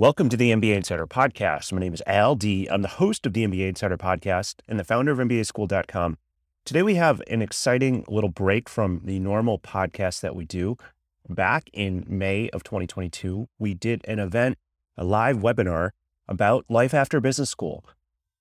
Welcome 0.00 0.30
to 0.30 0.36
the 0.38 0.50
MBA 0.50 0.76
Insider 0.76 1.06
Podcast. 1.06 1.74
My 1.74 1.78
name 1.78 1.92
is 1.92 2.02
Al 2.06 2.34
D. 2.34 2.66
I'm 2.70 2.80
the 2.80 2.88
host 2.88 3.26
of 3.26 3.34
the 3.34 3.46
MBA 3.46 3.68
Insider 3.68 3.98
Podcast 3.98 4.54
and 4.66 4.80
the 4.80 4.82
founder 4.82 5.12
of 5.12 5.18
MBAschool.com. 5.18 6.16
Today, 6.64 6.82
we 6.82 6.94
have 6.94 7.20
an 7.26 7.42
exciting 7.42 8.06
little 8.08 8.30
break 8.30 8.70
from 8.70 9.02
the 9.04 9.18
normal 9.18 9.58
podcast 9.58 10.22
that 10.22 10.34
we 10.34 10.46
do. 10.46 10.78
Back 11.28 11.68
in 11.74 12.06
May 12.08 12.48
of 12.48 12.64
2022, 12.64 13.46
we 13.58 13.74
did 13.74 14.00
an 14.08 14.18
event, 14.18 14.56
a 14.96 15.04
live 15.04 15.36
webinar 15.36 15.90
about 16.26 16.64
life 16.70 16.94
after 16.94 17.20
business 17.20 17.50
school. 17.50 17.84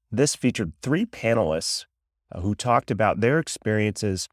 This 0.09 0.37
featured 0.37 0.71
three 0.81 1.05
panelists 1.05 1.87
uh, 2.31 2.39
who 2.39 2.55
talked 2.55 2.89
about 2.89 3.19
their 3.19 3.37
experiences 3.37 4.29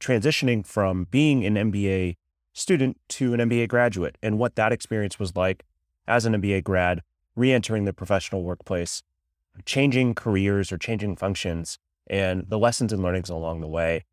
transitioning 0.00 0.66
from 0.66 1.06
being 1.10 1.46
an 1.46 1.54
MBA 1.54 2.16
student 2.52 2.98
to 3.08 3.32
an 3.32 3.40
MBA 3.40 3.68
graduate 3.68 4.18
and 4.22 4.38
what 4.38 4.54
that 4.56 4.70
experience 4.70 5.18
was 5.18 5.34
like 5.34 5.64
as 6.08 6.24
an 6.24 6.34
MBA 6.34 6.64
grad, 6.64 7.02
re 7.36 7.52
entering 7.52 7.84
the 7.84 7.92
professional 7.92 8.42
workplace, 8.42 9.02
changing 9.64 10.14
careers 10.14 10.72
or 10.72 10.78
changing 10.78 11.14
functions, 11.14 11.78
and 12.08 12.46
the 12.48 12.58
lessons 12.58 12.92
and 12.92 13.02
learnings 13.02 13.28
along 13.28 13.60
the 13.60 13.68
way. 13.68 14.04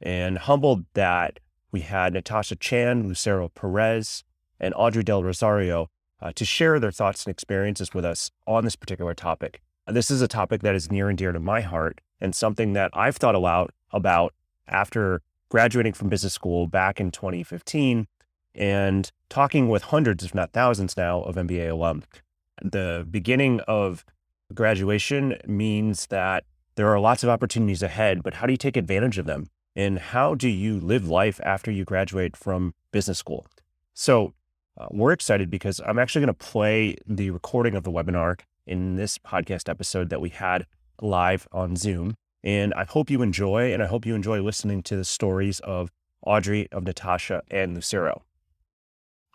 And 0.00 0.36
humbled 0.36 0.84
that 0.92 1.40
we 1.70 1.80
had 1.80 2.12
Natasha 2.12 2.56
Chan, 2.56 3.08
Lucero 3.08 3.48
Perez, 3.48 4.24
and 4.60 4.74
Audrey 4.76 5.02
Del 5.02 5.22
Rosario 5.22 5.88
uh, 6.20 6.32
to 6.34 6.44
share 6.44 6.80
their 6.80 6.90
thoughts 6.90 7.24
and 7.24 7.30
experiences 7.30 7.94
with 7.94 8.04
us 8.04 8.30
on 8.46 8.64
this 8.64 8.76
particular 8.76 9.14
topic. 9.14 9.62
This 9.86 10.10
is 10.10 10.20
a 10.20 10.28
topic 10.28 10.62
that 10.62 10.74
is 10.74 10.90
near 10.90 11.08
and 11.08 11.16
dear 11.16 11.32
to 11.32 11.40
my 11.40 11.60
heart 11.60 12.00
and 12.20 12.34
something 12.34 12.72
that 12.72 12.90
I've 12.92 13.16
thought 13.16 13.34
a 13.34 13.38
lot 13.38 13.70
about 13.92 14.34
after 14.66 15.22
graduating 15.48 15.92
from 15.92 16.08
business 16.08 16.32
school 16.32 16.66
back 16.66 17.00
in 17.00 17.10
2015 17.10 18.08
and 18.56 19.10
talking 19.28 19.68
with 19.68 19.84
hundreds, 19.84 20.24
if 20.24 20.34
not 20.34 20.52
thousands 20.52 20.96
now, 20.96 21.22
of 21.22 21.36
MBA 21.36 21.70
alum. 21.70 22.02
The 22.62 23.06
beginning 23.10 23.60
of 23.68 24.04
graduation 24.54 25.36
means 25.46 26.06
that 26.06 26.44
there 26.76 26.88
are 26.88 27.00
lots 27.00 27.22
of 27.22 27.28
opportunities 27.28 27.82
ahead, 27.82 28.22
but 28.22 28.34
how 28.34 28.46
do 28.46 28.52
you 28.52 28.58
take 28.58 28.76
advantage 28.76 29.18
of 29.18 29.26
them? 29.26 29.48
And 29.74 29.98
how 29.98 30.34
do 30.34 30.48
you 30.48 30.80
live 30.80 31.06
life 31.06 31.38
after 31.44 31.70
you 31.70 31.84
graduate 31.84 32.36
from 32.36 32.74
business 32.92 33.18
school? 33.18 33.46
So, 33.92 34.32
uh, 34.78 34.88
we're 34.90 35.12
excited 35.12 35.50
because 35.50 35.80
I'm 35.86 35.98
actually 35.98 36.20
going 36.20 36.34
to 36.34 36.46
play 36.46 36.96
the 37.06 37.30
recording 37.30 37.74
of 37.76 37.82
the 37.82 37.90
webinar 37.90 38.38
in 38.66 38.96
this 38.96 39.16
podcast 39.16 39.68
episode 39.68 40.10
that 40.10 40.20
we 40.20 40.28
had 40.28 40.66
live 41.00 41.46
on 41.52 41.76
Zoom. 41.76 42.14
And 42.44 42.74
I 42.74 42.84
hope 42.84 43.10
you 43.10 43.22
enjoy, 43.22 43.72
and 43.72 43.82
I 43.82 43.86
hope 43.86 44.04
you 44.04 44.14
enjoy 44.14 44.40
listening 44.40 44.82
to 44.84 44.96
the 44.96 45.04
stories 45.04 45.60
of 45.60 45.90
Audrey, 46.26 46.68
of 46.72 46.84
Natasha, 46.84 47.42
and 47.50 47.74
Lucero. 47.74 48.22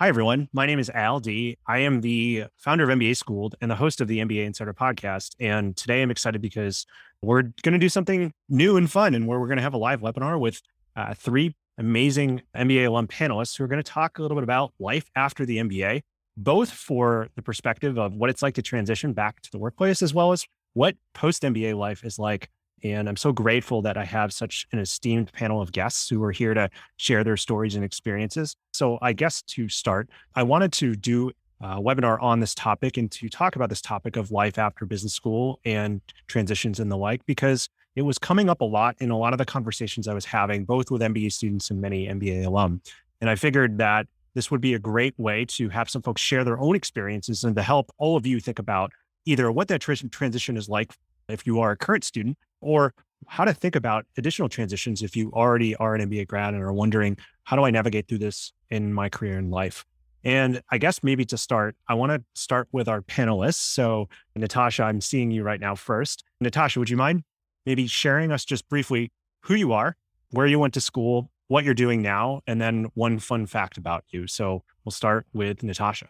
Hi, 0.01 0.07
everyone. 0.07 0.49
My 0.51 0.65
name 0.65 0.79
is 0.79 0.89
Al 0.89 1.19
D. 1.19 1.59
I 1.67 1.77
am 1.77 2.01
the 2.01 2.45
founder 2.57 2.89
of 2.89 2.89
MBA 2.89 3.15
Schooled 3.15 3.53
and 3.61 3.69
the 3.69 3.75
host 3.75 4.01
of 4.01 4.07
the 4.07 4.17
MBA 4.17 4.45
Insider 4.45 4.73
podcast. 4.73 5.35
And 5.39 5.77
today 5.77 6.01
I'm 6.01 6.09
excited 6.09 6.41
because 6.41 6.87
we're 7.21 7.43
going 7.61 7.73
to 7.73 7.77
do 7.77 7.87
something 7.87 8.33
new 8.49 8.77
and 8.77 8.89
fun, 8.89 9.13
and 9.13 9.27
where 9.27 9.39
we're 9.39 9.45
going 9.45 9.57
to 9.57 9.61
have 9.61 9.75
a 9.75 9.77
live 9.77 10.01
webinar 10.01 10.39
with 10.39 10.59
uh, 10.95 11.13
three 11.13 11.55
amazing 11.77 12.41
MBA 12.57 12.87
alum 12.87 13.05
panelists 13.05 13.55
who 13.55 13.63
are 13.63 13.67
going 13.67 13.77
to 13.77 13.91
talk 13.91 14.17
a 14.17 14.23
little 14.23 14.33
bit 14.33 14.43
about 14.43 14.73
life 14.79 15.07
after 15.15 15.45
the 15.45 15.57
MBA, 15.57 16.01
both 16.35 16.71
for 16.71 17.27
the 17.35 17.43
perspective 17.43 17.99
of 17.99 18.15
what 18.15 18.31
it's 18.31 18.41
like 18.41 18.55
to 18.55 18.63
transition 18.63 19.13
back 19.13 19.39
to 19.41 19.51
the 19.51 19.59
workplace, 19.59 20.01
as 20.01 20.15
well 20.15 20.31
as 20.31 20.47
what 20.73 20.95
post 21.13 21.43
MBA 21.43 21.77
life 21.77 22.03
is 22.03 22.17
like 22.17 22.49
and 22.83 23.07
I'm 23.07 23.17
so 23.17 23.31
grateful 23.31 23.81
that 23.83 23.97
I 23.97 24.05
have 24.05 24.33
such 24.33 24.67
an 24.71 24.79
esteemed 24.79 25.31
panel 25.33 25.61
of 25.61 25.71
guests 25.71 26.09
who 26.09 26.23
are 26.23 26.31
here 26.31 26.53
to 26.53 26.69
share 26.97 27.23
their 27.23 27.37
stories 27.37 27.75
and 27.75 27.83
experiences. 27.83 28.55
So, 28.73 28.97
I 29.01 29.13
guess 29.13 29.41
to 29.43 29.69
start, 29.69 30.09
I 30.35 30.43
wanted 30.43 30.71
to 30.73 30.95
do 30.95 31.31
a 31.61 31.79
webinar 31.81 32.21
on 32.21 32.39
this 32.39 32.55
topic 32.55 32.97
and 32.97 33.11
to 33.11 33.29
talk 33.29 33.55
about 33.55 33.69
this 33.69 33.81
topic 33.81 34.15
of 34.15 34.31
life 34.31 34.57
after 34.57 34.85
business 34.85 35.13
school 35.13 35.59
and 35.63 36.01
transitions 36.27 36.79
and 36.79 36.91
the 36.91 36.97
like, 36.97 37.25
because 37.25 37.69
it 37.95 38.01
was 38.01 38.17
coming 38.17 38.49
up 38.49 38.61
a 38.61 38.65
lot 38.65 38.95
in 38.99 39.11
a 39.11 39.17
lot 39.17 39.33
of 39.33 39.37
the 39.37 39.45
conversations 39.45 40.07
I 40.07 40.13
was 40.13 40.25
having, 40.25 40.65
both 40.65 40.89
with 40.89 41.01
MBA 41.01 41.31
students 41.31 41.69
and 41.69 41.79
many 41.79 42.07
MBA 42.07 42.45
alum. 42.45 42.81
And 43.19 43.29
I 43.29 43.35
figured 43.35 43.77
that 43.77 44.07
this 44.33 44.49
would 44.49 44.61
be 44.61 44.73
a 44.73 44.79
great 44.79 45.13
way 45.19 45.45
to 45.45 45.69
have 45.69 45.89
some 45.89 46.01
folks 46.01 46.21
share 46.21 46.43
their 46.43 46.57
own 46.57 46.75
experiences 46.75 47.43
and 47.43 47.55
to 47.55 47.61
help 47.61 47.91
all 47.97 48.15
of 48.15 48.25
you 48.25 48.39
think 48.39 48.59
about 48.59 48.91
either 49.25 49.51
what 49.51 49.67
that 49.67 49.81
transition 49.81 50.57
is 50.57 50.69
like 50.69 50.93
if 51.27 51.45
you 51.45 51.59
are 51.59 51.71
a 51.71 51.77
current 51.77 52.03
student 52.03 52.37
or 52.59 52.93
how 53.27 53.45
to 53.45 53.53
think 53.53 53.75
about 53.75 54.05
additional 54.17 54.49
transitions 54.49 55.01
if 55.01 55.15
you 55.15 55.31
already 55.33 55.75
are 55.75 55.95
an 55.95 56.09
MBA 56.09 56.27
grad 56.27 56.53
and 56.53 56.63
are 56.63 56.73
wondering, 56.73 57.17
how 57.43 57.55
do 57.55 57.63
I 57.63 57.71
navigate 57.71 58.07
through 58.07 58.19
this 58.19 58.53
in 58.69 58.93
my 58.93 59.09
career 59.09 59.37
and 59.37 59.51
life? 59.51 59.85
And 60.23 60.61
I 60.71 60.77
guess 60.77 61.03
maybe 61.03 61.25
to 61.25 61.37
start, 61.37 61.75
I 61.87 61.95
want 61.95 62.11
to 62.11 62.23
start 62.39 62.67
with 62.71 62.87
our 62.87 63.01
panelists. 63.01 63.55
So, 63.55 64.07
Natasha, 64.35 64.83
I'm 64.83 65.01
seeing 65.01 65.31
you 65.31 65.43
right 65.43 65.59
now 65.59 65.75
first. 65.75 66.23
Natasha, 66.39 66.79
would 66.79 66.89
you 66.89 66.97
mind 66.97 67.23
maybe 67.65 67.87
sharing 67.87 68.31
us 68.31 68.45
just 68.45 68.69
briefly 68.69 69.11
who 69.41 69.55
you 69.55 69.73
are, 69.73 69.95
where 70.29 70.45
you 70.45 70.59
went 70.59 70.75
to 70.75 70.81
school, 70.81 71.31
what 71.47 71.63
you're 71.63 71.73
doing 71.73 72.01
now, 72.01 72.41
and 72.45 72.61
then 72.61 72.87
one 72.93 73.17
fun 73.17 73.47
fact 73.47 73.77
about 73.77 74.03
you? 74.09 74.27
So, 74.27 74.63
we'll 74.85 74.91
start 74.91 75.25
with 75.33 75.63
Natasha. 75.63 76.09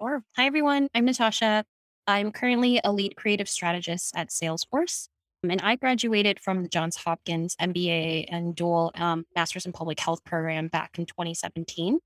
Sure. 0.00 0.24
Hi, 0.36 0.46
everyone. 0.46 0.88
I'm 0.94 1.04
Natasha. 1.04 1.64
I'm 2.10 2.32
currently 2.32 2.80
a 2.82 2.90
lead 2.90 3.14
creative 3.14 3.48
strategist 3.48 4.16
at 4.16 4.30
Salesforce. 4.30 5.08
And 5.48 5.60
I 5.62 5.76
graduated 5.76 6.40
from 6.40 6.62
the 6.62 6.68
Johns 6.68 6.96
Hopkins 6.96 7.56
MBA 7.60 8.26
and 8.28 8.54
dual 8.54 8.90
um, 8.96 9.24
Master's 9.36 9.64
in 9.64 9.72
Public 9.72 10.00
Health 10.00 10.22
program 10.24 10.66
back 10.66 10.98
in 10.98 11.06
2017. 11.06 12.00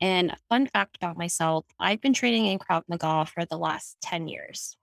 And 0.00 0.30
a 0.30 0.36
fun 0.50 0.66
fact 0.66 0.96
about 0.96 1.16
myself, 1.16 1.64
I've 1.78 2.02
been 2.02 2.12
training 2.12 2.46
in 2.46 2.58
Krav 2.58 2.82
Maga 2.88 3.24
for 3.24 3.46
the 3.46 3.56
last 3.56 3.96
10 4.02 4.28
years. 4.28 4.76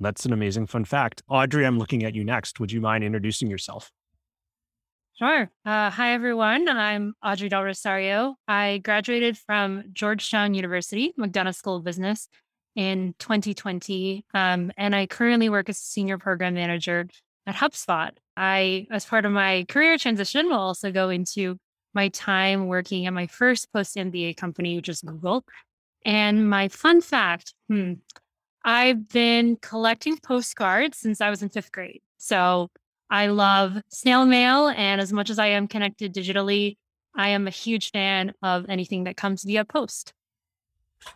That's 0.00 0.24
an 0.24 0.32
amazing 0.32 0.66
fun 0.66 0.86
fact. 0.86 1.22
Audrey, 1.28 1.64
I'm 1.66 1.78
looking 1.78 2.04
at 2.04 2.14
you 2.14 2.24
next. 2.24 2.58
Would 2.58 2.72
you 2.72 2.80
mind 2.80 3.04
introducing 3.04 3.48
yourself? 3.48 3.92
Sure. 5.18 5.50
Uh, 5.64 5.90
hi, 5.90 6.14
everyone. 6.14 6.68
I'm 6.68 7.14
Audrey 7.22 7.48
Del 7.48 7.62
Rosario. 7.62 8.34
I 8.48 8.78
graduated 8.78 9.38
from 9.38 9.84
Georgetown 9.92 10.52
University, 10.54 11.14
McDonough 11.18 11.54
School 11.54 11.76
of 11.76 11.84
Business 11.84 12.28
in 12.76 13.14
2020. 13.18 14.24
Um, 14.34 14.70
and 14.76 14.94
I 14.94 15.06
currently 15.06 15.48
work 15.48 15.68
as 15.68 15.78
a 15.78 15.84
senior 15.84 16.18
program 16.18 16.54
manager 16.54 17.08
at 17.46 17.56
HubSpot. 17.56 18.10
I, 18.36 18.86
as 18.90 19.04
part 19.06 19.24
of 19.24 19.32
my 19.32 19.64
career 19.68 19.96
transition, 19.98 20.48
will 20.48 20.58
also 20.58 20.92
go 20.92 21.08
into 21.08 21.56
my 21.94 22.08
time 22.10 22.66
working 22.66 23.06
at 23.06 23.14
my 23.14 23.26
first 23.26 23.72
post 23.72 23.96
MBA 23.96 24.36
company, 24.36 24.76
which 24.76 24.90
is 24.90 25.00
Google. 25.00 25.44
And 26.04 26.48
my 26.48 26.68
fun 26.68 27.00
fact 27.00 27.54
hmm, 27.68 27.94
I've 28.64 29.08
been 29.08 29.56
collecting 29.62 30.18
postcards 30.18 30.98
since 30.98 31.20
I 31.20 31.30
was 31.30 31.42
in 31.42 31.48
fifth 31.48 31.72
grade. 31.72 32.02
So 32.18 32.68
I 33.08 33.28
love 33.28 33.80
snail 33.88 34.26
mail. 34.26 34.68
And 34.68 35.00
as 35.00 35.12
much 35.12 35.30
as 35.30 35.38
I 35.38 35.46
am 35.48 35.68
connected 35.68 36.12
digitally, 36.12 36.76
I 37.14 37.28
am 37.28 37.46
a 37.46 37.50
huge 37.50 37.92
fan 37.92 38.34
of 38.42 38.66
anything 38.68 39.04
that 39.04 39.16
comes 39.16 39.44
via 39.44 39.64
post. 39.64 40.12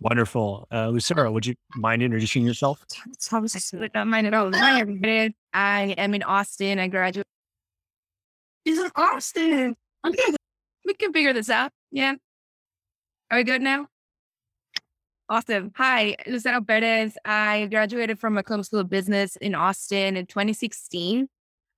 Wonderful. 0.00 0.66
Uh, 0.72 0.88
Lucero, 0.88 1.30
would 1.32 1.46
you 1.46 1.54
mind 1.74 2.02
introducing 2.02 2.44
yourself? 2.44 2.84
I 3.32 3.88
don't 3.88 4.08
mind 4.08 4.26
at 4.26 4.34
all. 4.34 4.52
Hi, 4.52 4.80
everybody. 4.80 5.34
I 5.52 5.94
am 5.98 6.14
in 6.14 6.22
Austin. 6.22 6.78
I 6.78 6.88
graduated. 6.88 7.26
He's 8.64 8.78
in 8.78 8.90
Austin. 8.94 9.76
Okay. 10.06 10.34
We 10.84 10.94
can 10.94 11.12
figure 11.12 11.32
this 11.32 11.50
out. 11.50 11.72
Yeah. 11.90 12.14
Are 13.30 13.38
we 13.38 13.44
good 13.44 13.62
now? 13.62 13.86
Awesome. 15.28 15.70
Hi, 15.76 16.16
Lucero 16.26 16.60
Perez. 16.60 17.16
I 17.24 17.68
graduated 17.70 18.18
from 18.18 18.34
McCombs 18.34 18.66
School 18.66 18.80
of 18.80 18.90
Business 18.90 19.36
in 19.36 19.54
Austin 19.54 20.16
in 20.16 20.26
2016. 20.26 21.28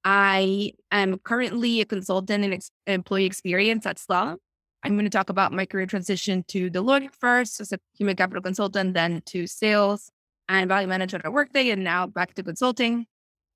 I 0.04 0.72
am 0.90 1.18
currently 1.18 1.80
a 1.82 1.84
consultant 1.84 2.44
in 2.44 2.54
ex- 2.54 2.70
employee 2.86 3.26
experience 3.26 3.84
at 3.84 3.98
Slalom. 3.98 4.36
I'm 4.84 4.94
going 4.94 5.04
to 5.04 5.10
talk 5.10 5.30
about 5.30 5.52
my 5.52 5.64
career 5.64 5.86
transition 5.86 6.44
to 6.48 6.70
Deloitte 6.70 7.12
first 7.12 7.60
as 7.60 7.72
a 7.72 7.78
human 7.96 8.16
capital 8.16 8.42
consultant, 8.42 8.94
then 8.94 9.22
to 9.26 9.46
sales 9.46 10.10
and 10.48 10.68
value 10.68 10.88
management 10.88 11.24
at 11.24 11.32
Workday, 11.32 11.70
and 11.70 11.84
now 11.84 12.06
back 12.06 12.34
to 12.34 12.42
consulting. 12.42 13.06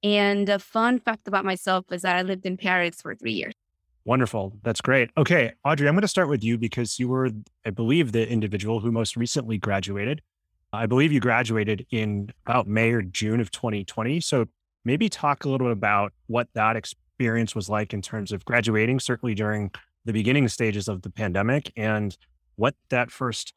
And 0.02 0.48
a 0.48 0.58
fun 0.58 1.00
fact 1.00 1.26
about 1.26 1.44
myself 1.44 1.86
is 1.90 2.02
that 2.02 2.16
I 2.16 2.22
lived 2.22 2.46
in 2.46 2.56
Paris 2.56 3.00
for 3.02 3.14
three 3.14 3.32
years. 3.32 3.54
Wonderful. 4.04 4.56
That's 4.62 4.80
great. 4.80 5.10
Okay, 5.16 5.52
Audrey, 5.64 5.88
I'm 5.88 5.94
going 5.94 6.02
to 6.02 6.08
start 6.08 6.28
with 6.28 6.44
you 6.44 6.58
because 6.58 7.00
you 7.00 7.08
were, 7.08 7.30
I 7.64 7.70
believe, 7.70 8.12
the 8.12 8.28
individual 8.28 8.78
who 8.78 8.92
most 8.92 9.16
recently 9.16 9.58
graduated. 9.58 10.22
I 10.72 10.86
believe 10.86 11.10
you 11.10 11.18
graduated 11.18 11.86
in 11.90 12.30
about 12.46 12.68
May 12.68 12.92
or 12.92 13.02
June 13.02 13.40
of 13.40 13.50
2020. 13.50 14.20
So 14.20 14.46
maybe 14.84 15.08
talk 15.08 15.44
a 15.44 15.48
little 15.48 15.66
bit 15.66 15.72
about 15.72 16.12
what 16.28 16.48
that 16.54 16.76
experience 16.76 17.56
was 17.56 17.68
like 17.68 17.92
in 17.92 18.00
terms 18.00 18.30
of 18.30 18.44
graduating, 18.44 19.00
certainly 19.00 19.34
during 19.34 19.72
the 20.06 20.12
beginning 20.12 20.48
stages 20.48 20.88
of 20.88 21.02
the 21.02 21.10
pandemic, 21.10 21.72
and 21.76 22.16
what 22.54 22.74
that 22.88 23.10
first 23.10 23.52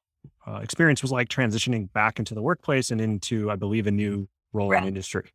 uh, 0.46 0.58
experience 0.58 1.02
was 1.02 1.12
like 1.12 1.30
transitioning 1.30 1.92
back 1.94 2.20
into 2.20 2.34
the 2.34 2.42
workplace 2.42 2.92
and 2.92 3.00
into, 3.00 3.50
I 3.50 3.56
believe, 3.56 3.88
a 3.88 3.92
new 3.92 4.28
role 4.52 4.72
in 4.74 4.84
industry. 4.84 5.32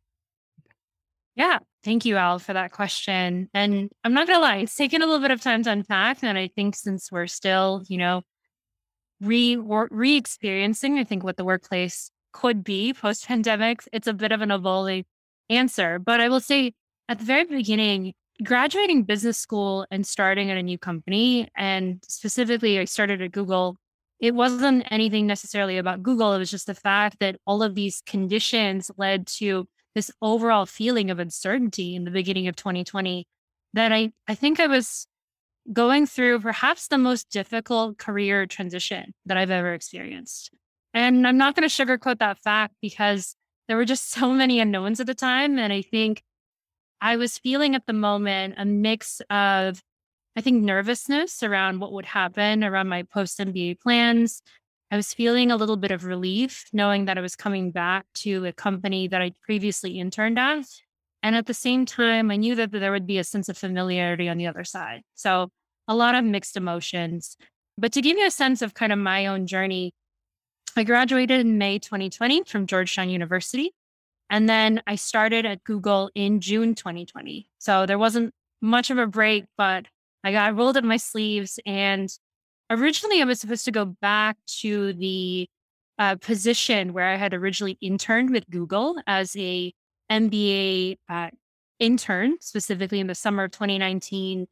Yeah. 1.35 1.59
Thank 1.83 2.05
you, 2.05 2.15
Al, 2.17 2.39
for 2.39 2.53
that 2.53 2.71
question. 2.71 3.49
And 3.53 3.89
I'm 4.03 4.13
not 4.13 4.27
going 4.27 4.39
to 4.39 4.41
lie, 4.41 4.57
it's 4.57 4.75
taken 4.75 5.01
a 5.01 5.05
little 5.05 5.21
bit 5.21 5.31
of 5.31 5.41
time 5.41 5.63
to 5.63 5.71
unpack. 5.71 6.23
And 6.23 6.37
I 6.37 6.47
think 6.47 6.75
since 6.75 7.11
we're 7.11 7.27
still, 7.27 7.83
you 7.87 7.97
know, 7.97 8.21
re 9.21 9.57
re 9.57 10.17
experiencing, 10.17 10.97
I 10.97 11.03
think 11.03 11.23
what 11.23 11.37
the 11.37 11.45
workplace 11.45 12.11
could 12.31 12.63
be 12.63 12.93
post 12.93 13.27
pandemic, 13.27 13.87
it's 13.93 14.07
a 14.07 14.13
bit 14.13 14.31
of 14.31 14.41
an 14.41 14.51
evolving 14.51 15.05
answer. 15.49 15.99
But 15.99 16.19
I 16.19 16.29
will 16.29 16.39
say 16.39 16.73
at 17.07 17.19
the 17.19 17.25
very 17.25 17.45
beginning, 17.45 18.13
graduating 18.43 19.03
business 19.03 19.37
school 19.37 19.85
and 19.91 20.05
starting 20.05 20.51
at 20.51 20.57
a 20.57 20.63
new 20.63 20.77
company, 20.77 21.49
and 21.55 22.03
specifically, 22.07 22.79
I 22.79 22.85
started 22.85 23.21
at 23.21 23.31
Google. 23.31 23.77
It 24.19 24.33
wasn't 24.33 24.85
anything 24.91 25.27
necessarily 25.27 25.77
about 25.77 26.03
Google. 26.03 26.33
It 26.33 26.39
was 26.39 26.51
just 26.51 26.67
the 26.67 26.75
fact 26.75 27.17
that 27.19 27.37
all 27.45 27.63
of 27.63 27.75
these 27.75 28.01
conditions 28.05 28.91
led 28.97 29.27
to 29.27 29.67
this 29.93 30.11
overall 30.21 30.65
feeling 30.65 31.09
of 31.09 31.19
uncertainty 31.19 31.95
in 31.95 32.03
the 32.03 32.11
beginning 32.11 32.47
of 32.47 32.55
2020 32.55 33.27
that 33.73 33.91
I, 33.91 34.11
I 34.27 34.35
think 34.35 34.59
I 34.59 34.67
was 34.67 35.07
going 35.71 36.05
through 36.05 36.39
perhaps 36.41 36.87
the 36.87 36.97
most 36.97 37.29
difficult 37.29 37.97
career 37.97 38.45
transition 38.45 39.13
that 39.25 39.37
I've 39.37 39.51
ever 39.51 39.73
experienced. 39.73 40.51
And 40.93 41.27
I'm 41.27 41.37
not 41.37 41.55
going 41.55 41.67
to 41.67 41.85
sugarcoat 41.85 42.19
that 42.19 42.39
fact 42.39 42.75
because 42.81 43.35
there 43.67 43.77
were 43.77 43.85
just 43.85 44.11
so 44.11 44.31
many 44.31 44.59
unknowns 44.59 44.99
at 44.99 45.07
the 45.07 45.15
time. 45.15 45.57
And 45.57 45.73
I 45.73 45.81
think 45.81 46.23
I 47.01 47.17
was 47.17 47.37
feeling 47.37 47.75
at 47.75 47.85
the 47.85 47.93
moment 47.93 48.55
a 48.57 48.65
mix 48.65 49.21
of, 49.29 49.81
I 50.35 50.41
think, 50.41 50.63
nervousness 50.63 51.43
around 51.43 51.79
what 51.79 51.93
would 51.93 52.05
happen 52.05 52.63
around 52.63 52.87
my 52.87 53.03
post 53.03 53.39
MBA 53.39 53.79
plans, 53.79 54.41
I 54.91 54.95
was 54.95 55.13
feeling 55.13 55.51
a 55.51 55.55
little 55.55 55.77
bit 55.77 55.91
of 55.91 56.05
relief 56.05 56.65
knowing 56.71 57.05
that 57.05 57.17
I 57.17 57.21
was 57.21 57.35
coming 57.35 57.71
back 57.71 58.05
to 58.15 58.45
a 58.45 58.53
company 58.53 59.07
that 59.07 59.21
I 59.21 59.31
previously 59.41 59.99
interned 59.99 60.37
at. 60.39 60.65
And 61.23 61.35
at 61.35 61.47
the 61.47 61.53
same 61.53 61.85
time, 61.85 62.29
I 62.29 62.35
knew 62.35 62.55
that 62.55 62.71
there 62.71 62.91
would 62.91 63.07
be 63.07 63.17
a 63.17 63.23
sense 63.23 63.49
of 63.49 63.57
familiarity 63.57 64.29
on 64.29 64.37
the 64.37 64.47
other 64.47 64.63
side. 64.63 65.01
So 65.15 65.49
a 65.87 65.95
lot 65.95 66.15
of 66.15 66.23
mixed 66.23 66.55
emotions. 66.55 67.35
But 67.77 67.91
to 67.93 68.01
give 68.01 68.17
you 68.17 68.27
a 68.27 68.31
sense 68.31 68.61
of 68.61 68.73
kind 68.73 68.93
of 68.93 68.99
my 68.99 69.25
own 69.25 69.47
journey, 69.47 69.93
I 70.77 70.83
graduated 70.83 71.39
in 71.39 71.57
May 71.57 71.79
2020 71.79 72.43
from 72.43 72.67
Georgetown 72.67 73.09
University. 73.09 73.73
And 74.29 74.49
then 74.49 74.81
I 74.87 74.95
started 74.95 75.45
at 75.45 75.63
Google 75.63 76.09
in 76.15 76.41
June 76.41 76.75
2020. 76.75 77.47
So 77.59 77.85
there 77.85 77.99
wasn't 77.99 78.33
much 78.61 78.89
of 78.89 78.97
a 78.97 79.07
break, 79.07 79.45
but 79.57 79.85
I 80.23 80.31
got 80.31 80.55
rolled 80.55 80.77
up 80.77 80.83
my 80.83 80.97
sleeves 80.97 81.59
and 81.65 82.09
originally 82.69 83.21
I 83.21 83.25
was 83.25 83.39
supposed 83.39 83.65
to 83.65 83.71
go 83.71 83.85
back 83.85 84.37
to 84.61 84.93
the 84.93 85.47
uh, 85.99 86.15
position 86.15 86.93
where 86.93 87.07
I 87.07 87.15
had 87.15 87.33
originally 87.33 87.77
interned 87.81 88.31
with 88.31 88.49
Google 88.49 88.95
as 89.07 89.35
a 89.37 89.73
MBA 90.11 90.97
uh, 91.09 91.29
intern, 91.79 92.35
specifically 92.41 92.99
in 92.99 93.07
the 93.07 93.15
summer 93.15 93.45
of 93.45 93.51
2019. 93.51 94.47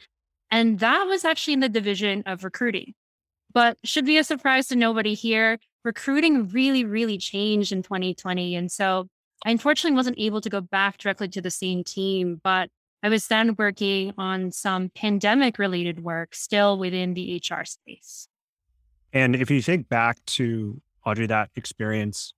And 0.51 0.79
that 0.79 1.03
was 1.05 1.25
actually 1.25 1.53
in 1.53 1.59
the 1.59 1.69
division 1.69 2.23
of 2.25 2.43
recruiting. 2.43 2.93
But 3.53 3.77
should 3.83 4.05
be 4.05 4.17
a 4.17 4.23
surprise 4.23 4.67
to 4.67 4.75
nobody 4.75 5.13
here. 5.13 5.59
Recruiting 5.83 6.49
really, 6.49 6.85
really 6.85 7.17
changed 7.17 7.71
in 7.71 7.83
2020. 7.83 8.55
And 8.55 8.71
so 8.71 9.07
I 9.45 9.51
unfortunately 9.51 9.95
wasn't 9.95 10.19
able 10.19 10.41
to 10.41 10.49
go 10.49 10.61
back 10.61 10.97
directly 10.97 11.27
to 11.29 11.41
the 11.41 11.51
same 11.51 11.83
team, 11.83 12.39
but 12.43 12.69
I 13.01 13.09
was 13.09 13.27
then 13.27 13.55
working 13.57 14.13
on 14.17 14.51
some 14.51 14.89
pandemic 14.95 15.59
related 15.59 16.03
work 16.03 16.33
still 16.33 16.77
within 16.77 17.13
the 17.13 17.41
HR 17.43 17.65
space. 17.65 18.29
And 19.11 19.35
if 19.35 19.51
you 19.51 19.61
think 19.61 19.89
back 19.89 20.23
to 20.25 20.81
Audrey, 21.05 21.27
that 21.27 21.49
experience, 21.55 22.33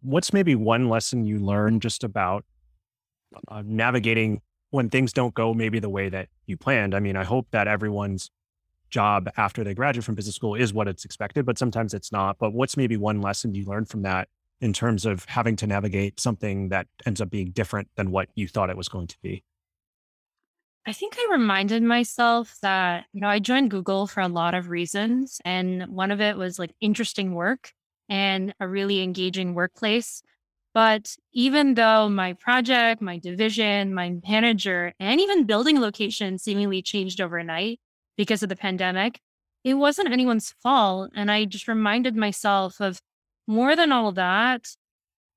what's 0.00 0.32
maybe 0.32 0.54
one 0.54 0.88
lesson 0.88 1.26
you 1.26 1.40
learned 1.40 1.82
just 1.82 2.04
about 2.04 2.44
uh, 3.48 3.62
navigating 3.66 4.40
when 4.70 4.88
things 4.90 5.12
don't 5.12 5.34
go 5.34 5.52
maybe 5.52 5.80
the 5.80 5.90
way 5.90 6.08
that 6.08 6.28
you 6.46 6.56
planned? 6.56 6.94
I 6.94 7.00
mean, 7.00 7.16
I 7.16 7.24
hope 7.24 7.48
that 7.50 7.66
everyone's 7.66 8.30
job 8.90 9.28
after 9.36 9.64
they 9.64 9.74
graduate 9.74 10.04
from 10.04 10.14
business 10.14 10.36
school 10.36 10.54
is 10.54 10.72
what 10.72 10.86
it's 10.86 11.04
expected, 11.04 11.44
but 11.44 11.58
sometimes 11.58 11.92
it's 11.92 12.12
not. 12.12 12.38
But 12.38 12.52
what's 12.52 12.76
maybe 12.76 12.96
one 12.96 13.20
lesson 13.20 13.54
you 13.54 13.64
learned 13.64 13.88
from 13.88 14.02
that 14.02 14.28
in 14.64 14.72
terms 14.72 15.04
of 15.04 15.26
having 15.26 15.56
to 15.56 15.66
navigate 15.66 16.18
something 16.18 16.70
that 16.70 16.86
ends 17.04 17.20
up 17.20 17.28
being 17.28 17.50
different 17.50 17.86
than 17.96 18.10
what 18.10 18.30
you 18.34 18.48
thought 18.48 18.70
it 18.70 18.78
was 18.78 18.88
going 18.88 19.06
to 19.06 19.18
be? 19.22 19.44
I 20.86 20.94
think 20.94 21.16
I 21.18 21.28
reminded 21.30 21.82
myself 21.82 22.56
that, 22.62 23.04
you 23.12 23.20
know, 23.20 23.28
I 23.28 23.40
joined 23.40 23.70
Google 23.70 24.06
for 24.06 24.20
a 24.22 24.28
lot 24.28 24.54
of 24.54 24.70
reasons. 24.70 25.38
And 25.44 25.86
one 25.88 26.10
of 26.10 26.22
it 26.22 26.38
was 26.38 26.58
like 26.58 26.72
interesting 26.80 27.34
work 27.34 27.72
and 28.08 28.54
a 28.58 28.66
really 28.66 29.02
engaging 29.02 29.52
workplace. 29.52 30.22
But 30.72 31.14
even 31.34 31.74
though 31.74 32.08
my 32.08 32.32
project, 32.32 33.02
my 33.02 33.18
division, 33.18 33.92
my 33.92 34.16
manager, 34.26 34.94
and 34.98 35.20
even 35.20 35.44
building 35.44 35.78
location 35.78 36.38
seemingly 36.38 36.80
changed 36.80 37.20
overnight 37.20 37.80
because 38.16 38.42
of 38.42 38.48
the 38.48 38.56
pandemic, 38.56 39.20
it 39.62 39.74
wasn't 39.74 40.10
anyone's 40.10 40.54
fault. 40.62 41.10
And 41.14 41.30
I 41.30 41.44
just 41.44 41.68
reminded 41.68 42.16
myself 42.16 42.80
of 42.80 42.98
more 43.46 43.76
than 43.76 43.92
all 43.92 44.12
that, 44.12 44.68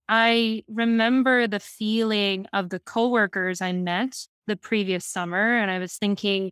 I 0.10 0.64
remember 0.68 1.48
the 1.48 1.60
feeling 1.60 2.48
of 2.54 2.70
the 2.70 2.80
coworkers 2.80 3.62
I 3.62 3.74
met 3.74 4.16
the 4.48 4.56
previous 4.56 5.06
summer. 5.06 5.58
And 5.58 5.70
I 5.70 5.80
was 5.80 5.96
thinking 5.96 6.52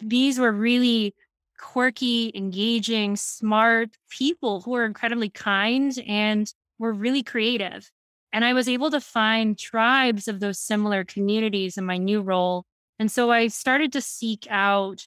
these 0.00 0.38
were 0.38 0.52
really 0.52 1.14
quirky, 1.58 2.32
engaging, 2.34 3.16
smart 3.16 3.90
people 4.08 4.60
who 4.60 4.72
were 4.72 4.84
incredibly 4.84 5.28
kind 5.28 5.96
and 6.06 6.52
were 6.78 6.92
really 6.92 7.22
creative. 7.22 7.90
And 8.32 8.44
I 8.44 8.52
was 8.52 8.68
able 8.68 8.90
to 8.90 9.00
find 9.00 9.58
tribes 9.58 10.26
of 10.26 10.40
those 10.40 10.58
similar 10.58 11.04
communities 11.04 11.76
in 11.76 11.84
my 11.84 11.98
new 11.98 12.20
role. 12.20 12.64
And 12.98 13.10
so 13.10 13.30
I 13.30 13.48
started 13.48 13.92
to 13.92 14.00
seek 14.00 14.46
out 14.50 15.06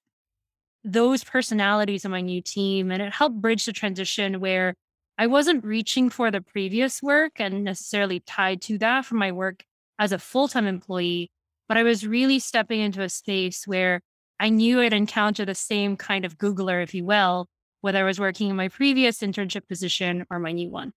those 0.83 1.23
personalities 1.23 2.05
in 2.05 2.11
my 2.11 2.21
new 2.21 2.41
team. 2.41 2.91
And 2.91 3.01
it 3.01 3.13
helped 3.13 3.41
bridge 3.41 3.65
the 3.65 3.73
transition 3.73 4.39
where 4.39 4.75
I 5.17 5.27
wasn't 5.27 5.65
reaching 5.65 6.09
for 6.09 6.29
the 6.29 6.41
previous 6.41 7.01
work 7.01 7.33
and 7.39 7.63
necessarily 7.63 8.19
tied 8.19 8.61
to 8.63 8.77
that 8.77 9.05
for 9.05 9.15
my 9.15 9.31
work 9.31 9.63
as 9.97 10.11
a 10.11 10.19
full 10.19 10.47
time 10.47 10.67
employee, 10.67 11.31
but 11.67 11.77
I 11.77 11.83
was 11.83 12.05
really 12.05 12.39
stepping 12.39 12.79
into 12.79 13.01
a 13.01 13.09
space 13.09 13.65
where 13.65 14.01
I 14.39 14.49
knew 14.49 14.79
I'd 14.79 14.93
encounter 14.93 15.43
the 15.43 15.55
same 15.55 15.97
kind 15.97 16.23
of 16.23 16.37
Googler, 16.37 16.83
if 16.83 16.93
you 16.93 17.03
will, 17.03 17.47
whether 17.81 17.99
I 17.99 18.03
was 18.03 18.19
working 18.19 18.49
in 18.49 18.55
my 18.55 18.67
previous 18.67 19.19
internship 19.19 19.67
position 19.67 20.25
or 20.29 20.37
my 20.37 20.51
new 20.51 20.69
one. 20.69 20.93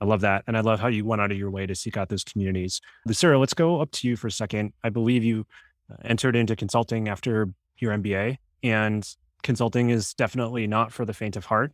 I 0.00 0.06
love 0.06 0.22
that. 0.22 0.44
And 0.46 0.56
I 0.56 0.60
love 0.60 0.80
how 0.80 0.88
you 0.88 1.04
went 1.04 1.20
out 1.20 1.30
of 1.30 1.38
your 1.38 1.50
way 1.50 1.66
to 1.66 1.74
seek 1.74 1.96
out 1.96 2.08
those 2.08 2.24
communities. 2.24 2.80
Lucero, 3.06 3.38
let's 3.38 3.54
go 3.54 3.80
up 3.80 3.90
to 3.92 4.08
you 4.08 4.16
for 4.16 4.26
a 4.26 4.32
second. 4.32 4.72
I 4.82 4.88
believe 4.88 5.22
you 5.22 5.46
uh, 5.90 5.96
entered 6.04 6.34
into 6.34 6.56
consulting 6.56 7.08
after 7.08 7.50
your 7.76 7.92
MBA, 7.92 8.38
and 8.62 9.08
consulting 9.42 9.90
is 9.90 10.14
definitely 10.14 10.66
not 10.66 10.92
for 10.92 11.04
the 11.04 11.12
faint 11.12 11.36
of 11.36 11.44
heart. 11.44 11.72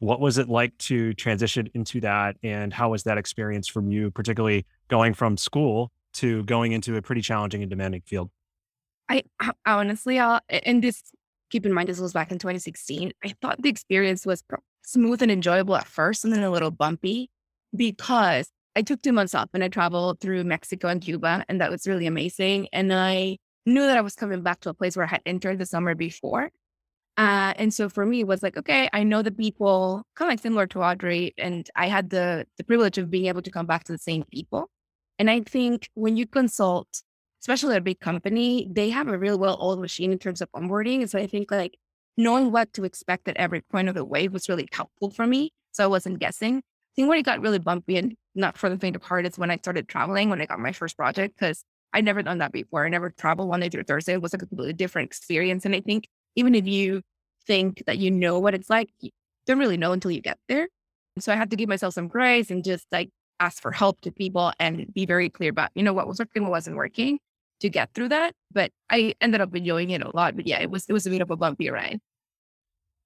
What 0.00 0.20
was 0.20 0.38
it 0.38 0.48
like 0.48 0.76
to 0.78 1.14
transition 1.14 1.70
into 1.74 2.00
that? 2.00 2.36
And 2.42 2.72
how 2.72 2.90
was 2.90 3.04
that 3.04 3.18
experience 3.18 3.68
from 3.68 3.90
you, 3.90 4.10
particularly 4.10 4.66
going 4.88 5.14
from 5.14 5.36
school 5.36 5.92
to 6.14 6.42
going 6.44 6.72
into 6.72 6.96
a 6.96 7.02
pretty 7.02 7.20
challenging 7.20 7.62
and 7.62 7.70
demanding 7.70 8.02
field? 8.06 8.30
I, 9.08 9.22
honestly, 9.66 10.18
uh, 10.18 10.26
I'll, 10.26 10.40
and 10.64 10.82
this, 10.82 11.02
keep 11.50 11.66
in 11.66 11.72
mind, 11.72 11.88
this 11.88 12.00
was 12.00 12.12
back 12.12 12.32
in 12.32 12.38
2016. 12.38 13.12
I 13.24 13.34
thought 13.40 13.60
the 13.60 13.68
experience 13.68 14.24
was 14.24 14.42
smooth 14.84 15.22
and 15.22 15.30
enjoyable 15.30 15.76
at 15.76 15.86
first 15.86 16.24
and 16.24 16.32
then 16.32 16.42
a 16.42 16.50
little 16.50 16.70
bumpy 16.70 17.30
because 17.74 18.50
I 18.76 18.82
took 18.82 19.02
two 19.02 19.12
months 19.12 19.34
off 19.34 19.50
and 19.52 19.62
I 19.62 19.68
traveled 19.68 20.20
through 20.20 20.44
Mexico 20.44 20.88
and 20.88 21.00
Cuba, 21.00 21.44
and 21.48 21.60
that 21.60 21.70
was 21.70 21.86
really 21.86 22.06
amazing. 22.06 22.68
And 22.72 22.92
I 22.92 23.38
knew 23.66 23.82
that 23.82 23.96
I 23.96 24.00
was 24.00 24.14
coming 24.14 24.42
back 24.42 24.60
to 24.60 24.70
a 24.70 24.74
place 24.74 24.96
where 24.96 25.04
I 25.04 25.08
had 25.08 25.22
entered 25.26 25.58
the 25.58 25.66
summer 25.66 25.94
before. 25.94 26.50
Uh, 27.20 27.52
and 27.56 27.74
so 27.74 27.90
for 27.90 28.06
me, 28.06 28.20
it 28.20 28.26
was 28.26 28.42
like, 28.42 28.56
okay, 28.56 28.88
I 28.94 29.02
know 29.02 29.20
the 29.20 29.30
people 29.30 30.04
kind 30.16 30.30
of 30.30 30.32
like 30.32 30.40
similar 30.40 30.66
to 30.68 30.82
Audrey, 30.82 31.34
and 31.36 31.68
I 31.76 31.86
had 31.86 32.08
the 32.08 32.46
the 32.56 32.64
privilege 32.64 32.96
of 32.96 33.10
being 33.10 33.26
able 33.26 33.42
to 33.42 33.50
come 33.50 33.66
back 33.66 33.84
to 33.84 33.92
the 33.92 33.98
same 33.98 34.24
people. 34.32 34.70
And 35.18 35.28
I 35.30 35.40
think 35.40 35.90
when 35.94 36.16
you 36.16 36.26
consult, 36.26 37.02
especially 37.42 37.76
a 37.76 37.80
big 37.82 38.00
company, 38.00 38.68
they 38.70 38.88
have 38.88 39.06
a 39.08 39.18
real 39.18 39.38
well 39.38 39.58
oiled 39.60 39.80
machine 39.82 40.12
in 40.12 40.18
terms 40.18 40.40
of 40.40 40.50
onboarding. 40.52 41.00
And 41.00 41.10
so 41.10 41.18
I 41.18 41.26
think 41.26 41.50
like 41.50 41.76
knowing 42.16 42.52
what 42.52 42.72
to 42.74 42.84
expect 42.84 43.28
at 43.28 43.36
every 43.36 43.60
point 43.62 43.88
of 43.90 43.94
the 43.94 44.04
way 44.04 44.28
was 44.28 44.48
really 44.48 44.68
helpful 44.72 45.10
for 45.10 45.26
me. 45.26 45.52
So 45.72 45.84
I 45.84 45.88
wasn't 45.88 46.20
guessing. 46.20 46.58
I 46.58 46.92
think 46.96 47.08
when 47.10 47.18
it 47.18 47.24
got 47.24 47.40
really 47.42 47.58
bumpy 47.58 47.98
and 47.98 48.14
not 48.34 48.56
for 48.56 48.70
the 48.70 48.78
faint 48.78 48.96
of 48.96 49.02
heart 49.02 49.26
is 49.26 49.38
when 49.38 49.50
I 49.50 49.58
started 49.58 49.88
traveling, 49.88 50.30
when 50.30 50.40
I 50.40 50.46
got 50.46 50.58
my 50.58 50.72
first 50.72 50.96
project, 50.96 51.36
because 51.38 51.64
I'd 51.92 52.04
never 52.06 52.22
done 52.22 52.38
that 52.38 52.52
before. 52.52 52.86
I 52.86 52.88
never 52.88 53.10
traveled 53.10 53.50
Monday 53.50 53.68
through 53.68 53.84
Thursday. 53.84 54.14
It 54.14 54.22
was 54.22 54.32
like 54.32 54.42
a 54.42 54.46
completely 54.46 54.72
different 54.74 55.06
experience. 55.06 55.64
And 55.66 55.74
I 55.74 55.80
think 55.80 56.08
even 56.36 56.54
if 56.54 56.66
you 56.66 57.02
think 57.46 57.82
that 57.86 57.98
you 57.98 58.10
know 58.10 58.38
what 58.38 58.54
it's 58.54 58.70
like, 58.70 58.90
you 59.00 59.10
don't 59.46 59.58
really 59.58 59.76
know 59.76 59.92
until 59.92 60.10
you 60.10 60.20
get 60.20 60.38
there. 60.48 60.68
So 61.18 61.32
I 61.32 61.36
had 61.36 61.50
to 61.50 61.56
give 61.56 61.68
myself 61.68 61.94
some 61.94 62.08
grace 62.08 62.50
and 62.50 62.64
just 62.64 62.86
like 62.92 63.10
ask 63.40 63.60
for 63.60 63.72
help 63.72 64.00
to 64.02 64.12
people 64.12 64.52
and 64.60 64.92
be 64.94 65.06
very 65.06 65.28
clear 65.28 65.50
about, 65.50 65.70
you 65.74 65.82
know, 65.82 65.92
what 65.92 66.06
was 66.06 66.18
working, 66.18 66.42
what 66.42 66.52
wasn't 66.52 66.76
working 66.76 67.18
to 67.60 67.68
get 67.68 67.92
through 67.94 68.08
that. 68.10 68.34
But 68.52 68.70
I 68.90 69.14
ended 69.20 69.40
up 69.40 69.54
enjoying 69.54 69.90
it 69.90 70.02
a 70.02 70.14
lot. 70.14 70.36
But 70.36 70.46
yeah, 70.46 70.60
it 70.60 70.70
was 70.70 70.86
it 70.88 70.92
was 70.92 71.06
a 71.06 71.10
bit 71.10 71.22
of 71.22 71.30
a 71.30 71.36
bumpy 71.36 71.70
ride. 71.70 72.00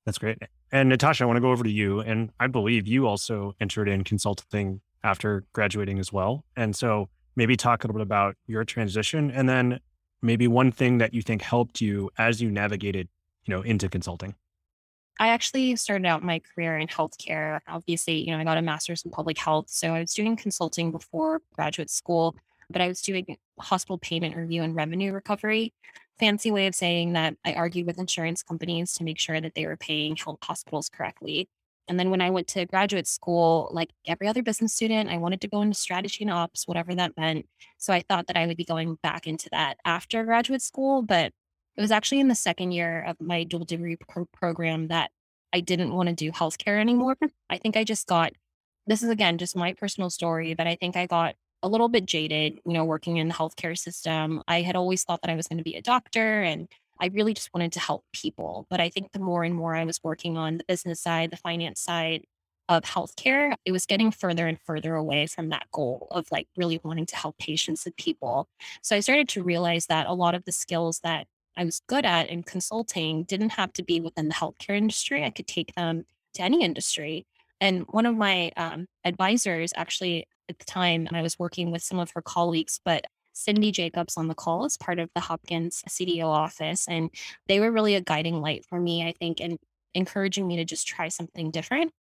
That's 0.04 0.18
great. 0.18 0.38
And 0.70 0.90
Natasha, 0.90 1.24
I 1.24 1.26
want 1.26 1.38
to 1.38 1.40
go 1.40 1.50
over 1.50 1.64
to 1.64 1.70
you. 1.70 2.00
And 2.00 2.30
I 2.38 2.46
believe 2.46 2.86
you 2.86 3.06
also 3.06 3.54
entered 3.60 3.88
in 3.88 4.04
consulting 4.04 4.80
after 5.02 5.44
graduating 5.52 5.98
as 5.98 6.12
well. 6.12 6.44
And 6.56 6.76
so 6.76 7.08
maybe 7.36 7.56
talk 7.56 7.84
a 7.84 7.86
little 7.86 7.98
bit 7.98 8.06
about 8.06 8.36
your 8.46 8.64
transition 8.64 9.30
and 9.30 9.48
then 9.48 9.80
maybe 10.22 10.48
one 10.48 10.72
thing 10.72 10.98
that 10.98 11.12
you 11.12 11.22
think 11.22 11.42
helped 11.42 11.80
you 11.80 12.10
as 12.18 12.40
you 12.40 12.50
navigated, 12.50 13.08
you 13.44 13.54
know, 13.54 13.62
into 13.62 13.88
consulting. 13.88 14.34
I 15.18 15.28
actually 15.28 15.76
started 15.76 16.06
out 16.06 16.24
my 16.24 16.40
career 16.40 16.76
in 16.76 16.88
healthcare. 16.88 17.60
Obviously, 17.68 18.18
you 18.18 18.32
know, 18.32 18.38
I 18.38 18.44
got 18.44 18.58
a 18.58 18.62
master's 18.62 19.04
in 19.04 19.12
public 19.12 19.38
health. 19.38 19.70
So 19.70 19.94
I 19.94 20.00
was 20.00 20.12
doing 20.12 20.36
consulting 20.36 20.90
before 20.90 21.40
graduate 21.54 21.90
school, 21.90 22.34
but 22.68 22.82
I 22.82 22.88
was 22.88 23.00
doing 23.00 23.36
hospital 23.60 23.98
payment 23.98 24.36
review 24.36 24.62
and 24.62 24.74
revenue 24.74 25.12
recovery. 25.12 25.72
Fancy 26.18 26.50
way 26.50 26.66
of 26.66 26.74
saying 26.74 27.12
that 27.12 27.36
I 27.44 27.54
argued 27.54 27.86
with 27.86 27.98
insurance 27.98 28.42
companies 28.42 28.92
to 28.94 29.04
make 29.04 29.18
sure 29.18 29.40
that 29.40 29.54
they 29.54 29.66
were 29.66 29.76
paying 29.76 30.16
health 30.16 30.38
hospitals 30.42 30.88
correctly. 30.88 31.48
And 31.86 32.00
then 32.00 32.10
when 32.10 32.22
I 32.22 32.30
went 32.30 32.48
to 32.48 32.64
graduate 32.66 33.06
school, 33.06 33.68
like 33.72 33.90
every 34.06 34.26
other 34.26 34.42
business 34.42 34.72
student, 34.72 35.10
I 35.10 35.18
wanted 35.18 35.40
to 35.42 35.48
go 35.48 35.60
into 35.60 35.78
strategy 35.78 36.24
and 36.24 36.30
ops, 36.30 36.66
whatever 36.66 36.94
that 36.94 37.16
meant. 37.16 37.46
So 37.78 37.92
I 37.92 38.00
thought 38.00 38.26
that 38.28 38.36
I 38.36 38.46
would 38.46 38.56
be 38.56 38.64
going 38.64 38.96
back 39.02 39.26
into 39.26 39.48
that 39.50 39.76
after 39.84 40.24
graduate 40.24 40.62
school. 40.62 41.02
But 41.02 41.32
it 41.76 41.80
was 41.80 41.90
actually 41.90 42.20
in 42.20 42.28
the 42.28 42.34
second 42.34 42.72
year 42.72 43.04
of 43.06 43.20
my 43.20 43.44
dual 43.44 43.64
degree 43.64 43.96
pro- 43.96 44.26
program 44.26 44.88
that 44.88 45.10
I 45.52 45.60
didn't 45.60 45.92
want 45.92 46.08
to 46.08 46.14
do 46.14 46.32
healthcare 46.32 46.80
anymore. 46.80 47.16
I 47.48 47.58
think 47.58 47.76
I 47.76 47.84
just 47.84 48.06
got 48.06 48.32
this 48.86 49.02
is 49.02 49.08
again 49.08 49.38
just 49.38 49.56
my 49.56 49.72
personal 49.72 50.10
story, 50.10 50.54
but 50.54 50.66
I 50.66 50.76
think 50.76 50.96
I 50.96 51.06
got 51.06 51.36
a 51.62 51.68
little 51.68 51.88
bit 51.88 52.04
jaded, 52.04 52.60
you 52.66 52.72
know, 52.74 52.84
working 52.84 53.16
in 53.16 53.28
the 53.28 53.34
healthcare 53.34 53.76
system. 53.76 54.42
I 54.46 54.60
had 54.60 54.76
always 54.76 55.02
thought 55.02 55.22
that 55.22 55.30
I 55.30 55.36
was 55.36 55.48
going 55.48 55.58
to 55.58 55.64
be 55.64 55.76
a 55.76 55.82
doctor 55.82 56.42
and 56.42 56.68
I 57.00 57.06
really 57.06 57.34
just 57.34 57.50
wanted 57.54 57.72
to 57.72 57.80
help 57.80 58.04
people. 58.12 58.66
But 58.68 58.80
I 58.80 58.90
think 58.90 59.12
the 59.12 59.18
more 59.18 59.44
and 59.44 59.54
more 59.54 59.74
I 59.74 59.84
was 59.84 60.00
working 60.04 60.36
on 60.36 60.58
the 60.58 60.64
business 60.68 61.00
side, 61.00 61.30
the 61.30 61.36
finance 61.38 61.80
side 61.80 62.24
of 62.68 62.82
healthcare, 62.82 63.54
it 63.64 63.72
was 63.72 63.86
getting 63.86 64.10
further 64.10 64.46
and 64.46 64.58
further 64.60 64.94
away 64.94 65.26
from 65.26 65.50
that 65.50 65.66
goal 65.72 66.08
of 66.10 66.26
like 66.30 66.48
really 66.56 66.80
wanting 66.82 67.06
to 67.06 67.16
help 67.16 67.36
patients 67.38 67.84
and 67.86 67.96
people. 67.96 68.48
So 68.82 68.96
I 68.96 69.00
started 69.00 69.28
to 69.30 69.42
realize 69.42 69.86
that 69.86 70.06
a 70.06 70.14
lot 70.14 70.34
of 70.34 70.44
the 70.44 70.52
skills 70.52 71.00
that 71.02 71.26
I 71.56 71.64
was 71.64 71.80
good 71.87 72.04
at 72.04 72.28
in 72.28 72.42
consulting 72.42 73.25
didn't 73.25 73.50
have 73.50 73.73
to 73.75 73.82
be 73.82 74.00
within 74.00 74.28
the 74.28 74.34
healthcare 74.34 74.76
industry. 74.76 75.25
I 75.25 75.30
could 75.30 75.46
take 75.46 75.75
them 75.75 76.04
to 76.34 76.42
any 76.42 76.62
industry. 76.62 77.26
And 77.61 77.84
one 77.88 78.06
of 78.06 78.16
my 78.16 78.50
um, 78.56 78.87
advisors, 79.04 79.73
actually, 79.76 80.26
at 80.49 80.58
the 80.58 80.64
time, 80.64 81.08
I 81.12 81.23
was 81.23 81.38
working 81.38 81.70
with 81.70 81.82
some 81.82 81.99
of 81.99 82.11
her 82.14 82.23
colleagues, 82.23 82.80
but 82.84 83.06
Cindy 83.32 83.73
Jacobs 83.73 84.16
on 84.16 84.28
the 84.28 84.34
call 84.34 84.64
as 84.64 84.76
part 84.76 84.99
of 84.99 85.11
the 85.14 85.20
Hopkins 85.20 85.82
CDO 85.88 86.26
office. 86.26 86.87
And 86.88 87.11
they 87.49 87.61
were 87.61 87.73
really 87.73 87.94
a 87.94 88.00
guiding 88.00 88.40
light 88.40 88.64
for 88.68 88.80
me, 88.80 89.06
I 89.06 89.12
think, 89.18 89.40
and 89.40 89.58
encouraging 89.94 90.46
me 90.46 90.56
to 90.56 90.64
just 90.64 90.87
try 90.87 91.08
something 91.08 91.50
different. 91.50 91.92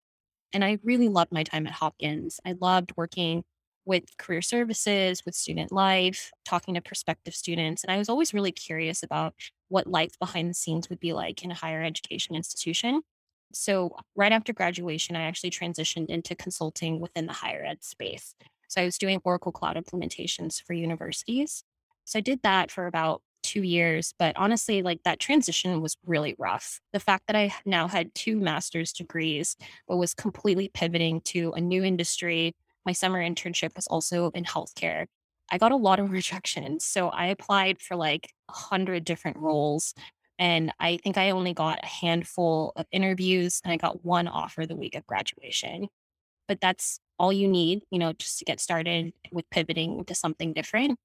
And 0.51 0.63
I 0.63 0.79
really 0.83 1.07
loved 1.07 1.31
my 1.31 1.43
time 1.43 1.65
at 1.65 1.73
Hopkins. 1.73 2.39
I 2.45 2.55
loved 2.59 2.93
working 2.95 3.43
with 3.85 4.17
career 4.17 4.41
services, 4.41 5.23
with 5.25 5.35
student 5.35 5.71
life, 5.71 6.31
talking 6.45 6.73
to 6.75 6.81
prospective 6.81 7.35
students. 7.35 7.83
And 7.83 7.91
I 7.91 7.97
was 7.97 8.09
always 8.09 8.33
really 8.33 8.51
curious 8.51 9.03
about 9.03 9.33
what 9.69 9.87
life 9.87 10.17
behind 10.19 10.49
the 10.49 10.53
scenes 10.53 10.89
would 10.89 10.99
be 10.99 11.13
like 11.13 11.43
in 11.43 11.51
a 11.51 11.55
higher 11.55 11.83
education 11.83 12.35
institution. 12.35 13.01
So, 13.53 13.95
right 14.15 14.31
after 14.31 14.51
graduation, 14.51 15.15
I 15.15 15.23
actually 15.23 15.51
transitioned 15.51 16.09
into 16.09 16.35
consulting 16.35 16.99
within 16.99 17.27
the 17.27 17.33
higher 17.33 17.63
ed 17.63 17.83
space. 17.83 18.35
So 18.73 18.81
I 18.81 18.85
was 18.85 18.97
doing 18.97 19.21
Oracle 19.23 19.51
Cloud 19.51 19.75
implementations 19.75 20.59
for 20.59 20.73
universities. 20.73 21.63
So 22.05 22.17
I 22.17 22.21
did 22.21 22.41
that 22.41 22.71
for 22.71 22.87
about 22.87 23.21
two 23.43 23.61
years. 23.61 24.15
But 24.17 24.35
honestly, 24.35 24.81
like 24.81 25.03
that 25.03 25.19
transition 25.19 25.79
was 25.79 25.95
really 26.07 26.33
rough. 26.39 26.79
The 26.91 26.99
fact 26.99 27.27
that 27.27 27.35
I 27.35 27.53
now 27.65 27.87
had 27.87 28.15
two 28.15 28.39
master's 28.39 28.91
degrees, 28.91 29.55
but 29.87 29.97
was 29.97 30.15
completely 30.15 30.71
pivoting 30.73 31.21
to 31.25 31.51
a 31.51 31.61
new 31.61 31.83
industry. 31.83 32.55
My 32.85 32.91
summer 32.91 33.19
internship 33.19 33.75
was 33.75 33.87
also 33.87 34.29
in 34.31 34.43
healthcare. 34.43 35.05
I 35.51 35.57
got 35.57 35.71
a 35.71 35.77
lot 35.77 35.99
of 35.99 36.11
rejections. 36.19 36.85
So 36.85 37.09
I 37.09 37.27
applied 37.27 37.81
for 37.81 37.95
like 37.95 38.29
a 38.49 38.53
hundred 38.53 39.05
different 39.05 39.37
roles. 39.37 39.93
And 40.39 40.73
I 40.79 40.97
think 40.97 41.17
I 41.17 41.29
only 41.29 41.53
got 41.53 41.79
a 41.83 41.87
handful 41.87 42.73
of 42.75 42.85
interviews 42.91 43.61
and 43.63 43.71
I 43.71 43.77
got 43.77 44.03
one 44.03 44.27
offer 44.27 44.65
the 44.65 44.75
week 44.75 44.95
of 44.95 45.05
graduation. 45.05 45.87
But 46.47 46.59
that's 46.59 46.99
all 47.19 47.31
you 47.31 47.47
need, 47.47 47.83
you 47.91 47.99
know, 47.99 48.13
just 48.13 48.39
to 48.39 48.45
get 48.45 48.59
started 48.59 49.13
with 49.31 49.49
pivoting 49.49 50.03
to 50.05 50.15
something 50.15 50.53
different. 50.53 50.97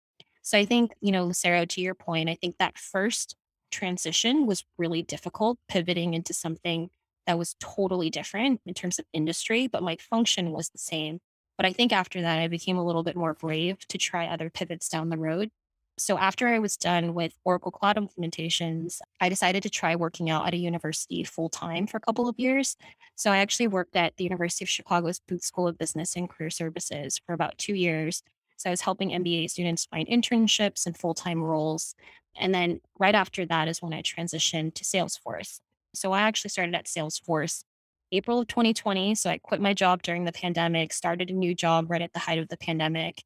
So 0.42 0.58
I 0.58 0.64
think, 0.64 0.92
you 1.00 1.12
know, 1.12 1.26
Lucero, 1.26 1.66
to 1.66 1.80
your 1.80 1.94
point, 1.94 2.30
I 2.30 2.35
think 2.35 2.56
that 2.58 2.78
first 2.78 3.37
transition 3.70 4.47
was 4.47 4.64
really 4.78 5.02
difficult, 5.02 5.58
pivoting 5.68 6.14
into 6.14 6.32
something 6.32 6.88
that 7.26 7.38
was 7.38 7.54
totally 7.61 8.08
different 8.08 8.61
in 8.64 8.73
terms 8.73 8.99
of 8.99 9.04
industry, 9.12 9.66
but 9.66 9.82
my 9.82 9.97
function 9.97 10.50
was 10.50 10.70
the 10.70 10.78
same. 10.78 11.20
But 11.59 11.67
I 11.67 11.75
think 11.75 11.93
after 11.93 12.23
that, 12.23 12.38
I 12.38 12.49
became 12.49 12.79
a 12.79 12.85
little 12.85 13.03
bit 13.03 13.17
more 13.17 13.35
brave 13.35 13.87
to 13.88 13.99
try 13.99 14.27
other 14.27 14.49
pivots 14.49 14.88
down 14.88 15.11
the 15.11 15.19
road 15.19 15.50
so 15.99 16.17
after 16.17 16.49
I 16.49 16.59
was 16.59 16.77
done 16.77 17.12
with 17.12 17.35
Oracle 17.45 17.71
Cloud 17.73 17.97
implementations, 17.97 19.00
I 19.21 19.29
decided 19.29 19.62
to 19.65 19.71
try 19.71 19.97
working 19.97 20.31
out 20.31 20.47
at 20.47 20.55
a 20.55 20.59
university 20.59 21.25
full 21.25 21.49
time 21.49 21.87
for 21.87 21.97
a 21.97 22.00
couple 22.00 22.29
of 22.29 22.38
years. 22.38 22.77
So 23.17 23.33
I 23.33 23.38
actually 23.38 23.67
worked 23.67 23.97
at 23.97 24.17
the 24.17 24.25
University 24.25 24.65
of 24.65 24.69
Chicago's 24.69 25.21
Booth 25.21 25.43
School 25.43 25.67
of 25.67 25.79
Business 25.79 26.17
and 26.17 26.31
Career 26.31 26.50
Services 26.50 27.21
for 27.27 27.33
about 27.33 27.59
two 27.59 27.75
years. 27.75 28.23
So 28.57 28.71
I 28.71 28.73
was 28.73 28.81
helping 28.81 29.11
MBA 29.11 29.50
students 29.50 29.87
find 29.87 30.07
internships 30.09 30.87
and 30.87 30.97
full 30.97 31.15
time 31.15 31.43
roles. 31.43 31.95
And 32.37 32.55
then 32.55 32.81
right 32.99 33.15
after 33.15 33.45
that 33.47 33.69
is 33.69 33.83
when 33.83 33.93
I 33.93 34.03
transitioned 34.03 34.75
to 34.75 34.85
Salesforce. 34.85 35.61
So 35.95 36.12
I 36.12 36.21
actually 36.21 36.50
started 36.50 36.75
at 36.75 36.87
Salesforce 36.87 37.65
April 38.12 38.41
of 38.41 38.49
2020. 38.49 39.15
So 39.15 39.31
I 39.31 39.38
quit 39.38 39.61
my 39.61 39.75
job 39.75 40.03
during 40.03 40.25
the 40.25 40.33
pandemic, 40.33 40.93
started 40.93 41.31
a 41.31 41.35
new 41.35 41.55
job 41.55 41.91
right 41.91 42.03
at 42.03 42.12
the 42.12 42.19
height 42.19 42.38
of 42.38 42.49
the 42.49 42.57
pandemic, 42.57 43.23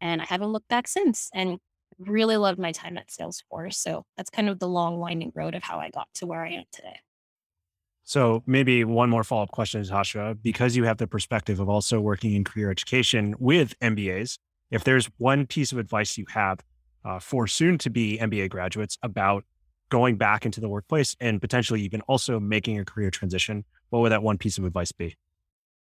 and 0.00 0.20
I 0.20 0.24
haven't 0.24 0.52
looked 0.52 0.68
back 0.68 0.88
since. 0.88 1.30
And 1.32 1.58
really 1.98 2.36
loved 2.36 2.58
my 2.58 2.72
time 2.72 2.98
at 2.98 3.08
Salesforce. 3.08 3.74
So 3.74 4.04
that's 4.16 4.30
kind 4.30 4.48
of 4.48 4.58
the 4.58 4.68
long 4.68 4.98
winding 4.98 5.32
road 5.34 5.54
of 5.54 5.62
how 5.62 5.78
I 5.78 5.90
got 5.90 6.08
to 6.14 6.26
where 6.26 6.44
I 6.44 6.50
am 6.50 6.64
today. 6.72 7.00
So 8.04 8.42
maybe 8.46 8.84
one 8.84 9.10
more 9.10 9.24
follow 9.24 9.42
up 9.42 9.50
question, 9.50 9.82
Tasha, 9.82 10.40
because 10.40 10.76
you 10.76 10.84
have 10.84 10.98
the 10.98 11.08
perspective 11.08 11.58
of 11.58 11.68
also 11.68 12.00
working 12.00 12.34
in 12.34 12.44
career 12.44 12.70
education 12.70 13.34
with 13.38 13.78
MBAs. 13.80 14.38
If 14.70 14.84
there's 14.84 15.10
one 15.18 15.46
piece 15.46 15.72
of 15.72 15.78
advice 15.78 16.16
you 16.16 16.24
have 16.28 16.60
uh, 17.04 17.18
for 17.18 17.46
soon 17.46 17.78
to 17.78 17.90
be 17.90 18.18
MBA 18.20 18.50
graduates 18.50 18.96
about 19.02 19.44
going 19.88 20.16
back 20.16 20.44
into 20.44 20.60
the 20.60 20.68
workplace 20.68 21.16
and 21.20 21.40
potentially 21.40 21.80
even 21.82 22.00
also 22.02 22.38
making 22.38 22.78
a 22.78 22.84
career 22.84 23.10
transition, 23.10 23.64
what 23.90 24.00
would 24.00 24.12
that 24.12 24.22
one 24.22 24.38
piece 24.38 24.58
of 24.58 24.64
advice 24.64 24.92
be? 24.92 25.16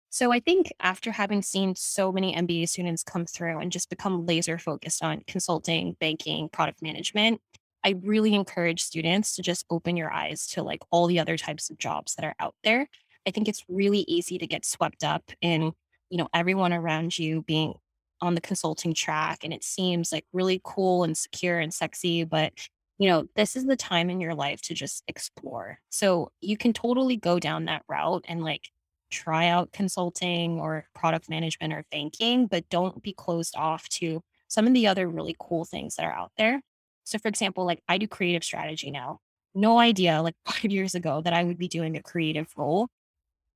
So 0.09 0.31
I 0.31 0.39
think 0.39 0.71
after 0.79 1.11
having 1.11 1.41
seen 1.41 1.75
so 1.75 2.11
many 2.11 2.33
MBA 2.33 2.69
students 2.69 3.03
come 3.03 3.25
through 3.25 3.59
and 3.59 3.71
just 3.71 3.89
become 3.89 4.25
laser 4.25 4.57
focused 4.57 5.03
on 5.03 5.23
consulting, 5.27 5.97
banking, 5.99 6.47
product 6.47 6.81
management, 6.81 7.41
I 7.83 7.95
really 8.01 8.33
encourage 8.33 8.81
students 8.81 9.35
to 9.35 9.41
just 9.41 9.65
open 9.69 9.97
your 9.97 10.11
eyes 10.11 10.47
to 10.47 10.63
like 10.63 10.81
all 10.89 11.07
the 11.07 11.19
other 11.19 11.37
types 11.37 11.69
of 11.69 11.77
jobs 11.77 12.15
that 12.15 12.25
are 12.25 12.35
out 12.39 12.55
there. 12.63 12.87
I 13.27 13.31
think 13.31 13.47
it's 13.47 13.65
really 13.67 14.05
easy 14.07 14.37
to 14.37 14.47
get 14.47 14.65
swept 14.65 15.03
up 15.03 15.31
in, 15.41 15.73
you 16.09 16.17
know, 16.17 16.29
everyone 16.33 16.73
around 16.73 17.19
you 17.19 17.41
being 17.41 17.73
on 18.21 18.35
the 18.35 18.41
consulting 18.41 18.93
track 18.93 19.43
and 19.43 19.53
it 19.53 19.63
seems 19.63 20.11
like 20.11 20.25
really 20.31 20.61
cool 20.63 21.03
and 21.03 21.17
secure 21.17 21.59
and 21.59 21.73
sexy, 21.73 22.23
but 22.23 22.53
you 22.97 23.09
know, 23.09 23.27
this 23.35 23.55
is 23.55 23.65
the 23.65 23.75
time 23.75 24.09
in 24.09 24.21
your 24.21 24.35
life 24.35 24.61
to 24.63 24.73
just 24.73 25.03
explore. 25.07 25.79
So 25.89 26.31
you 26.41 26.57
can 26.57 26.73
totally 26.73 27.17
go 27.17 27.39
down 27.39 27.65
that 27.65 27.83
route 27.89 28.25
and 28.27 28.43
like 28.43 28.69
try 29.11 29.47
out 29.47 29.71
consulting 29.73 30.59
or 30.59 30.85
product 30.95 31.29
management 31.29 31.73
or 31.73 31.85
banking, 31.91 32.47
but 32.47 32.69
don't 32.69 33.01
be 33.03 33.13
closed 33.13 33.55
off 33.57 33.87
to 33.89 34.21
some 34.47 34.67
of 34.67 34.73
the 34.73 34.87
other 34.87 35.07
really 35.09 35.35
cool 35.39 35.65
things 35.65 35.95
that 35.95 36.05
are 36.05 36.11
out 36.13 36.31
there. 36.37 36.61
So, 37.03 37.19
for 37.19 37.27
example, 37.27 37.65
like 37.65 37.81
I 37.87 37.97
do 37.97 38.07
creative 38.07 38.43
strategy 38.43 38.91
now. 38.91 39.19
No 39.53 39.77
idea, 39.79 40.21
like 40.21 40.35
five 40.45 40.71
years 40.71 40.95
ago, 40.95 41.21
that 41.21 41.33
I 41.33 41.43
would 41.43 41.57
be 41.57 41.67
doing 41.67 41.95
a 41.97 42.01
creative 42.03 42.47
role. 42.57 42.87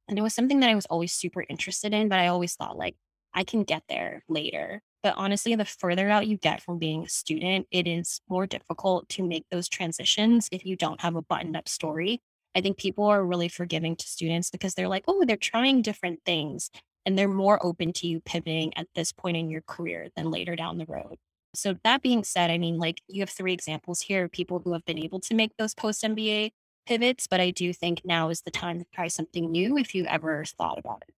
And 0.08 0.18
it 0.20 0.22
was 0.22 0.34
something 0.34 0.60
that 0.62 0.70
I 0.70 0.76
was 0.76 0.86
always 0.88 1.14
super 1.14 1.46
interested 1.50 1.94
in, 1.94 2.10
but 2.10 2.20
I 2.20 2.28
always 2.28 2.56
thought, 2.56 2.78
like, 2.78 2.96
I 3.34 3.44
can 3.44 3.64
get 3.64 3.84
there 3.90 4.24
later. 4.28 4.82
But 5.02 5.16
honestly, 5.18 5.56
the 5.56 5.66
further 5.66 6.10
out 6.10 6.28
you 6.28 6.38
get 6.38 6.62
from 6.62 6.78
being 6.78 7.04
a 7.04 7.10
student, 7.10 7.68
it 7.72 7.88
is 7.88 8.22
more 8.30 8.46
difficult 8.46 9.08
to 9.10 9.24
make 9.24 9.46
those 9.50 9.70
transitions 9.70 10.50
if 10.52 10.66
you 10.66 10.76
don't 10.76 11.02
have 11.02 11.16
a 11.16 11.22
buttoned 11.22 11.56
up 11.56 11.70
story 11.70 12.22
I 12.56 12.62
think 12.62 12.78
people 12.78 13.06
are 13.06 13.24
really 13.24 13.48
forgiving 13.48 13.96
to 13.96 14.08
students 14.08 14.50
because 14.50 14.74
they're 14.74 14.88
like, 14.88 15.06
oh, 15.08 15.24
they're 15.26 15.38
trying 15.38 15.82
different 15.82 16.22
things 16.26 16.72
and 17.06 17.18
they're 17.18 17.28
more 17.28 17.64
open 17.66 17.94
to 17.94 18.08
you 18.08 18.20
pivoting 18.20 18.76
at 18.76 18.88
this 18.96 19.12
point 19.12 19.38
in 19.38 19.50
your 19.50 19.62
career 19.62 20.10
than 20.16 20.32
later 20.32 20.56
down 20.56 20.78
the 20.78 20.86
road. 20.86 21.18
So, 21.56 21.76
that 21.84 22.04
being 22.04 22.24
said, 22.24 22.52
I 22.52 22.58
mean, 22.58 22.78
like 22.78 23.02
you 23.08 23.22
have 23.22 23.30
three 23.30 23.54
examples 23.54 24.02
here 24.02 24.26
of 24.26 24.32
people 24.32 24.60
who 24.60 24.74
have 24.74 24.86
been 24.86 25.00
able 25.00 25.20
to 25.22 25.34
make 25.34 25.52
those 25.58 25.74
post 25.74 26.04
MBA 26.04 26.52
pivots, 26.86 27.28
but 27.28 27.40
I 27.40 27.50
do 27.50 27.74
think 27.74 28.02
now 28.06 28.30
is 28.30 28.42
the 28.42 28.52
time 28.52 28.80
to 28.80 28.86
try 28.94 29.08
something 29.08 29.52
new 29.52 29.78
if 29.78 29.96
you 29.96 30.06
ever 30.06 30.46
thought 30.46 30.78
about 30.78 31.04
it. 31.08 31.14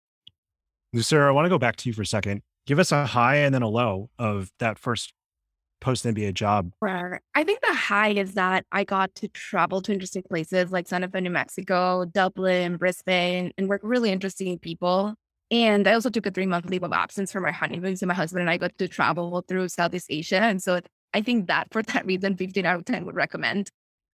Lucero, 0.93 1.29
I 1.29 1.33
want 1.33 1.47
to 1.47 1.51
go 1.51 1.59
back 1.59 1.77
to 1.77 1.89
you 1.89 1.93
for 1.93 2.03
a 2.03 2.07
second. 2.07 2.43
Give 2.67 2.79
us 2.79 2.93
a 2.93 3.07
high 3.07 3.37
and 3.37 3.55
then 3.55 3.63
a 3.63 3.69
low 3.69 4.11
of 4.19 4.51
that 4.59 4.79
first 4.79 5.13
post 5.81 6.05
MBA 6.05 6.35
job. 6.35 6.73
I 7.35 7.43
think 7.43 7.61
the 7.63 7.75
high 7.75 8.11
is 8.11 8.35
that 8.35 8.65
I 8.71 8.85
got 8.85 9.15
to 9.17 9.29
travel 9.29 9.81
to 9.83 9.93
interesting 9.93 10.23
places 10.23 10.71
like 10.71 10.87
Santa 10.87 11.09
Fe, 11.09 11.21
New 11.21 11.31
Mexico, 11.31 12.05
Dublin, 12.05 12.77
Brisbane, 12.77 13.53
and 13.57 13.69
work 13.69 13.81
really 13.83 14.11
interesting 14.11 14.59
people. 14.59 15.15
And 15.51 15.89
I 15.89 15.95
also 15.95 16.11
took 16.11 16.27
a 16.27 16.31
three 16.31 16.47
month 16.47 16.67
leave 16.67 16.85
of 16.85 16.93
absence 16.93 17.33
for 17.33 17.41
my 17.41 17.51
honeymoon. 17.51 17.97
So 17.97 18.07
my 18.07 18.15
husband 18.15 18.43
and 18.43 18.51
I 18.51 18.57
got 18.57 18.77
to 18.79 18.87
travel 18.87 19.45
through 19.49 19.69
Southeast 19.69 20.07
Asia. 20.11 20.41
And 20.41 20.63
so 20.63 20.81
I 21.13 21.23
think 21.23 21.49
that 21.49 21.69
for 21.73 21.83
that 21.83 22.07
reason, 22.07 22.37
15 22.37 22.65
out 22.65 22.77
of 22.77 22.85
10 22.85 23.05
would 23.07 23.17
recommend 23.17 23.71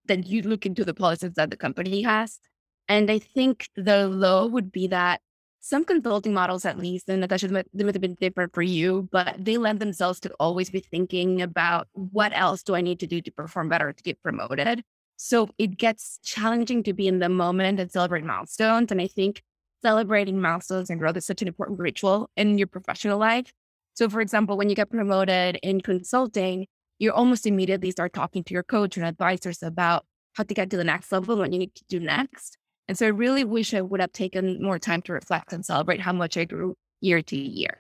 that 0.05 0.27
you 0.27 0.43
look 0.43 0.65
into 0.65 0.85
the 0.85 0.93
policies 0.93 1.33
that 1.35 1.49
the 1.49 1.57
company 1.57 2.03
has. 2.03 2.39
And 2.87 3.09
I 3.09 3.19
think 3.19 3.67
the 3.75 4.07
low 4.07 4.45
would 4.47 4.71
be 4.71 4.87
that 4.87 5.19
some 5.65 5.83
consulting 5.83 6.31
models, 6.31 6.63
at 6.63 6.77
least, 6.77 7.09
and 7.09 7.21
Natasha, 7.21 7.47
they 7.47 7.83
might 7.83 7.95
have 7.95 8.01
been 8.01 8.13
different 8.13 8.53
for 8.53 8.61
you, 8.61 9.09
but 9.11 9.35
they 9.39 9.57
lend 9.57 9.79
themselves 9.79 10.19
to 10.19 10.31
always 10.39 10.69
be 10.69 10.79
thinking 10.79 11.41
about 11.41 11.87
what 11.93 12.31
else 12.35 12.61
do 12.61 12.75
I 12.75 12.81
need 12.81 12.99
to 12.99 13.07
do 13.07 13.19
to 13.19 13.31
perform 13.31 13.67
better 13.67 13.91
to 13.91 14.03
get 14.03 14.21
promoted. 14.21 14.83
So 15.15 15.49
it 15.57 15.75
gets 15.75 16.19
challenging 16.23 16.83
to 16.83 16.93
be 16.93 17.07
in 17.07 17.17
the 17.17 17.29
moment 17.29 17.79
and 17.79 17.91
celebrate 17.91 18.23
milestones. 18.23 18.91
And 18.91 19.01
I 19.01 19.07
think 19.07 19.41
celebrating 19.81 20.39
milestones 20.39 20.91
and 20.91 20.99
growth 20.99 21.17
is 21.17 21.25
such 21.25 21.41
an 21.41 21.47
important 21.47 21.79
ritual 21.79 22.29
in 22.37 22.59
your 22.59 22.67
professional 22.67 23.17
life. 23.17 23.51
So, 23.95 24.07
for 24.07 24.21
example, 24.21 24.57
when 24.57 24.69
you 24.69 24.75
get 24.75 24.91
promoted 24.91 25.57
in 25.63 25.81
consulting, 25.81 26.67
you 26.99 27.11
almost 27.11 27.47
immediately 27.47 27.89
start 27.89 28.13
talking 28.13 28.43
to 28.43 28.53
your 28.53 28.61
coach 28.61 28.97
and 28.97 29.05
advisors 29.05 29.63
about 29.63 30.05
how 30.33 30.43
to 30.43 30.53
get 30.53 30.69
to 30.69 30.77
the 30.77 30.83
next 30.83 31.11
level 31.11 31.37
what 31.37 31.51
you 31.51 31.57
need 31.57 31.73
to 31.73 31.83
do 31.89 31.99
next. 31.99 32.59
And 32.87 32.97
so 32.97 33.07
I 33.07 33.09
really 33.09 33.43
wish 33.43 33.73
I 33.73 33.81
would 33.81 33.99
have 33.99 34.11
taken 34.11 34.61
more 34.61 34.79
time 34.79 35.01
to 35.03 35.13
reflect 35.13 35.53
and 35.53 35.65
celebrate 35.65 36.01
how 36.01 36.13
much 36.13 36.37
I 36.37 36.45
grew 36.45 36.75
year 37.01 37.21
to 37.21 37.37
year. 37.37 37.79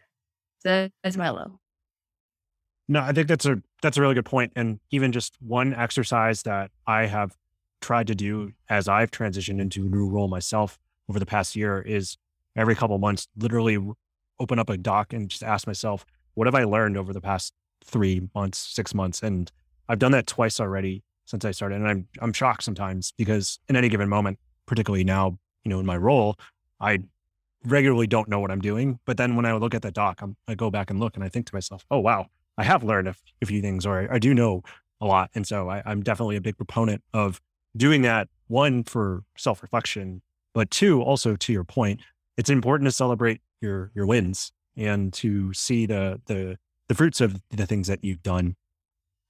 So 0.59 0.89
that's 1.03 1.17
my 1.17 1.29
low. 1.29 1.59
No, 2.87 3.01
I 3.01 3.11
think 3.11 3.27
that's 3.27 3.45
a 3.45 3.61
that's 3.81 3.97
a 3.97 4.01
really 4.01 4.15
good 4.15 4.25
point. 4.25 4.53
And 4.55 4.79
even 4.91 5.11
just 5.11 5.35
one 5.39 5.73
exercise 5.73 6.43
that 6.43 6.71
I 6.87 7.05
have 7.05 7.35
tried 7.81 8.07
to 8.07 8.15
do 8.15 8.53
as 8.69 8.87
I've 8.87 9.11
transitioned 9.11 9.59
into 9.59 9.85
a 9.85 9.89
new 9.89 10.07
role 10.07 10.27
myself 10.27 10.79
over 11.09 11.19
the 11.19 11.25
past 11.25 11.55
year 11.55 11.81
is 11.81 12.17
every 12.55 12.75
couple 12.75 12.97
months, 12.97 13.27
literally 13.37 13.77
open 14.39 14.59
up 14.59 14.69
a 14.69 14.77
doc 14.77 15.13
and 15.13 15.29
just 15.29 15.43
ask 15.43 15.67
myself, 15.67 16.05
what 16.33 16.47
have 16.47 16.55
I 16.55 16.63
learned 16.63 16.97
over 16.97 17.13
the 17.13 17.21
past 17.21 17.53
three 17.83 18.27
months, 18.33 18.57
six 18.57 18.93
months? 18.93 19.21
And 19.21 19.51
I've 19.87 19.99
done 19.99 20.11
that 20.13 20.27
twice 20.27 20.59
already 20.59 21.03
since 21.25 21.45
I 21.45 21.51
started. 21.51 21.75
And 21.75 21.87
I'm 21.87 22.07
I'm 22.21 22.33
shocked 22.33 22.63
sometimes 22.63 23.13
because 23.17 23.59
in 23.67 23.75
any 23.75 23.89
given 23.89 24.09
moment, 24.09 24.39
particularly 24.65 25.03
now, 25.03 25.37
you 25.63 25.69
know, 25.69 25.79
in 25.79 25.85
my 25.85 25.97
role, 25.97 26.35
I 26.79 26.99
regularly 27.63 28.07
don't 28.07 28.27
know 28.27 28.39
what 28.39 28.51
I'm 28.51 28.61
doing. 28.61 28.99
But 29.05 29.17
then 29.17 29.35
when 29.35 29.45
I 29.45 29.53
look 29.53 29.73
at 29.73 29.81
that 29.81 29.93
doc, 29.93 30.21
I'm, 30.21 30.35
i 30.47 30.55
go 30.55 30.69
back 30.69 30.89
and 30.89 30.99
look 30.99 31.15
and 31.15 31.23
I 31.23 31.29
think 31.29 31.47
to 31.47 31.55
myself, 31.55 31.85
oh, 31.89 31.99
wow, 31.99 32.27
I 32.57 32.63
have 32.63 32.83
learned 32.83 33.07
a, 33.07 33.15
a 33.41 33.45
few 33.45 33.61
things 33.61 33.85
or 33.85 34.01
I, 34.01 34.15
I, 34.15 34.19
do 34.19 34.33
know 34.33 34.63
a 35.01 35.05
lot. 35.05 35.29
And 35.35 35.45
so 35.47 35.69
I, 35.69 35.81
I'm 35.85 36.01
definitely 36.01 36.35
a 36.35 36.41
big 36.41 36.57
proponent 36.57 37.03
of 37.13 37.41
doing 37.75 38.01
that. 38.03 38.29
One, 38.47 38.83
for 38.83 39.23
self 39.37 39.63
reflection, 39.63 40.21
but 40.53 40.69
two, 40.69 41.01
also 41.01 41.35
to 41.35 41.53
your 41.53 41.63
point, 41.63 41.99
it's 42.37 42.49
important 42.49 42.87
to 42.87 42.91
celebrate 42.91 43.41
your 43.59 43.91
your 43.95 44.05
wins 44.05 44.51
and 44.77 45.11
to 45.13 45.53
see 45.53 45.85
the 45.85 46.21
the 46.27 46.57
the 46.87 46.95
fruits 46.95 47.21
of 47.21 47.41
the 47.49 47.65
things 47.65 47.87
that 47.87 48.03
you've 48.03 48.21
done. 48.21 48.55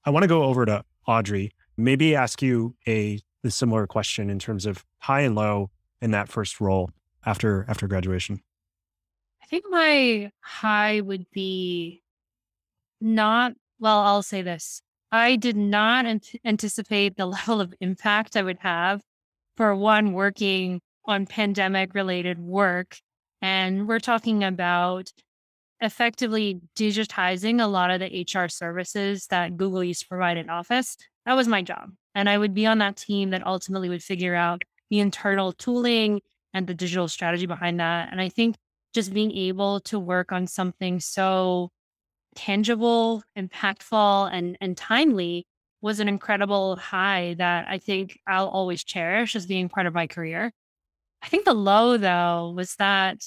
I 0.03 0.09
want 0.09 0.23
to 0.23 0.27
go 0.27 0.43
over 0.43 0.65
to 0.65 0.83
Audrey, 1.07 1.51
maybe 1.77 2.15
ask 2.15 2.41
you 2.41 2.75
a 2.87 3.21
the 3.45 3.51
similar 3.51 3.85
question 3.85 4.29
in 4.29 4.39
terms 4.39 4.65
of 4.65 4.83
high 4.97 5.21
and 5.21 5.35
low 5.35 5.69
in 6.01 6.11
that 6.11 6.27
first 6.27 6.59
role 6.59 6.89
after 7.25 7.63
after 7.69 7.87
graduation? 7.87 8.41
I 9.41 9.45
think 9.45 9.65
my 9.69 10.31
high 10.41 11.01
would 11.01 11.29
be 11.31 12.01
not 12.99 13.53
well, 13.79 13.99
I'll 13.99 14.23
say 14.23 14.41
this. 14.41 14.81
I 15.11 15.35
did 15.35 15.55
not 15.55 16.05
ant- 16.05 16.35
anticipate 16.43 17.17
the 17.17 17.25
level 17.37 17.61
of 17.61 17.73
impact 17.79 18.35
I 18.35 18.41
would 18.41 18.59
have 18.59 19.01
for 19.55 19.75
one 19.75 20.13
working 20.13 20.81
on 21.05 21.27
pandemic 21.27 21.93
related 21.93 22.39
work. 22.39 22.97
And 23.41 23.87
we're 23.87 23.99
talking 23.99 24.43
about 24.43 25.11
effectively 25.81 26.61
digitizing 26.75 27.61
a 27.61 27.67
lot 27.67 27.91
of 27.91 27.99
the 27.99 28.25
HR 28.33 28.47
services 28.47 29.27
that 29.27 29.57
Google 29.57 29.83
used 29.83 30.01
to 30.01 30.07
provide 30.07 30.37
in 30.37 30.49
Office. 30.49 30.97
That 31.25 31.35
was 31.35 31.47
my 31.47 31.61
job. 31.61 31.91
And 32.13 32.29
I 32.29 32.37
would 32.37 32.53
be 32.53 32.65
on 32.65 32.77
that 32.79 32.95
team 32.95 33.31
that 33.31 33.45
ultimately 33.45 33.89
would 33.89 34.03
figure 34.03 34.35
out 34.35 34.63
the 34.89 34.99
internal 34.99 35.51
tooling 35.51 36.21
and 36.53 36.67
the 36.67 36.73
digital 36.73 37.07
strategy 37.07 37.45
behind 37.45 37.79
that. 37.79 38.09
And 38.11 38.21
I 38.21 38.29
think 38.29 38.55
just 38.93 39.13
being 39.13 39.31
able 39.31 39.81
to 39.81 39.99
work 39.99 40.31
on 40.31 40.47
something 40.47 40.99
so 41.01 41.69
tangible, 42.35 43.23
impactful, 43.37 44.29
and, 44.31 44.57
and 44.61 44.77
timely 44.77 45.45
was 45.81 45.99
an 45.99 46.07
incredible 46.07 46.77
high 46.77 47.35
that 47.37 47.67
I 47.67 47.77
think 47.77 48.19
I'll 48.25 48.47
always 48.47 48.83
cherish 48.83 49.35
as 49.35 49.45
being 49.45 49.69
part 49.69 49.85
of 49.85 49.93
my 49.93 50.07
career. 50.07 50.51
I 51.21 51.27
think 51.27 51.45
the 51.45 51.53
low, 51.53 51.97
though, 51.97 52.53
was 52.55 52.75
that 52.75 53.17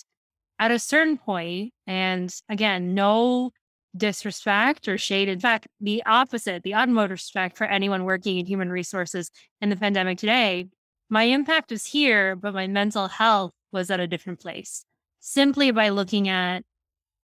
at 0.58 0.70
a 0.70 0.78
certain 0.78 1.18
point, 1.18 1.72
and 1.86 2.34
again, 2.48 2.94
no 2.94 3.52
disrespect 3.96 4.88
or 4.88 4.98
shade. 4.98 5.28
In 5.28 5.40
fact, 5.40 5.66
the 5.80 6.02
opposite, 6.04 6.62
the 6.62 6.74
utmost 6.74 7.10
respect 7.10 7.56
for 7.56 7.64
anyone 7.64 8.04
working 8.04 8.38
in 8.38 8.46
human 8.46 8.70
resources 8.70 9.30
in 9.60 9.70
the 9.70 9.76
pandemic 9.76 10.18
today. 10.18 10.68
My 11.08 11.24
impact 11.24 11.70
was 11.70 11.86
here, 11.86 12.36
but 12.36 12.54
my 12.54 12.66
mental 12.66 13.08
health 13.08 13.52
was 13.72 13.90
at 13.90 14.00
a 14.00 14.06
different 14.06 14.40
place. 14.40 14.84
Simply 15.20 15.70
by 15.70 15.88
looking 15.88 16.28
at 16.28 16.64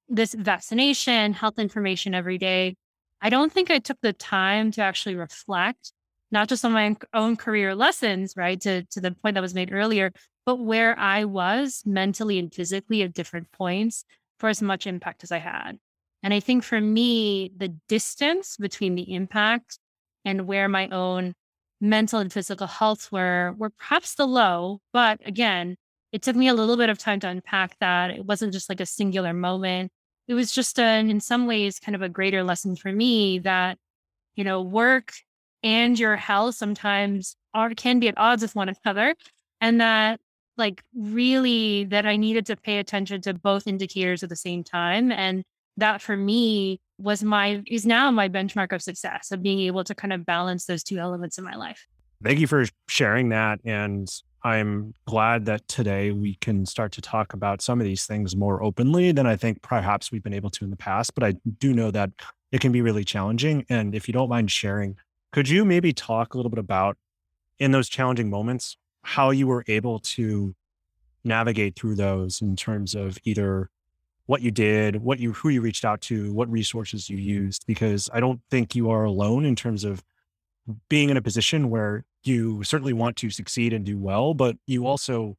this 0.09 0.35
vaccination, 0.35 1.33
health 1.33 1.59
information 1.59 2.15
every 2.15 2.39
day, 2.39 2.77
I 3.21 3.31
don't 3.31 3.53
think 3.53 3.71
I 3.71 3.79
took 3.79 3.99
the 4.03 4.13
time 4.13 4.71
to 4.73 4.83
actually 4.83 5.15
reflect, 5.15 5.93
not 6.31 6.49
just 6.49 6.65
on 6.65 6.73
my 6.73 6.97
own 7.15 7.37
career 7.37 7.75
lessons, 7.75 8.35
right? 8.37 8.61
To, 8.63 8.85
to 8.85 9.01
the 9.01 9.13
point 9.13 9.35
that 9.35 9.41
was 9.41 9.55
made 9.55 9.73
earlier, 9.73 10.13
but 10.47 10.57
where 10.57 10.99
I 10.99 11.25
was 11.25 11.83
mentally 11.87 12.39
and 12.39 12.53
physically 12.53 13.03
at 13.03 13.15
different 13.15 13.51
points 13.53 14.05
for 14.39 14.49
as 14.49 14.61
much 14.61 14.87
impact 14.87 15.25
as 15.25 15.33
I 15.33 15.39
had. 15.39 15.79
And 16.23 16.33
I 16.33 16.41
think 16.41 16.65
for 16.65 16.81
me, 16.81 17.53
the 17.57 17.69
distance 17.89 18.57
between 18.57 18.95
the 18.95 19.13
impact 19.15 19.79
and 20.25 20.47
where 20.47 20.69
my 20.69 20.89
own 20.89 21.35
mental 21.81 22.19
and 22.19 22.33
physical 22.33 22.67
health 22.67 23.13
were 23.13 23.55
were 23.59 23.71
perhaps 23.71 24.15
the 24.15 24.27
low. 24.27 24.81
But 24.93 25.21
again, 25.27 25.77
it 26.13 26.23
took 26.23 26.37
me 26.37 26.49
a 26.49 26.55
little 26.55 26.77
bit 26.77 26.89
of 26.89 26.99
time 26.99 27.21
to 27.21 27.29
unpack 27.29 27.79
that. 27.81 28.11
It 28.11 28.25
wasn't 28.25 28.53
just 28.53 28.69
like 28.69 28.81
a 28.81 28.87
singular 28.87 29.33
moment. 29.33 29.91
It 30.27 30.35
was 30.35 30.53
just 30.53 30.79
an, 30.79 31.11
in 31.11 31.21
some 31.21 31.47
ways, 31.47 31.79
kind 31.79 31.95
of 31.95 32.03
a 32.03 32.09
greater 32.09 32.43
lesson 32.43 32.77
for 32.77 32.91
me 32.91 33.41
that, 33.41 33.79
you 34.35 34.45
know, 34.45 34.63
work 34.63 35.13
and 35.63 35.99
your 35.99 36.17
health 36.17 36.55
sometimes 36.55 37.37
are 37.53 37.71
can 37.75 38.01
be 38.01 38.09
at 38.09 38.17
odds 38.17 38.43
with 38.43 38.55
one 38.55 38.75
another. 38.85 39.15
And 39.61 39.81
that 39.81 40.21
like 40.57 40.83
really 40.95 41.85
that 41.85 42.07
I 42.07 42.17
needed 42.17 42.47
to 42.47 42.57
pay 42.57 42.79
attention 42.79 43.21
to 43.23 43.35
both 43.35 43.67
indicators 43.67 44.23
at 44.23 44.29
the 44.29 44.37
same 44.37 44.63
time. 44.65 45.11
And 45.11 45.43
that 45.77 46.01
for 46.01 46.17
me 46.17 46.81
was 46.99 47.25
my 47.25 47.63
is 47.67 47.85
now 47.85 48.11
my 48.11 48.29
benchmark 48.29 48.73
of 48.73 48.81
success 48.81 49.33
of 49.33 49.43
being 49.43 49.61
able 49.61 49.83
to 49.85 49.95
kind 49.95 50.13
of 50.13 50.25
balance 50.25 50.67
those 50.67 50.85
two 50.85 50.99
elements 50.99 51.39
in 51.39 51.45
my 51.45 51.57
life. 51.57 51.87
Thank 52.23 52.39
you 52.39 52.47
for 52.47 52.65
sharing 52.89 53.31
that. 53.31 53.59
And 53.65 54.09
I'm 54.45 54.95
glad 55.07 55.47
that 55.47 55.67
today 55.69 56.11
we 56.11 56.35
can 56.37 56.67
start 56.67 56.93
to 56.93 57.01
talk 57.01 57.33
about 57.33 57.63
some 57.63 57.81
of 57.81 57.85
these 57.85 58.07
things 58.07 58.37
more 58.37 58.63
openly 58.63 59.11
than 59.11 59.27
I 59.27 59.37
think 59.37 59.63
perhaps 59.63 60.13
we've 60.13 60.23
been 60.23 60.35
able 60.35 60.51
to 60.51 60.65
in 60.65 60.71
the 60.71 60.77
past. 60.77 61.15
But 61.15 61.25
I 61.25 61.35
do 61.59 61.73
know 61.73 61.91
that 61.91 62.11
it 62.53 62.61
can 62.61 62.71
be 62.71 62.83
really 62.83 63.05
challenging. 63.05 63.65
And 63.69 63.95
if 63.95 64.07
you 64.07 64.13
don't 64.13 64.29
mind 64.29 64.51
sharing, 64.51 64.97
could 65.33 65.49
you 65.49 65.65
maybe 65.65 65.93
talk 65.93 66.35
a 66.35 66.37
little 66.37 66.51
bit 66.51 66.59
about 66.59 66.97
in 67.59 67.73
those 67.73 67.89
challenging 67.89 68.31
moments, 68.31 68.77
how 69.05 69.31
you 69.31 69.47
were 69.47 69.65
able 69.69 69.99
to 70.01 70.55
navigate 71.23 71.77
through 71.77 71.95
those 71.95 72.43
in 72.43 72.57
terms 72.57 72.95
of 72.95 73.19
either 73.25 73.71
what 74.27 74.41
you 74.41 74.51
did, 74.51 74.97
what 74.97 75.19
you 75.21 75.33
who 75.35 75.51
you 75.51 75.61
reached 75.61 75.85
out 75.85 76.01
to, 76.01 76.33
what 76.33 76.51
resources 76.51 77.11
you 77.11 77.19
used, 77.19 77.67
because 77.67 78.09
I 78.13 78.21
don't 78.21 78.41
think 78.51 78.75
you 78.75 78.91
are 78.91 79.05
alone 79.05 79.45
in 79.45 79.55
terms 79.55 79.85
of 79.85 80.03
being 80.89 81.11
in 81.11 81.19
a 81.19 81.23
position 81.23 81.69
where 81.69 82.05
you 82.23 82.65
certainly 82.65 82.95
want 82.95 83.17
to 83.17 83.29
succeed 83.29 83.75
and 83.75 83.85
do 83.85 83.99
well, 83.99 84.33
but 84.33 84.57
you 84.67 84.87
also 84.87 85.37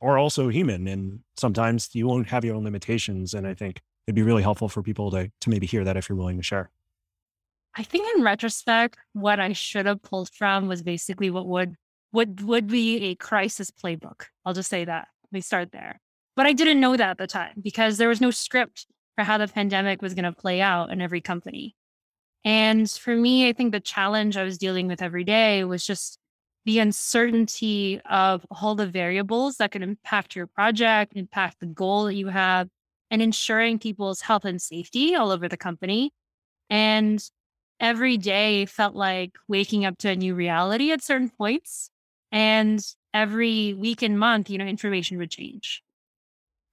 are 0.00 0.16
also 0.16 0.48
human 0.48 0.88
and 0.88 1.20
sometimes 1.36 1.90
you 1.92 2.06
won't 2.06 2.28
have 2.28 2.44
your 2.44 2.56
own 2.56 2.64
limitations. 2.64 3.34
And 3.34 3.46
I 3.46 3.52
think 3.54 3.82
it'd 4.06 4.16
be 4.16 4.22
really 4.22 4.42
helpful 4.42 4.70
for 4.70 4.82
people 4.82 5.10
to 5.10 5.30
to 5.40 5.50
maybe 5.50 5.66
hear 5.66 5.84
that 5.84 5.98
if 5.98 6.08
you're 6.08 6.16
willing 6.16 6.38
to 6.38 6.42
share. 6.42 6.70
I 7.74 7.82
think 7.82 8.06
in 8.16 8.22
retrospect, 8.22 8.98
what 9.12 9.40
I 9.40 9.52
should 9.52 9.86
have 9.86 10.02
pulled 10.02 10.30
from 10.30 10.68
was 10.68 10.82
basically 10.82 11.30
what 11.30 11.46
would 11.46 11.76
would 12.12 12.42
would 12.42 12.66
be 12.66 13.04
a 13.06 13.14
crisis 13.14 13.70
playbook. 13.70 14.26
I'll 14.44 14.54
just 14.54 14.70
say 14.70 14.84
that. 14.84 15.08
Me 15.30 15.40
start 15.40 15.72
there. 15.72 16.00
But 16.36 16.46
I 16.46 16.52
didn't 16.52 16.80
know 16.80 16.96
that 16.96 17.10
at 17.10 17.18
the 17.18 17.26
time 17.26 17.54
because 17.60 17.98
there 17.98 18.08
was 18.08 18.20
no 18.20 18.30
script 18.30 18.86
for 19.16 19.24
how 19.24 19.38
the 19.38 19.48
pandemic 19.48 20.02
was 20.02 20.14
going 20.14 20.24
to 20.24 20.32
play 20.32 20.60
out 20.60 20.90
in 20.90 21.00
every 21.00 21.20
company. 21.20 21.74
And 22.44 22.90
for 22.90 23.14
me, 23.14 23.48
I 23.48 23.52
think 23.52 23.72
the 23.72 23.80
challenge 23.80 24.36
I 24.36 24.42
was 24.42 24.58
dealing 24.58 24.88
with 24.88 25.02
every 25.02 25.24
day 25.24 25.64
was 25.64 25.86
just 25.86 26.18
the 26.64 26.78
uncertainty 26.78 28.00
of 28.08 28.46
all 28.50 28.74
the 28.74 28.86
variables 28.86 29.56
that 29.56 29.72
can 29.72 29.82
impact 29.82 30.36
your 30.36 30.46
project, 30.46 31.12
impact 31.14 31.60
the 31.60 31.66
goal 31.66 32.04
that 32.04 32.14
you 32.14 32.28
have, 32.28 32.68
and 33.10 33.20
ensuring 33.20 33.78
people's 33.78 34.22
health 34.22 34.44
and 34.44 34.60
safety 34.60 35.14
all 35.14 35.30
over 35.30 35.48
the 35.48 35.56
company. 35.56 36.12
And 36.70 37.22
every 37.78 38.16
day 38.16 38.64
felt 38.66 38.94
like 38.94 39.32
waking 39.48 39.84
up 39.84 39.98
to 39.98 40.10
a 40.10 40.16
new 40.16 40.34
reality 40.34 40.92
at 40.92 41.02
certain 41.02 41.30
points. 41.30 41.90
And 42.32 42.80
every 43.14 43.74
week 43.74 44.02
and 44.02 44.18
month, 44.18 44.50
you 44.50 44.58
know, 44.58 44.64
information 44.64 45.18
would 45.18 45.30
change. 45.30 45.82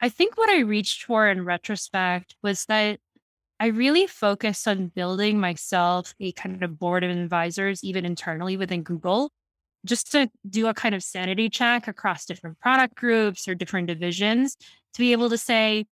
I 0.01 0.09
think 0.09 0.37
what 0.37 0.49
I 0.49 0.61
reached 0.61 1.03
for 1.03 1.27
in 1.27 1.43
retrospect 1.43 2.35
was 2.41 2.65
that 2.65 2.99
I 3.59 3.67
really 3.67 4.07
focused 4.07 4.67
on 4.67 4.87
building 4.87 5.39
myself 5.39 6.13
a 6.19 6.31
kind 6.31 6.63
of 6.63 6.79
board 6.79 7.03
of 7.03 7.11
advisors, 7.11 7.83
even 7.83 8.05
internally 8.05 8.55
within 8.55 8.83
Google, 8.83 9.31
just 9.85 10.13
to 10.13 10.29
do 10.49 10.67
a 10.67 10.73
kind 10.73 10.95
of 10.95 11.03
sanity 11.03 11.49
check 11.49 11.89
across 11.89 12.25
different 12.25 12.57
product 12.59 12.95
groups 12.95 13.47
or 13.49 13.55
different 13.55 13.87
divisions 13.87 14.55
to 14.93 14.99
be 14.99 15.11
able 15.11 15.29
to 15.29 15.37
say, 15.37 15.85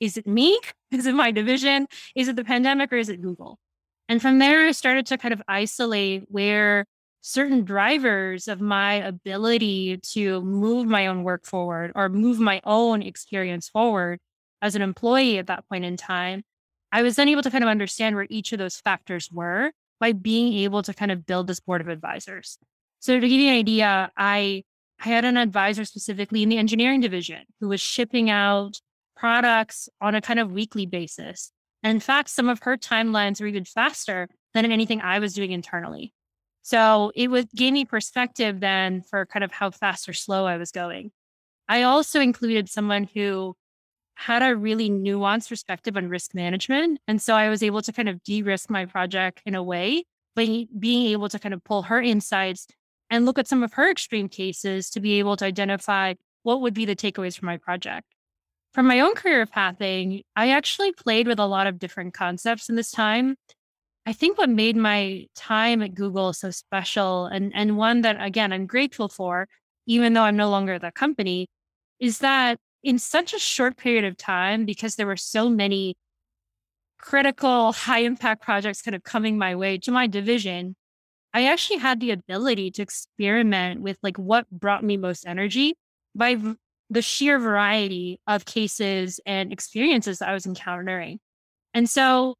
is 0.00 0.16
it 0.16 0.26
me? 0.26 0.58
Is 0.90 1.06
it 1.06 1.14
my 1.14 1.30
division? 1.30 1.86
Is 2.16 2.26
it 2.26 2.34
the 2.34 2.42
pandemic 2.42 2.92
or 2.92 2.96
is 2.96 3.08
it 3.08 3.22
Google? 3.22 3.60
And 4.08 4.20
from 4.20 4.40
there, 4.40 4.66
I 4.66 4.72
started 4.72 5.06
to 5.06 5.18
kind 5.18 5.32
of 5.32 5.40
isolate 5.46 6.24
where 6.26 6.84
certain 7.20 7.64
drivers 7.64 8.48
of 8.48 8.60
my 8.60 8.94
ability 8.94 9.98
to 9.98 10.40
move 10.40 10.86
my 10.86 11.06
own 11.06 11.22
work 11.22 11.44
forward 11.44 11.92
or 11.94 12.08
move 12.08 12.38
my 12.38 12.60
own 12.64 13.02
experience 13.02 13.68
forward 13.68 14.18
as 14.62 14.74
an 14.74 14.82
employee 14.82 15.38
at 15.38 15.46
that 15.46 15.68
point 15.68 15.84
in 15.84 15.96
time. 15.96 16.42
I 16.92 17.02
was 17.02 17.16
then 17.16 17.28
able 17.28 17.42
to 17.42 17.50
kind 17.50 17.62
of 17.62 17.68
understand 17.68 18.16
where 18.16 18.26
each 18.30 18.52
of 18.52 18.58
those 18.58 18.76
factors 18.78 19.30
were 19.30 19.72
by 20.00 20.12
being 20.12 20.54
able 20.54 20.82
to 20.82 20.94
kind 20.94 21.12
of 21.12 21.26
build 21.26 21.46
this 21.46 21.60
board 21.60 21.80
of 21.80 21.88
advisors. 21.88 22.58
So 23.00 23.18
to 23.18 23.28
give 23.28 23.40
you 23.40 23.48
an 23.48 23.56
idea, 23.56 24.10
I 24.16 24.64
I 25.02 25.08
had 25.08 25.24
an 25.24 25.38
advisor 25.38 25.86
specifically 25.86 26.42
in 26.42 26.50
the 26.50 26.58
engineering 26.58 27.00
division 27.00 27.44
who 27.60 27.68
was 27.68 27.80
shipping 27.80 28.28
out 28.28 28.80
products 29.16 29.88
on 30.00 30.14
a 30.14 30.20
kind 30.20 30.38
of 30.38 30.52
weekly 30.52 30.84
basis. 30.84 31.52
And 31.82 31.90
in 31.90 32.00
fact, 32.00 32.28
some 32.28 32.50
of 32.50 32.60
her 32.62 32.76
timelines 32.76 33.40
were 33.40 33.46
even 33.46 33.64
faster 33.64 34.28
than 34.52 34.70
anything 34.70 35.00
I 35.00 35.18
was 35.18 35.32
doing 35.32 35.52
internally. 35.52 36.12
So 36.62 37.12
it 37.14 37.30
was 37.30 37.46
gave 37.54 37.72
me 37.72 37.84
perspective 37.84 38.60
then 38.60 39.02
for 39.02 39.26
kind 39.26 39.44
of 39.44 39.52
how 39.52 39.70
fast 39.70 40.08
or 40.08 40.12
slow 40.12 40.46
I 40.46 40.56
was 40.56 40.70
going. 40.70 41.10
I 41.68 41.82
also 41.82 42.20
included 42.20 42.68
someone 42.68 43.08
who 43.14 43.54
had 44.14 44.42
a 44.42 44.54
really 44.54 44.90
nuanced 44.90 45.48
perspective 45.48 45.96
on 45.96 46.08
risk 46.08 46.34
management. 46.34 47.00
And 47.08 47.22
so 47.22 47.34
I 47.34 47.48
was 47.48 47.62
able 47.62 47.80
to 47.82 47.92
kind 47.92 48.08
of 48.08 48.22
de 48.22 48.42
risk 48.42 48.68
my 48.68 48.84
project 48.84 49.40
in 49.46 49.54
a 49.54 49.62
way, 49.62 50.04
but 50.36 50.46
being 50.78 51.06
able 51.06 51.30
to 51.30 51.38
kind 51.38 51.54
of 51.54 51.64
pull 51.64 51.82
her 51.82 52.02
insights 52.02 52.66
and 53.08 53.24
look 53.24 53.38
at 53.38 53.48
some 53.48 53.62
of 53.62 53.72
her 53.74 53.90
extreme 53.90 54.28
cases 54.28 54.90
to 54.90 55.00
be 55.00 55.18
able 55.18 55.36
to 55.36 55.46
identify 55.46 56.14
what 56.42 56.60
would 56.60 56.74
be 56.74 56.84
the 56.84 56.94
takeaways 56.94 57.38
from 57.38 57.46
my 57.46 57.56
project. 57.56 58.06
From 58.74 58.86
my 58.86 59.00
own 59.00 59.14
career 59.14 59.46
pathing, 59.46 60.22
I 60.36 60.50
actually 60.50 60.92
played 60.92 61.26
with 61.26 61.40
a 61.40 61.46
lot 61.46 61.66
of 61.66 61.78
different 61.78 62.14
concepts 62.14 62.68
in 62.68 62.76
this 62.76 62.90
time. 62.90 63.36
I 64.10 64.12
think 64.12 64.38
what 64.38 64.50
made 64.50 64.74
my 64.74 65.26
time 65.36 65.82
at 65.82 65.94
Google 65.94 66.32
so 66.32 66.50
special 66.50 67.26
and, 67.26 67.52
and 67.54 67.76
one 67.76 68.00
that, 68.00 68.20
again, 68.20 68.52
I'm 68.52 68.66
grateful 68.66 69.08
for, 69.08 69.46
even 69.86 70.14
though 70.14 70.24
I'm 70.24 70.36
no 70.36 70.50
longer 70.50 70.72
at 70.72 70.80
that 70.80 70.96
company, 70.96 71.46
is 72.00 72.18
that 72.18 72.58
in 72.82 72.98
such 72.98 73.34
a 73.34 73.38
short 73.38 73.76
period 73.76 74.04
of 74.04 74.16
time, 74.16 74.64
because 74.64 74.96
there 74.96 75.06
were 75.06 75.16
so 75.16 75.48
many 75.48 75.94
critical, 76.98 77.70
high 77.70 78.00
impact 78.00 78.42
projects 78.42 78.82
kind 78.82 78.96
of 78.96 79.04
coming 79.04 79.38
my 79.38 79.54
way 79.54 79.78
to 79.78 79.92
my 79.92 80.08
division, 80.08 80.74
I 81.32 81.46
actually 81.46 81.78
had 81.78 82.00
the 82.00 82.10
ability 82.10 82.72
to 82.72 82.82
experiment 82.82 83.80
with 83.80 83.96
like 84.02 84.16
what 84.16 84.50
brought 84.50 84.82
me 84.82 84.96
most 84.96 85.24
energy 85.24 85.74
by 86.16 86.34
v- 86.34 86.56
the 86.90 87.00
sheer 87.00 87.38
variety 87.38 88.18
of 88.26 88.44
cases 88.44 89.20
and 89.24 89.52
experiences 89.52 90.18
that 90.18 90.30
I 90.30 90.34
was 90.34 90.46
encountering. 90.46 91.20
And 91.74 91.88
so 91.88 92.34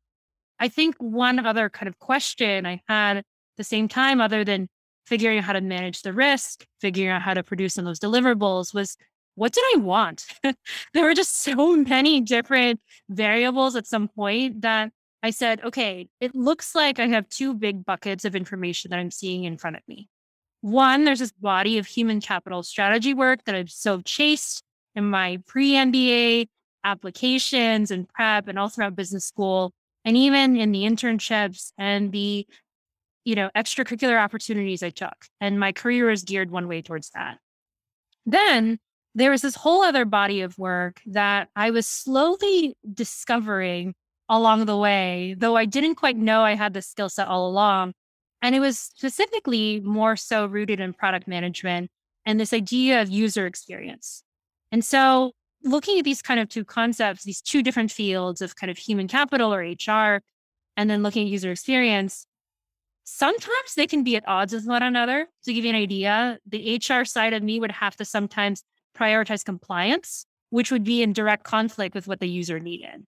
I 0.61 0.68
think 0.68 0.94
one 0.99 1.44
other 1.44 1.68
kind 1.70 1.88
of 1.88 1.99
question 1.99 2.66
I 2.66 2.83
had 2.87 3.16
at 3.16 3.25
the 3.57 3.64
same 3.64 3.88
time, 3.88 4.20
other 4.20 4.44
than 4.44 4.68
figuring 5.07 5.38
out 5.38 5.44
how 5.44 5.55
to 5.55 5.61
manage 5.61 6.03
the 6.03 6.12
risk, 6.12 6.66
figuring 6.81 7.11
out 7.11 7.23
how 7.23 7.35
to 7.35 7.42
produce 7.42 7.75
some 7.75 7.87
of 7.87 7.88
those 7.88 7.99
deliverables, 7.99 8.73
was 8.75 8.96
what 9.35 9.53
did 9.53 9.64
I 9.75 9.79
want? 9.79 10.27
there 10.92 11.05
were 11.05 11.14
just 11.14 11.38
so 11.38 11.75
many 11.77 12.20
different 12.20 12.81
variables 13.09 13.75
at 13.75 13.87
some 13.87 14.07
point 14.09 14.61
that 14.61 14.92
I 15.23 15.31
said, 15.31 15.62
okay, 15.64 16.09
it 16.20 16.35
looks 16.35 16.75
like 16.75 16.99
I 16.99 17.07
have 17.07 17.29
two 17.29 17.55
big 17.55 17.85
buckets 17.85 18.25
of 18.25 18.37
information 18.37 18.90
that 18.90 18.99
I'm 18.99 19.11
seeing 19.11 19.44
in 19.44 19.57
front 19.57 19.77
of 19.77 19.83
me. 19.88 20.09
One, 20.61 21.05
there's 21.05 21.20
this 21.20 21.33
body 21.33 21.79
of 21.79 21.87
human 21.87 22.20
capital 22.20 22.62
strategy 22.62 23.14
work 23.14 23.44
that 23.44 23.55
I've 23.55 23.70
so 23.70 24.03
chased 24.03 24.62
in 24.94 25.09
my 25.09 25.38
pre 25.46 25.73
MBA 25.73 26.49
applications 26.85 27.90
and 27.90 28.09
prep 28.09 28.49
and 28.49 28.59
all 28.59 28.68
throughout 28.68 28.96
business 28.96 29.25
school, 29.25 29.73
and 30.04 30.16
even 30.16 30.56
in 30.56 30.72
the 30.72 30.84
internships 30.84 31.72
and 31.78 32.12
the 32.12 32.46
you 33.24 33.34
know 33.34 33.50
extracurricular 33.56 34.18
opportunities 34.18 34.82
I 34.82 34.90
took. 34.90 35.26
And 35.40 35.60
my 35.60 35.72
career 35.72 36.10
is 36.10 36.24
geared 36.24 36.50
one 36.50 36.68
way 36.68 36.82
towards 36.82 37.10
that. 37.10 37.38
Then 38.26 38.78
there 39.14 39.30
was 39.30 39.42
this 39.42 39.56
whole 39.56 39.82
other 39.82 40.04
body 40.04 40.40
of 40.42 40.58
work 40.58 41.00
that 41.06 41.48
I 41.56 41.70
was 41.70 41.86
slowly 41.86 42.76
discovering 42.92 43.94
along 44.28 44.66
the 44.66 44.76
way, 44.76 45.34
though 45.36 45.56
I 45.56 45.64
didn't 45.64 45.96
quite 45.96 46.16
know 46.16 46.42
I 46.42 46.54
had 46.54 46.72
the 46.72 46.82
skill 46.82 47.08
set 47.08 47.26
all 47.26 47.48
along. 47.48 47.94
And 48.40 48.54
it 48.54 48.60
was 48.60 48.78
specifically 48.78 49.80
more 49.80 50.16
so 50.16 50.46
rooted 50.46 50.80
in 50.80 50.94
product 50.94 51.26
management 51.26 51.90
and 52.24 52.38
this 52.38 52.52
idea 52.52 53.02
of 53.02 53.10
user 53.10 53.46
experience. 53.46 54.22
And 54.72 54.84
so, 54.84 55.32
looking 55.62 55.99
at 55.99 56.05
these 56.05 56.23
kind 56.23 56.40
of 56.40 56.49
two 56.49 56.64
concepts, 56.64 57.25
these 57.25 57.40
two 57.40 57.62
different 57.62 57.90
fields 57.90 58.40
of 58.40 58.57
kind 58.57 58.70
of 58.70 58.79
human 58.79 59.09
capital 59.09 59.53
or 59.53 59.61
HR, 59.61 60.23
and 60.77 60.88
then 60.88 61.03
looking 61.03 61.27
at 61.27 61.31
user 61.31 61.51
experience, 61.51 62.27
sometimes 63.05 63.75
they 63.77 63.87
can 63.87 64.05
be 64.05 64.16
at 64.16 64.27
odds 64.29 64.53
with 64.53 64.66
one 64.66 64.83
another. 64.83 65.27
To 65.44 65.53
give 65.53 65.64
you 65.64 65.70
an 65.70 65.77
idea, 65.77 66.38
the 66.46 66.81
HR 66.81 67.05
side 67.05 67.33
of 67.33 67.42
me 67.42 67.61
would 67.61 67.73
have 67.73 67.96
to 67.96 68.05
sometimes 68.05 68.62
prioritize 68.96 69.44
compliance, 69.44 70.27
which 70.51 70.70
would 70.70 70.85
be 70.85 71.03
in 71.03 71.12
direct 71.12 71.44
conflict 71.44 71.94
with 71.94 72.07
what 72.07 72.20
the 72.20 72.29
user 72.29 72.59
needed. 72.61 73.05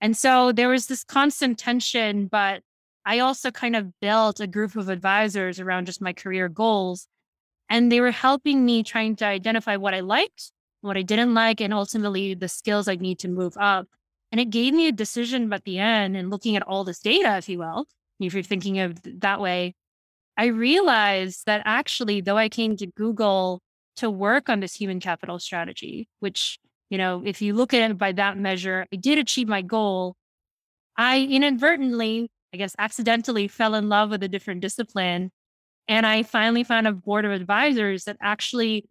And 0.00 0.16
so 0.16 0.52
there 0.52 0.68
was 0.68 0.86
this 0.86 1.04
constant 1.04 1.58
tension, 1.58 2.26
but 2.26 2.62
I 3.04 3.18
also 3.18 3.50
kind 3.50 3.76
of 3.76 3.98
built 4.00 4.40
a 4.40 4.46
group 4.46 4.76
of 4.76 4.88
advisors 4.88 5.60
around 5.60 5.86
just 5.86 6.00
my 6.00 6.12
career 6.12 6.48
goals. 6.48 7.06
And 7.68 7.90
they 7.90 8.00
were 8.00 8.10
helping 8.10 8.64
me 8.64 8.82
trying 8.82 9.16
to 9.16 9.26
identify 9.26 9.76
what 9.76 9.94
I 9.94 10.00
liked, 10.00 10.52
what 10.80 10.96
I 10.96 11.02
didn't 11.02 11.34
like, 11.34 11.60
and 11.60 11.74
ultimately 11.74 12.34
the 12.34 12.48
skills 12.48 12.88
I 12.88 12.96
need 12.96 13.18
to 13.20 13.28
move 13.28 13.56
up. 13.58 13.86
And 14.32 14.40
it 14.40 14.50
gave 14.50 14.74
me 14.74 14.88
a 14.88 14.92
decision 14.92 15.52
at 15.52 15.64
the 15.64 15.78
end 15.78 16.16
and 16.16 16.30
looking 16.30 16.56
at 16.56 16.62
all 16.62 16.84
this 16.84 17.00
data, 17.00 17.36
if 17.36 17.48
you 17.48 17.58
will, 17.58 17.86
if 18.20 18.34
you're 18.34 18.42
thinking 18.42 18.78
of 18.78 18.98
that 19.20 19.40
way, 19.40 19.74
I 20.36 20.46
realized 20.46 21.46
that 21.46 21.62
actually, 21.64 22.20
though 22.20 22.38
I 22.38 22.48
came 22.48 22.76
to 22.76 22.86
Google 22.86 23.60
to 23.96 24.10
work 24.10 24.48
on 24.48 24.60
this 24.60 24.74
human 24.74 25.00
capital 25.00 25.38
strategy, 25.38 26.08
which 26.20 26.58
you 26.90 26.98
know, 26.98 27.22
if 27.24 27.40
you 27.40 27.54
look 27.54 27.72
at 27.72 27.90
it 27.90 27.96
by 27.98 28.12
that 28.12 28.36
measure, 28.36 28.84
I 28.92 28.96
did 28.96 29.18
achieve 29.18 29.48
my 29.48 29.62
goal. 29.62 30.16
I 30.96 31.20
inadvertently, 31.20 32.28
I 32.52 32.56
guess 32.56 32.74
accidentally 32.78 33.48
fell 33.48 33.76
in 33.76 33.88
love 33.88 34.10
with 34.10 34.22
a 34.24 34.28
different 34.28 34.60
discipline. 34.60 35.30
And 35.86 36.04
I 36.04 36.24
finally 36.24 36.64
found 36.64 36.86
a 36.86 36.92
board 36.92 37.24
of 37.24 37.30
advisors 37.30 38.04
that 38.04 38.16
actually 38.20 38.86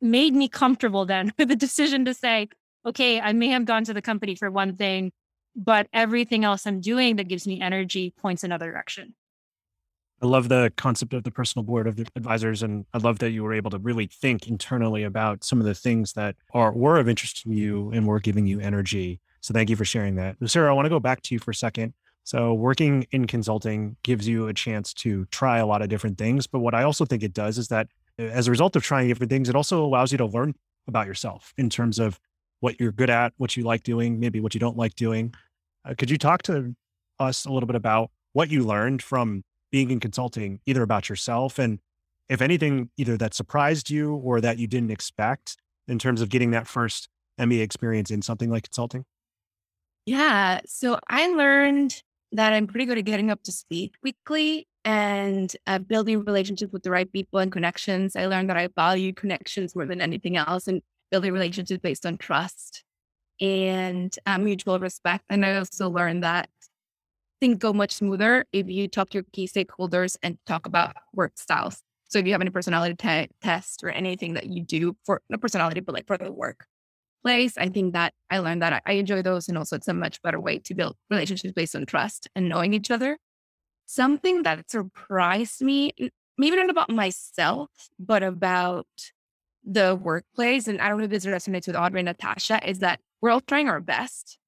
made 0.00 0.34
me 0.34 0.48
comfortable 0.48 1.06
then 1.06 1.32
with 1.38 1.48
the 1.48 1.56
decision 1.56 2.04
to 2.04 2.14
say, 2.14 2.48
okay, 2.86 3.20
I 3.20 3.32
may 3.32 3.48
have 3.48 3.64
gone 3.64 3.84
to 3.84 3.94
the 3.94 4.02
company 4.02 4.34
for 4.34 4.50
one 4.50 4.76
thing, 4.76 5.12
but 5.56 5.88
everything 5.92 6.44
else 6.44 6.66
I'm 6.66 6.80
doing 6.80 7.16
that 7.16 7.28
gives 7.28 7.46
me 7.46 7.60
energy 7.60 8.14
points 8.16 8.44
another 8.44 8.70
direction. 8.70 9.14
I 10.20 10.26
love 10.26 10.48
the 10.48 10.72
concept 10.76 11.14
of 11.14 11.22
the 11.22 11.30
personal 11.30 11.62
board 11.62 11.86
of 11.86 12.00
advisors, 12.16 12.62
and 12.62 12.86
I 12.92 12.98
love 12.98 13.20
that 13.20 13.30
you 13.30 13.44
were 13.44 13.54
able 13.54 13.70
to 13.70 13.78
really 13.78 14.06
think 14.06 14.48
internally 14.48 15.04
about 15.04 15.44
some 15.44 15.60
of 15.60 15.66
the 15.66 15.74
things 15.74 16.14
that 16.14 16.34
are 16.52 16.72
were 16.72 16.98
of 16.98 17.08
interest 17.08 17.42
to 17.42 17.52
you 17.52 17.92
and 17.92 18.06
were 18.06 18.18
giving 18.18 18.46
you 18.46 18.58
energy. 18.58 19.20
So 19.40 19.54
thank 19.54 19.70
you 19.70 19.76
for 19.76 19.84
sharing 19.84 20.16
that, 20.16 20.36
Sarah. 20.46 20.70
I 20.70 20.72
want 20.72 20.86
to 20.86 20.90
go 20.90 20.98
back 20.98 21.22
to 21.22 21.34
you 21.34 21.38
for 21.38 21.52
a 21.52 21.54
second. 21.54 21.94
So 22.24 22.52
working 22.52 23.06
in 23.12 23.26
consulting 23.26 23.96
gives 24.02 24.26
you 24.26 24.48
a 24.48 24.54
chance 24.54 24.92
to 24.94 25.24
try 25.26 25.58
a 25.58 25.66
lot 25.66 25.82
of 25.82 25.88
different 25.88 26.18
things, 26.18 26.46
but 26.46 26.58
what 26.58 26.74
I 26.74 26.82
also 26.82 27.04
think 27.04 27.22
it 27.22 27.32
does 27.32 27.56
is 27.56 27.68
that 27.68 27.86
as 28.18 28.48
a 28.48 28.50
result 28.50 28.76
of 28.76 28.82
trying 28.82 29.08
different 29.08 29.30
things, 29.30 29.48
it 29.48 29.54
also 29.54 29.84
allows 29.84 30.12
you 30.12 30.18
to 30.18 30.26
learn 30.26 30.54
about 30.86 31.06
yourself 31.06 31.52
in 31.56 31.70
terms 31.70 31.98
of 31.98 32.18
what 32.60 32.80
you're 32.80 32.92
good 32.92 33.10
at, 33.10 33.32
what 33.36 33.56
you 33.56 33.62
like 33.62 33.82
doing, 33.82 34.18
maybe 34.18 34.40
what 34.40 34.54
you 34.54 34.60
don't 34.60 34.76
like 34.76 34.94
doing. 34.94 35.32
Uh, 35.84 35.94
could 35.96 36.10
you 36.10 36.18
talk 36.18 36.42
to 36.42 36.74
us 37.20 37.44
a 37.44 37.52
little 37.52 37.66
bit 37.66 37.76
about 37.76 38.10
what 38.32 38.50
you 38.50 38.64
learned 38.64 39.02
from 39.02 39.44
being 39.70 39.90
in 39.90 40.00
consulting, 40.00 40.60
either 40.66 40.82
about 40.82 41.08
yourself 41.08 41.58
and 41.58 41.78
if 42.28 42.42
anything, 42.42 42.90
either 42.96 43.16
that 43.16 43.32
surprised 43.32 43.88
you 43.88 44.14
or 44.14 44.40
that 44.40 44.58
you 44.58 44.66
didn't 44.66 44.90
expect 44.90 45.56
in 45.86 45.98
terms 45.98 46.20
of 46.20 46.28
getting 46.28 46.50
that 46.50 46.66
first 46.66 47.08
MBA 47.40 47.62
experience 47.62 48.10
in 48.10 48.20
something 48.20 48.50
like 48.50 48.64
consulting? 48.64 49.04
Yeah. 50.04 50.60
So 50.66 50.98
I 51.08 51.28
learned 51.28 52.02
that 52.32 52.52
I'm 52.52 52.66
pretty 52.66 52.84
good 52.84 52.98
at 52.98 53.04
getting 53.04 53.30
up 53.30 53.42
to 53.44 53.52
speed 53.52 53.92
quickly 54.00 54.66
and 54.88 55.54
uh, 55.66 55.78
building 55.78 56.24
relationships 56.24 56.72
with 56.72 56.82
the 56.82 56.90
right 56.90 57.12
people 57.12 57.40
and 57.40 57.52
connections. 57.52 58.16
I 58.16 58.24
learned 58.24 58.48
that 58.48 58.56
I 58.56 58.70
value 58.74 59.12
connections 59.12 59.76
more 59.76 59.84
than 59.84 60.00
anything 60.00 60.38
else 60.38 60.66
and 60.66 60.80
building 61.10 61.34
relationships 61.34 61.82
based 61.82 62.06
on 62.06 62.16
trust 62.16 62.84
and 63.38 64.16
uh, 64.24 64.38
mutual 64.38 64.78
respect. 64.78 65.26
And 65.28 65.44
I 65.44 65.58
also 65.58 65.90
learned 65.90 66.24
that 66.24 66.48
things 67.38 67.58
go 67.58 67.74
much 67.74 67.92
smoother 67.92 68.46
if 68.50 68.66
you 68.66 68.88
talk 68.88 69.10
to 69.10 69.18
your 69.18 69.24
key 69.30 69.46
stakeholders 69.46 70.16
and 70.22 70.38
talk 70.46 70.64
about 70.64 70.96
work 71.12 71.32
styles. 71.36 71.82
So 72.08 72.18
if 72.18 72.24
you 72.24 72.32
have 72.32 72.40
any 72.40 72.48
personality 72.48 72.94
te- 72.94 73.28
test 73.42 73.84
or 73.84 73.90
anything 73.90 74.32
that 74.34 74.46
you 74.46 74.64
do 74.64 74.96
for 75.04 75.20
not 75.28 75.42
personality, 75.42 75.80
but 75.80 75.94
like 75.94 76.06
for 76.06 76.16
the 76.16 76.32
work 76.32 76.64
place, 77.22 77.58
I 77.58 77.68
think 77.68 77.92
that 77.92 78.14
I 78.30 78.38
learned 78.38 78.62
that 78.62 78.72
I, 78.72 78.80
I 78.86 78.92
enjoy 78.92 79.20
those. 79.20 79.48
And 79.48 79.58
also 79.58 79.76
it's 79.76 79.88
a 79.88 79.92
much 79.92 80.22
better 80.22 80.40
way 80.40 80.60
to 80.60 80.74
build 80.74 80.96
relationships 81.10 81.52
based 81.52 81.76
on 81.76 81.84
trust 81.84 82.26
and 82.34 82.48
knowing 82.48 82.72
each 82.72 82.90
other. 82.90 83.18
Something 83.90 84.42
that 84.42 84.70
surprised 84.70 85.62
me, 85.62 85.94
maybe 86.36 86.56
not 86.56 86.68
about 86.68 86.90
myself, 86.90 87.70
but 87.98 88.22
about 88.22 88.86
the 89.64 89.96
workplace. 89.96 90.68
And 90.68 90.78
I 90.78 90.90
don't 90.90 90.98
know 90.98 91.04
if 91.04 91.10
this 91.10 91.24
resonates 91.24 91.66
with 91.66 91.74
Audrey 91.74 92.00
and 92.00 92.04
Natasha, 92.04 92.60
is 92.68 92.80
that 92.80 93.00
we're 93.22 93.30
all 93.30 93.40
trying 93.40 93.66
our 93.66 93.80
best. 93.80 94.38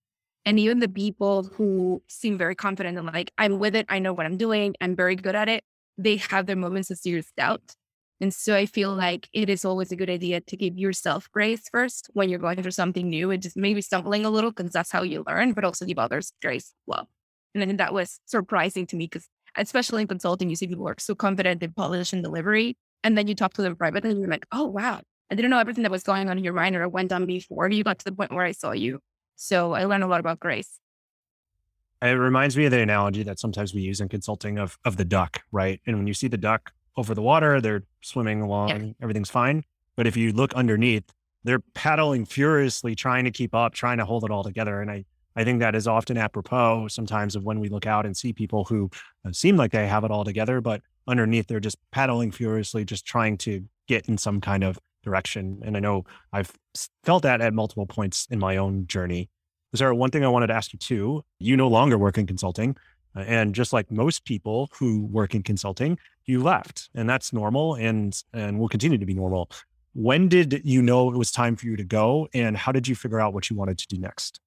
And 0.45 0.61
even 0.61 0.81
the 0.81 0.91
people 0.91 1.45
who 1.45 2.03
seem 2.07 2.37
very 2.37 2.55
confident 2.55 2.99
and 2.99 3.07
like, 3.07 3.33
I'm 3.39 3.59
with 3.59 3.75
it, 3.75 3.87
I 3.89 3.99
know 3.99 4.13
what 4.13 4.27
I'm 4.27 4.37
doing, 4.37 4.75
I'm 4.79 4.95
very 4.95 5.17
good 5.17 5.35
at 5.35 5.49
it, 5.49 5.65
they 5.97 6.17
have 6.17 6.45
their 6.45 6.55
moments 6.55 6.91
of 6.91 6.99
serious 6.99 7.33
doubt. 7.35 7.77
And 8.21 8.35
so 8.35 8.55
I 8.55 8.67
feel 8.67 8.95
like 8.95 9.31
it 9.33 9.49
is 9.49 9.65
always 9.65 9.91
a 9.91 9.97
good 9.97 10.11
idea 10.11 10.43
to 10.43 10.57
give 10.57 10.77
yourself 10.77 11.31
grace 11.33 11.63
first 11.73 12.11
when 12.13 12.29
you're 12.29 12.39
going 12.39 12.61
through 12.61 12.73
something 12.73 13.09
new 13.09 13.31
and 13.31 13.43
just 13.43 13.57
maybe 13.57 13.81
stumbling 13.81 14.27
a 14.27 14.31
little 14.31 14.51
because 14.51 14.71
that's 14.73 14.91
how 14.91 15.03
you 15.03 15.25
learn, 15.27 15.55
but 15.55 15.65
also 15.65 15.87
give 15.87 15.99
others 15.99 16.35
grace 16.43 16.75
well. 16.87 17.09
And 17.55 17.63
I 17.63 17.67
think 17.67 17.79
that 17.79 17.93
was 17.93 18.21
surprising 18.27 18.87
to 18.89 18.97
me 18.97 19.07
because 19.07 19.29
especially 19.57 20.03
in 20.03 20.09
consulting, 20.09 20.49
you 20.49 20.57
see 20.57 20.67
people 20.67 20.89
are 20.89 20.95
so 20.99 21.15
confident 21.15 21.63
in 21.63 21.73
polish 21.73 22.13
and 22.13 22.23
delivery. 22.23 22.77
And 23.03 23.17
then 23.17 23.27
you 23.27 23.35
talk 23.35 23.55
to 23.55 23.63
them 23.63 23.77
privately 23.77 24.11
and 24.11 24.21
you're 24.21 24.29
like, 24.29 24.47
oh 24.53 24.67
wow, 24.67 25.01
I 25.31 25.35
didn't 25.35 25.51
know 25.51 25.59
everything 25.59 25.83
that 25.83 25.91
was 25.91 26.03
going 26.03 26.29
on 26.29 26.39
in 26.39 26.45
your 26.45 26.53
mind 26.53 26.77
or 26.77 26.89
went 26.89 27.13
on 27.13 27.27
before 27.27 27.69
you 27.69 27.85
got 27.85 27.99
to 27.99 28.05
the 28.05 28.13
point 28.13 28.33
where 28.33 28.45
I 28.45 28.53
saw 28.53 28.73
you. 28.73 29.01
So 29.37 29.73
I 29.73 29.85
learned 29.85 30.05
a 30.05 30.07
lot 30.07 30.21
about 30.21 30.41
grace. 30.41 30.79
It 32.03 32.13
reminds 32.13 32.57
me 32.57 32.65
of 32.65 32.71
the 32.71 32.81
analogy 32.81 33.23
that 33.25 33.39
sometimes 33.39 33.75
we 33.75 33.83
use 33.83 34.01
in 34.01 34.09
consulting 34.09 34.59
of 34.59 34.79
of 34.85 34.97
the 34.97 35.05
duck, 35.05 35.43
right? 35.53 35.81
And 35.87 35.97
when 35.97 36.07
you 36.07 36.15
see 36.15 36.29
the 36.29 36.39
duck 36.39 36.73
over 36.97 37.15
the 37.15 37.23
water, 37.23 37.61
they're 37.61 37.85
swimming 38.03 38.41
along, 38.41 38.69
yeah. 38.69 38.93
everything's 39.03 39.31
fine. 39.31 39.65
But 39.97 40.07
if 40.07 40.17
you 40.17 40.33
look 40.33 40.55
underneath, 40.55 41.05
they're 41.45 41.63
paddling 41.75 42.25
furiously, 42.25 42.95
trying 42.95 43.25
to 43.25 43.31
keep 43.31 43.55
up, 43.55 43.75
trying 43.75 43.99
to 43.99 44.05
hold 44.05 44.25
it 44.25 44.31
all 44.31 44.45
together. 44.45 44.81
And 44.81 44.91
I 44.91 45.05
I 45.37 45.45
think 45.45 45.61
that 45.61 45.75
is 45.75 45.87
often 45.87 46.17
apropos 46.17 46.89
sometimes 46.89 47.37
of 47.37 47.45
when 47.45 47.61
we 47.61 47.69
look 47.69 47.87
out 47.87 48.07
and 48.07 48.17
see 48.17 48.33
people 48.33 48.65
who 48.65 48.91
uh, 49.25 49.33
seem 49.33 49.57
like 49.57 49.73
they 49.73 49.87
have 49.87 50.05
it 50.05 50.11
all 50.11 50.25
together, 50.25 50.61
but 50.61 50.83
underneath 51.07 51.47
they're 51.47 51.61
just 51.61 51.79
paddling 51.93 52.31
furiously, 52.31 52.85
just 52.85 53.07
trying 53.07 53.37
to 53.39 53.65
get 53.87 54.09
in 54.09 54.19
some 54.19 54.41
kind 54.41 54.65
of 54.65 54.79
direction. 55.03 55.61
And 55.65 55.77
I 55.77 55.81
know 55.81 56.05
I've 56.33 56.53
felt 57.05 57.23
that 57.23 57.41
at 57.41 57.55
multiple 57.55 57.87
points 57.87 58.27
in 58.31 58.39
my 58.39 58.57
own 58.57 58.87
journey. 58.87 59.29
Sarah, 59.75 59.95
one 59.95 60.11
thing 60.11 60.25
I 60.25 60.29
wanted 60.29 60.49
to 60.49 60.55
ask 60.55 60.73
you 60.73 60.79
too, 60.79 61.25
you 61.39 61.57
no 61.57 61.69
longer 61.69 61.97
work 61.97 62.19
in 62.19 62.27
consulting. 62.27 62.77
Uh, 63.17 63.21
and 63.21 63.55
just 63.55 63.73
like 63.73 63.91
most 63.91 64.25
people 64.25 64.69
who 64.79 65.07
work 65.07 65.35
in 65.35 65.43
consulting, 65.43 65.99
you 66.27 66.43
left 66.43 66.91
and 66.95 67.09
that's 67.09 67.33
normal 67.33 67.75
and, 67.75 68.23
and 68.33 68.59
will 68.59 68.69
continue 68.69 68.99
to 68.99 69.07
be 69.07 69.15
normal. 69.15 69.51
When 69.95 70.29
did 70.29 70.63
you 70.65 70.83
know 70.83 71.11
it 71.11 71.17
was 71.17 71.33
time 71.33 71.57
for 71.57 71.67
you 71.67 71.77
to 71.77 71.85
go? 71.85 72.29
And 72.33 72.57
how 72.57 72.71
did 72.71 72.87
you 72.87 72.95
figure 72.95 73.21
out 73.21 73.35
what 73.35 73.51
you 73.51 73.57
wanted 73.57 73.79
to 73.79 73.89
do 73.89 73.99
next? 73.99 74.41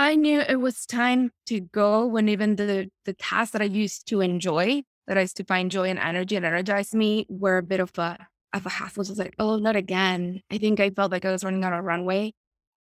I 0.00 0.14
knew 0.14 0.40
it 0.40 0.58
was 0.58 0.86
time 0.86 1.30
to 1.44 1.60
go 1.60 2.06
when 2.06 2.30
even 2.30 2.56
the, 2.56 2.88
the 3.04 3.12
tasks 3.12 3.52
that 3.52 3.60
I 3.60 3.66
used 3.66 4.08
to 4.08 4.22
enjoy, 4.22 4.80
that 5.06 5.18
I 5.18 5.20
used 5.20 5.36
to 5.36 5.44
find 5.44 5.70
joy 5.70 5.90
and 5.90 5.98
energy 5.98 6.36
and 6.36 6.46
energize 6.46 6.94
me, 6.94 7.26
were 7.28 7.58
a 7.58 7.62
bit 7.62 7.80
of 7.80 7.90
a 7.98 8.16
of 8.54 8.64
a 8.64 8.70
hassle. 8.70 9.04
Just 9.04 9.18
like, 9.18 9.34
oh, 9.38 9.58
not 9.58 9.76
again. 9.76 10.40
I 10.50 10.56
think 10.56 10.80
I 10.80 10.88
felt 10.88 11.12
like 11.12 11.26
I 11.26 11.30
was 11.30 11.44
running 11.44 11.66
on 11.66 11.74
a 11.74 11.82
runway. 11.82 12.32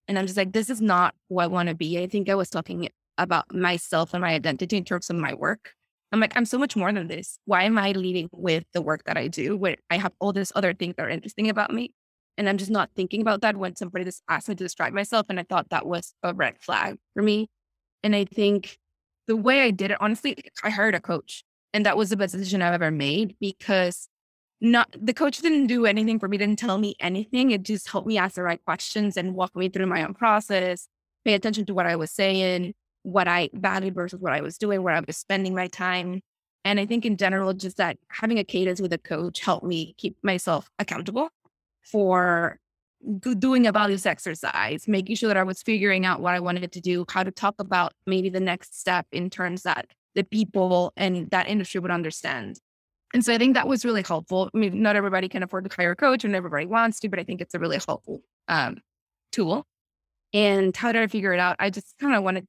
And 0.08 0.18
I'm 0.18 0.26
just 0.26 0.38
like, 0.38 0.54
this 0.54 0.72
is 0.72 0.82
not 0.82 1.14
who 1.30 1.38
I 1.38 1.46
want 1.46 1.70
to 1.70 1.76
be. 1.76 2.02
I 2.02 2.08
think 2.08 2.30
I 2.30 2.36
was 2.36 2.50
talking 2.50 2.90
about 3.20 3.54
myself 3.54 4.16
and 4.16 4.22
my 4.22 4.34
identity 4.34 4.78
in 4.78 4.84
terms 4.84 5.12
of 5.12 5.16
my 5.16 5.36
work. 5.36 5.74
I'm 6.12 6.20
like, 6.20 6.36
I'm 6.36 6.46
so 6.46 6.58
much 6.58 6.76
more 6.76 6.92
than 6.92 7.10
this. 7.10 7.38
Why 7.46 7.62
am 7.62 7.78
I 7.78 7.92
leading 7.92 8.28
with 8.32 8.64
the 8.74 8.82
work 8.82 9.04
that 9.04 9.18
I 9.18 9.28
do 9.28 9.56
when 9.56 9.76
I 9.92 10.00
have 10.00 10.14
all 10.20 10.34
these 10.34 10.52
other 10.56 10.74
things 10.74 10.96
that 10.98 11.06
are 11.06 11.10
interesting 11.10 11.48
about 11.48 11.72
me? 11.72 11.94
And 12.38 12.50
I'm 12.50 12.58
just 12.58 12.72
not 12.72 12.90
thinking 12.96 13.22
about 13.22 13.42
that 13.42 13.58
when 13.58 13.76
somebody 13.76 14.06
just 14.06 14.24
asked 14.28 14.50
me 14.50 14.56
to 14.56 14.64
describe 14.64 14.94
myself. 14.94 15.28
And 15.30 15.40
I 15.40 15.44
thought 15.44 15.70
that 15.70 15.86
was 15.86 16.14
a 16.24 16.34
red 16.34 16.56
flag 16.60 16.98
for 17.14 17.22
me. 17.22 17.48
And 18.04 18.16
I 18.16 18.26
think 18.26 18.78
the 19.28 19.36
way 19.36 19.62
I 19.62 19.72
did 19.72 19.92
it, 19.92 19.98
honestly, 20.00 20.38
I 20.64 20.70
hired 20.70 20.96
a 20.96 21.00
coach. 21.00 21.44
And 21.74 21.86
that 21.86 21.98
was 21.98 22.10
the 22.10 22.18
best 22.18 22.34
decision 22.34 22.62
I've 22.62 22.74
ever 22.74 22.92
made 22.92 23.36
because 23.40 24.08
not 24.62 24.96
the 25.00 25.14
coach 25.14 25.40
didn't 25.40 25.68
do 25.68 25.86
anything 25.86 26.20
for 26.20 26.28
me, 26.28 26.38
didn't 26.38 26.60
tell 26.60 26.78
me 26.78 26.96
anything. 27.00 27.52
It 27.52 27.64
just 27.64 27.90
helped 27.90 28.08
me 28.08 28.18
ask 28.18 28.36
the 28.36 28.44
right 28.44 28.64
questions 28.64 29.18
and 29.18 29.36
walk 29.36 29.56
me 29.56 29.70
through 29.70 29.88
my 29.88 30.04
own 30.04 30.14
process, 30.14 30.88
pay 31.26 31.34
attention 31.34 31.66
to 31.66 31.74
what 31.74 31.86
I 31.86 31.96
was 31.96 32.12
saying, 32.12 32.74
what 33.04 33.28
I 33.28 33.50
valued 33.54 33.96
versus 33.96 34.20
what 34.20 34.34
I 34.34 34.42
was 34.42 34.58
doing, 34.58 34.82
where 34.82 34.96
I 34.96 35.02
was 35.06 35.18
spending 35.18 35.54
my 35.54 35.68
time. 35.68 36.22
And 36.66 36.80
I 36.80 36.86
think 36.86 37.06
in 37.06 37.18
general, 37.18 37.54
just 37.54 37.78
that 37.78 37.98
having 38.10 38.40
a 38.40 38.44
cadence 38.44 38.80
with 38.80 38.94
a 38.94 38.98
coach 38.98 39.42
helped 39.42 39.66
me 39.66 39.96
keep 39.98 40.16
myself 40.24 40.70
accountable 40.80 41.30
for 41.84 42.60
doing 43.40 43.68
a 43.68 43.72
values 43.72 44.06
exercise, 44.06 44.88
making 44.88 45.16
sure 45.16 45.28
that 45.28 45.38
I 45.38 45.44
was 45.44 45.62
figuring 45.62 46.06
out 46.06 46.22
what 46.22 46.34
I 46.34 46.40
wanted 46.40 46.72
to 46.72 46.82
do, 46.82 47.06
how 47.10 47.24
to 47.24 47.32
talk 47.32 47.56
about 47.60 47.94
maybe 48.08 48.30
the 48.30 48.40
next 48.40 48.80
step 48.80 49.06
in 49.12 49.30
terms 49.30 49.64
that 49.64 49.88
the 50.16 50.24
people 50.24 50.94
and 50.96 51.30
that 51.32 51.48
industry 51.48 51.80
would 51.82 51.92
understand. 51.92 52.60
And 53.14 53.24
so 53.24 53.34
I 53.34 53.38
think 53.38 53.56
that 53.56 53.68
was 53.68 53.86
really 53.86 54.04
helpful. 54.04 54.50
I 54.54 54.58
mean, 54.58 54.82
not 54.82 54.96
everybody 54.96 55.28
can 55.28 55.44
afford 55.44 55.70
to 55.70 55.76
hire 55.76 55.92
a 55.92 55.96
coach 55.96 56.24
and 56.24 56.36
everybody 56.36 56.66
wants 56.66 57.00
to, 57.02 57.10
but 57.10 57.20
I 57.20 57.24
think 57.24 57.42
it's 57.42 57.54
a 57.54 57.60
really 57.60 57.80
helpful 57.86 58.22
um, 58.48 58.78
tool. 59.32 59.66
And 60.34 60.76
how 60.76 60.92
did 60.92 61.02
I 61.02 61.08
figure 61.08 61.34
it 61.34 61.40
out? 61.40 61.56
I 61.60 61.70
just 61.70 61.96
kind 62.00 62.16
of 62.16 62.24
wanted 62.24 62.48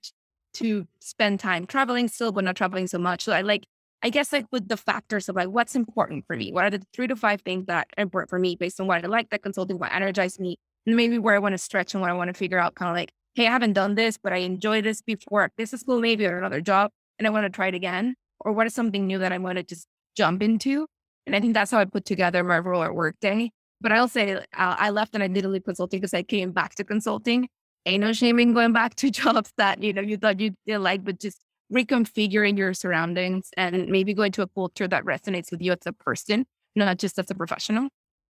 to 0.55 0.87
spend 1.01 1.41
time 1.41 1.67
traveling 1.67 2.09
still, 2.09 2.33
but 2.33 2.45
not 2.45 2.57
traveling 2.57 2.87
so 2.87 2.99
much. 2.99 3.25
So 3.25 3.33
I 3.33 3.43
like, 3.43 3.67
I 4.05 4.11
guess 4.11 4.35
like 4.35 4.45
with 4.53 4.69
the 4.69 4.77
factors 4.77 5.31
of 5.31 5.37
like 5.37 5.49
what's 5.49 5.75
important 5.75 6.27
for 6.27 6.37
me, 6.37 6.53
what 6.53 6.67
are 6.67 6.71
the 6.71 6.83
three 6.93 7.07
to 7.07 7.17
five 7.17 7.41
things 7.41 7.65
that 7.67 7.89
are 7.97 8.03
important 8.03 8.29
for 8.29 8.39
me 8.39 8.55
based 8.55 8.79
on 8.79 8.87
what 8.87 9.03
I 9.03 9.09
like 9.09 9.31
that 9.31 9.43
consulting, 9.43 9.79
what 9.79 9.93
energizes 9.95 10.39
me, 10.39 10.59
and 10.85 10.95
maybe 10.95 11.19
where 11.19 11.35
I 11.35 11.39
want 11.39 11.55
to 11.55 11.59
stretch 11.59 11.95
and 11.95 12.03
what 12.03 12.11
I 12.11 12.13
want 12.13 12.29
to 12.29 12.35
figure 12.35 12.59
out, 12.59 12.75
kind 12.75 12.91
of 12.91 12.95
like, 12.95 13.13
hey, 13.35 13.47
I 13.47 13.51
haven't 13.51 13.73
done 13.73 13.95
this, 13.95 14.19
but 14.23 14.35
I 14.35 14.37
enjoyed 14.37 14.85
this 14.85 15.01
before. 15.01 15.51
This 15.57 15.73
is 15.73 15.83
cool, 15.83 16.01
maybe 16.01 16.27
or 16.27 16.37
another 16.37 16.61
job, 16.61 16.91
and 17.19 17.27
I 17.27 17.31
want 17.31 17.47
to 17.47 17.51
try 17.51 17.69
it 17.69 17.75
again. 17.75 18.15
Or 18.41 18.53
what 18.53 18.67
is 18.67 18.75
something 18.75 19.07
new 19.07 19.19
that 19.21 19.33
I 19.33 19.39
want 19.39 19.57
to 19.57 19.65
just 19.65 19.89
jump 20.15 20.43
into. 20.43 20.87
And 21.27 21.35
I 21.35 21.41
think 21.41 21.55
that's 21.55 21.71
how 21.71 21.79
I 21.79 21.87
put 21.87 22.05
together 22.05 22.45
my 22.45 22.59
role 22.59 22.83
at 22.83 22.95
Workday. 22.95 23.53
But 23.81 23.93
I'll 23.93 24.09
say 24.09 24.35
uh, 24.35 24.43
I 24.53 24.91
left 24.91 25.15
and 25.15 25.23
I 25.23 25.29
didn't 25.29 25.51
leave 25.51 25.65
consulting 25.65 26.01
because 26.01 26.13
I 26.13 26.23
came 26.23 26.53
back 26.53 26.75
to 26.75 26.85
consulting. 26.85 27.49
Ain't 27.87 28.03
no 28.03 28.13
shame 28.13 28.39
in 28.39 28.53
going 28.53 28.75
back 28.75 28.97
to 28.97 29.11
jobs 29.23 29.51
that, 29.57 29.83
you 29.83 29.95
know, 29.95 30.03
you 30.03 30.19
thought 30.19 30.41
you 30.41 30.55
did 30.67 30.79
like, 30.79 31.05
but 31.05 31.19
just 31.19 31.39
reconfiguring 31.75 32.57
your 32.57 32.73
surroundings 32.73 33.51
and 33.57 33.89
maybe 33.89 34.15
going 34.15 34.33
to 34.33 34.43
a 34.43 34.47
culture 34.47 34.87
that 34.87 35.05
resonates 35.05 35.51
with 35.51 35.61
you 35.61 35.73
as 35.73 35.79
a 35.87 35.93
person, 35.93 36.47
not 36.77 36.99
just 36.99 37.19
as 37.19 37.31
a 37.31 37.35
professional. 37.35 37.89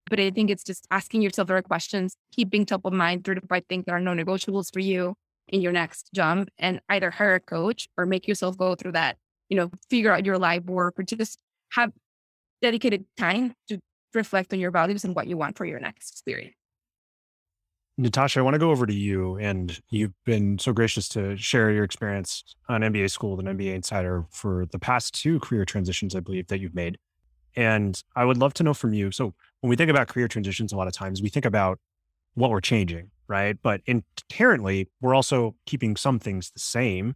But 0.10 0.20
I 0.20 0.30
think 0.32 0.50
it's 0.50 0.64
just 0.64 0.88
asking 0.92 1.22
yourself 1.22 1.48
the 1.48 1.56
right 1.56 1.64
questions, 1.64 2.16
keeping 2.32 2.66
top 2.66 2.86
of 2.86 2.94
mind 2.94 3.24
three 3.24 3.36
to 3.36 3.42
five 3.48 3.64
things 3.68 3.86
that 3.86 3.94
are 3.94 4.00
non 4.00 4.18
negotiables 4.18 4.72
for 4.72 4.80
you 4.80 5.16
in 5.48 5.62
your 5.62 5.72
next 5.72 6.10
jump, 6.14 6.50
and 6.60 6.80
either 6.90 7.12
hire 7.12 7.36
a 7.36 7.40
coach 7.40 7.88
or 7.98 8.06
make 8.06 8.28
yourself 8.28 8.58
go 8.58 8.76
through 8.76 8.94
that, 8.94 9.18
you 9.50 9.58
know, 9.58 9.72
figure 9.90 10.12
out 10.14 10.26
your 10.26 10.38
life 10.38 10.64
work 10.66 11.00
or 11.00 11.04
just 11.04 11.40
have 11.74 11.92
dedicated 12.62 13.06
time 13.18 13.54
to 13.68 13.80
reflect 14.14 14.54
on 14.54 14.60
your 14.60 14.72
values 14.72 15.04
and 15.04 15.16
what 15.16 15.28
you 15.28 15.38
want 15.38 15.58
for 15.58 15.66
your 15.66 15.80
next 15.80 16.12
experience. 16.12 16.61
Natasha, 18.02 18.40
I 18.40 18.42
want 18.42 18.56
to 18.56 18.60
go 18.60 18.72
over 18.72 18.86
to 18.86 18.94
you. 18.94 19.38
And 19.38 19.80
you've 19.90 20.14
been 20.26 20.58
so 20.58 20.74
gracious 20.74 21.08
to 21.10 21.38
share 21.38 21.72
your 21.72 21.84
experience 21.84 22.44
on 22.68 22.82
MBA 22.82 23.12
School 23.12 23.40
and 23.40 23.48
MBA 23.48 23.76
Insider 23.76 24.26
for 24.32 24.66
the 24.72 24.80
past 24.80 25.14
two 25.14 25.40
career 25.40 25.66
transitions, 25.66 26.16
I 26.16 26.20
believe, 26.20 26.48
that 26.48 26.60
you've 26.60 26.76
made. 26.76 26.98
And 27.56 28.02
I 28.16 28.26
would 28.26 28.38
love 28.38 28.54
to 28.56 28.64
know 28.64 28.74
from 28.74 28.94
you. 28.94 29.12
So, 29.12 29.34
when 29.60 29.70
we 29.70 29.76
think 29.76 29.92
about 29.92 30.08
career 30.08 30.28
transitions, 30.28 30.74
a 30.74 30.78
lot 30.78 30.88
of 30.88 30.94
times 30.94 31.22
we 31.22 31.30
think 31.30 31.46
about 31.46 31.80
what 32.34 32.50
we're 32.50 32.62
changing, 32.62 33.12
right? 33.28 33.58
But 33.62 33.82
inherently, 33.86 34.90
we're 35.02 35.14
also 35.14 35.56
keeping 35.66 35.96
some 35.96 36.18
things 36.18 36.50
the 36.52 36.60
same. 36.60 37.16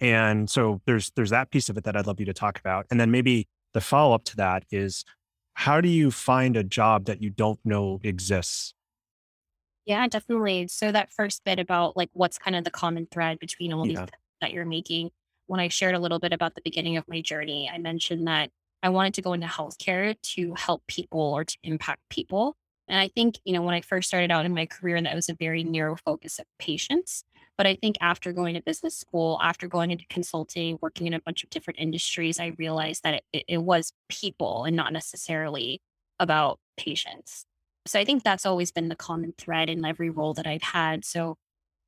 And 0.00 0.50
so 0.50 0.80
there's 0.84 1.12
there's 1.14 1.30
that 1.30 1.50
piece 1.50 1.68
of 1.68 1.78
it 1.78 1.84
that 1.84 1.96
I'd 1.96 2.06
love 2.06 2.18
you 2.18 2.26
to 2.26 2.34
talk 2.34 2.58
about. 2.58 2.86
And 2.90 2.98
then 2.98 3.10
maybe 3.10 3.48
the 3.72 3.80
follow 3.80 4.14
up 4.14 4.24
to 4.24 4.36
that 4.36 4.64
is 4.70 5.04
how 5.54 5.80
do 5.80 5.88
you 5.88 6.10
find 6.10 6.56
a 6.56 6.64
job 6.64 7.04
that 7.04 7.22
you 7.22 7.30
don't 7.30 7.60
know 7.64 8.00
exists? 8.02 8.74
Yeah, 9.86 10.06
definitely. 10.06 10.68
So 10.68 10.92
that 10.92 11.12
first 11.12 11.44
bit 11.44 11.58
about 11.58 11.96
like 11.96 12.10
what's 12.12 12.38
kind 12.38 12.54
of 12.54 12.64
the 12.64 12.70
common 12.70 13.06
thread 13.10 13.38
between 13.38 13.72
all 13.72 13.84
these 13.84 13.98
yeah. 13.98 14.06
that 14.40 14.52
you're 14.52 14.64
making. 14.64 15.10
When 15.46 15.60
I 15.60 15.68
shared 15.68 15.94
a 15.94 15.98
little 15.98 16.20
bit 16.20 16.32
about 16.32 16.54
the 16.54 16.62
beginning 16.62 16.96
of 16.96 17.08
my 17.08 17.20
journey, 17.20 17.70
I 17.72 17.78
mentioned 17.78 18.26
that 18.28 18.50
I 18.82 18.90
wanted 18.90 19.14
to 19.14 19.22
go 19.22 19.32
into 19.32 19.46
healthcare 19.46 20.14
to 20.34 20.54
help 20.54 20.86
people 20.86 21.20
or 21.20 21.44
to 21.44 21.56
impact 21.62 22.00
people. 22.10 22.56
And 22.88 22.98
I 22.98 23.08
think, 23.08 23.38
you 23.44 23.52
know, 23.52 23.62
when 23.62 23.74
I 23.74 23.80
first 23.80 24.08
started 24.08 24.30
out 24.30 24.44
in 24.44 24.54
my 24.54 24.66
career, 24.66 25.00
that 25.00 25.14
was 25.14 25.28
a 25.28 25.34
very 25.34 25.64
narrow 25.64 25.96
focus 25.96 26.38
of 26.38 26.46
patients. 26.58 27.24
But 27.56 27.66
I 27.66 27.76
think 27.76 27.96
after 28.00 28.32
going 28.32 28.54
to 28.54 28.62
business 28.62 28.96
school, 28.96 29.38
after 29.42 29.68
going 29.68 29.90
into 29.90 30.04
consulting, 30.08 30.78
working 30.80 31.06
in 31.06 31.14
a 31.14 31.20
bunch 31.20 31.44
of 31.44 31.50
different 31.50 31.78
industries, 31.78 32.40
I 32.40 32.54
realized 32.58 33.02
that 33.04 33.22
it, 33.32 33.44
it 33.46 33.58
was 33.58 33.92
people 34.08 34.64
and 34.64 34.74
not 34.74 34.92
necessarily 34.92 35.80
about 36.18 36.58
patients. 36.76 37.46
So 37.86 37.98
I 37.98 38.04
think 38.04 38.22
that's 38.22 38.46
always 38.46 38.70
been 38.70 38.88
the 38.88 38.96
common 38.96 39.34
thread 39.36 39.68
in 39.68 39.84
every 39.84 40.10
role 40.10 40.34
that 40.34 40.46
I've 40.46 40.62
had. 40.62 41.04
So 41.04 41.36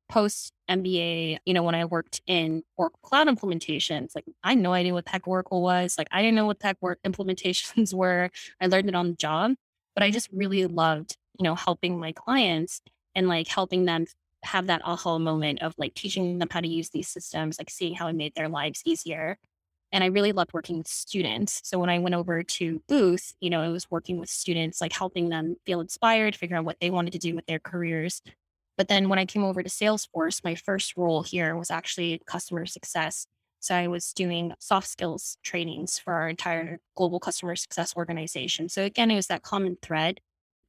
post 0.09 0.53
MBA, 0.69 1.39
you 1.45 1.53
know, 1.53 1.63
when 1.63 1.75
I 1.75 1.85
worked 1.85 2.21
in 2.27 2.63
Oracle 2.77 2.99
Cloud 3.03 3.27
implementations, 3.27 4.15
like 4.15 4.25
I 4.43 4.49
had 4.49 4.59
no 4.59 4.73
idea 4.73 4.93
what 4.93 5.07
heck 5.07 5.27
Oracle 5.27 5.61
was. 5.61 5.97
Like 5.97 6.07
I 6.11 6.21
didn't 6.21 6.35
know 6.35 6.45
what 6.45 6.57
heck 6.61 6.77
work 6.81 6.99
implementations 7.05 7.93
were. 7.93 8.29
I 8.61 8.67
learned 8.67 8.89
it 8.89 8.95
on 8.95 9.09
the 9.11 9.15
job, 9.15 9.53
but 9.95 10.03
I 10.03 10.11
just 10.11 10.29
really 10.33 10.65
loved, 10.65 11.17
you 11.39 11.43
know, 11.43 11.55
helping 11.55 11.99
my 11.99 12.11
clients 12.11 12.81
and 13.15 13.27
like 13.27 13.47
helping 13.47 13.85
them 13.85 14.05
have 14.43 14.67
that 14.67 14.81
aha 14.85 15.17
moment 15.17 15.61
of 15.61 15.73
like 15.77 15.93
teaching 15.95 16.37
them 16.39 16.49
how 16.51 16.61
to 16.61 16.67
use 16.67 16.89
these 16.89 17.07
systems, 17.07 17.57
like 17.59 17.69
seeing 17.69 17.95
how 17.95 18.07
it 18.07 18.15
made 18.15 18.35
their 18.35 18.49
lives 18.49 18.81
easier. 18.85 19.37
And 19.95 20.03
I 20.03 20.07
really 20.07 20.33
loved 20.33 20.51
working 20.53 20.79
with 20.79 20.89
students. 20.89 21.61
So 21.63 21.79
when 21.79 21.89
I 21.89 21.99
went 21.99 22.15
over 22.15 22.43
to 22.43 22.81
Booth, 22.89 23.33
you 23.39 23.49
know, 23.49 23.61
I 23.61 23.69
was 23.69 23.89
working 23.89 24.19
with 24.19 24.29
students, 24.29 24.81
like 24.81 24.91
helping 24.91 25.29
them 25.29 25.55
feel 25.65 25.79
inspired, 25.79 26.35
figure 26.35 26.57
out 26.57 26.65
what 26.65 26.81
they 26.81 26.89
wanted 26.89 27.13
to 27.13 27.17
do 27.17 27.33
with 27.33 27.45
their 27.45 27.59
careers. 27.59 28.21
But 28.77 28.89
then 28.89 29.07
when 29.07 29.19
I 29.19 29.25
came 29.25 29.45
over 29.45 29.63
to 29.63 29.69
Salesforce, 29.69 30.43
my 30.43 30.53
first 30.53 30.97
role 30.97 31.23
here 31.23 31.55
was 31.55 31.71
actually 31.71 32.21
customer 32.25 32.65
success. 32.65 33.25
So 33.61 33.73
I 33.73 33.87
was 33.87 34.11
doing 34.11 34.51
soft 34.59 34.89
skills 34.89 35.37
trainings 35.43 35.97
for 35.97 36.11
our 36.11 36.27
entire 36.27 36.79
global 36.97 37.21
customer 37.21 37.55
success 37.55 37.95
organization. 37.95 38.67
So 38.67 38.83
again, 38.83 39.09
it 39.11 39.15
was 39.15 39.27
that 39.27 39.43
common 39.43 39.77
thread. 39.81 40.19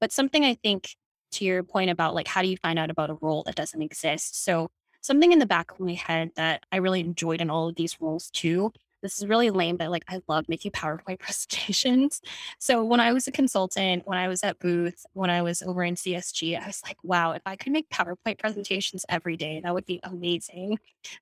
But 0.01 0.13
something 0.13 0.45
I 0.45 0.55
think 0.55 0.95
to 1.33 1.45
your 1.45 1.65
point 1.65 1.91
about 1.91 2.15
like 2.15 2.29
how 2.29 2.43
do 2.43 2.49
you 2.49 2.59
find 2.59 2.79
out 2.79 2.91
about 2.91 3.11
a 3.11 3.19
role 3.21 3.43
that 3.47 3.57
doesn't 3.57 3.83
exist? 3.83 4.45
So 4.45 4.69
something 5.01 5.33
in 5.33 5.41
the 5.41 5.47
back 5.47 5.73
of 5.73 5.81
my 5.81 5.95
head 5.95 6.31
that 6.37 6.63
I 6.71 6.77
really 6.77 7.01
enjoyed 7.01 7.41
in 7.41 7.51
all 7.51 7.69
of 7.69 7.75
these 7.75 8.01
roles 8.01 8.31
too 8.31 8.73
this 9.07 9.19
is 9.19 9.27
really 9.27 9.51
lame, 9.51 9.77
but 9.77 9.91
like 9.91 10.05
I 10.09 10.21
love 10.27 10.49
making 10.49 10.73
PowerPoint 10.73 11.19
presentations. 11.21 12.21
So 12.59 12.85
when 12.85 13.01
I 13.01 13.13
was 13.13 13.29
a 13.29 13.33
consultant, 13.33 14.03
when 14.07 14.19
I 14.19 14.27
was 14.29 14.43
at 14.43 14.59
Booth, 14.59 15.07
when 15.13 15.31
I 15.31 15.43
was 15.43 15.63
over 15.63 15.85
in 15.85 15.95
CSG, 15.95 16.61
I 16.61 16.67
was 16.67 16.83
like, 16.85 16.97
wow, 17.05 17.33
if 17.33 17.43
I 17.47 17.57
could 17.57 17.73
make 17.73 17.89
PowerPoint 17.89 18.39
presentations 18.39 19.05
every 19.09 19.37
day, 19.37 19.61
that 19.63 19.73
would 19.73 19.87
be 19.87 20.01
amazing. 20.03 20.79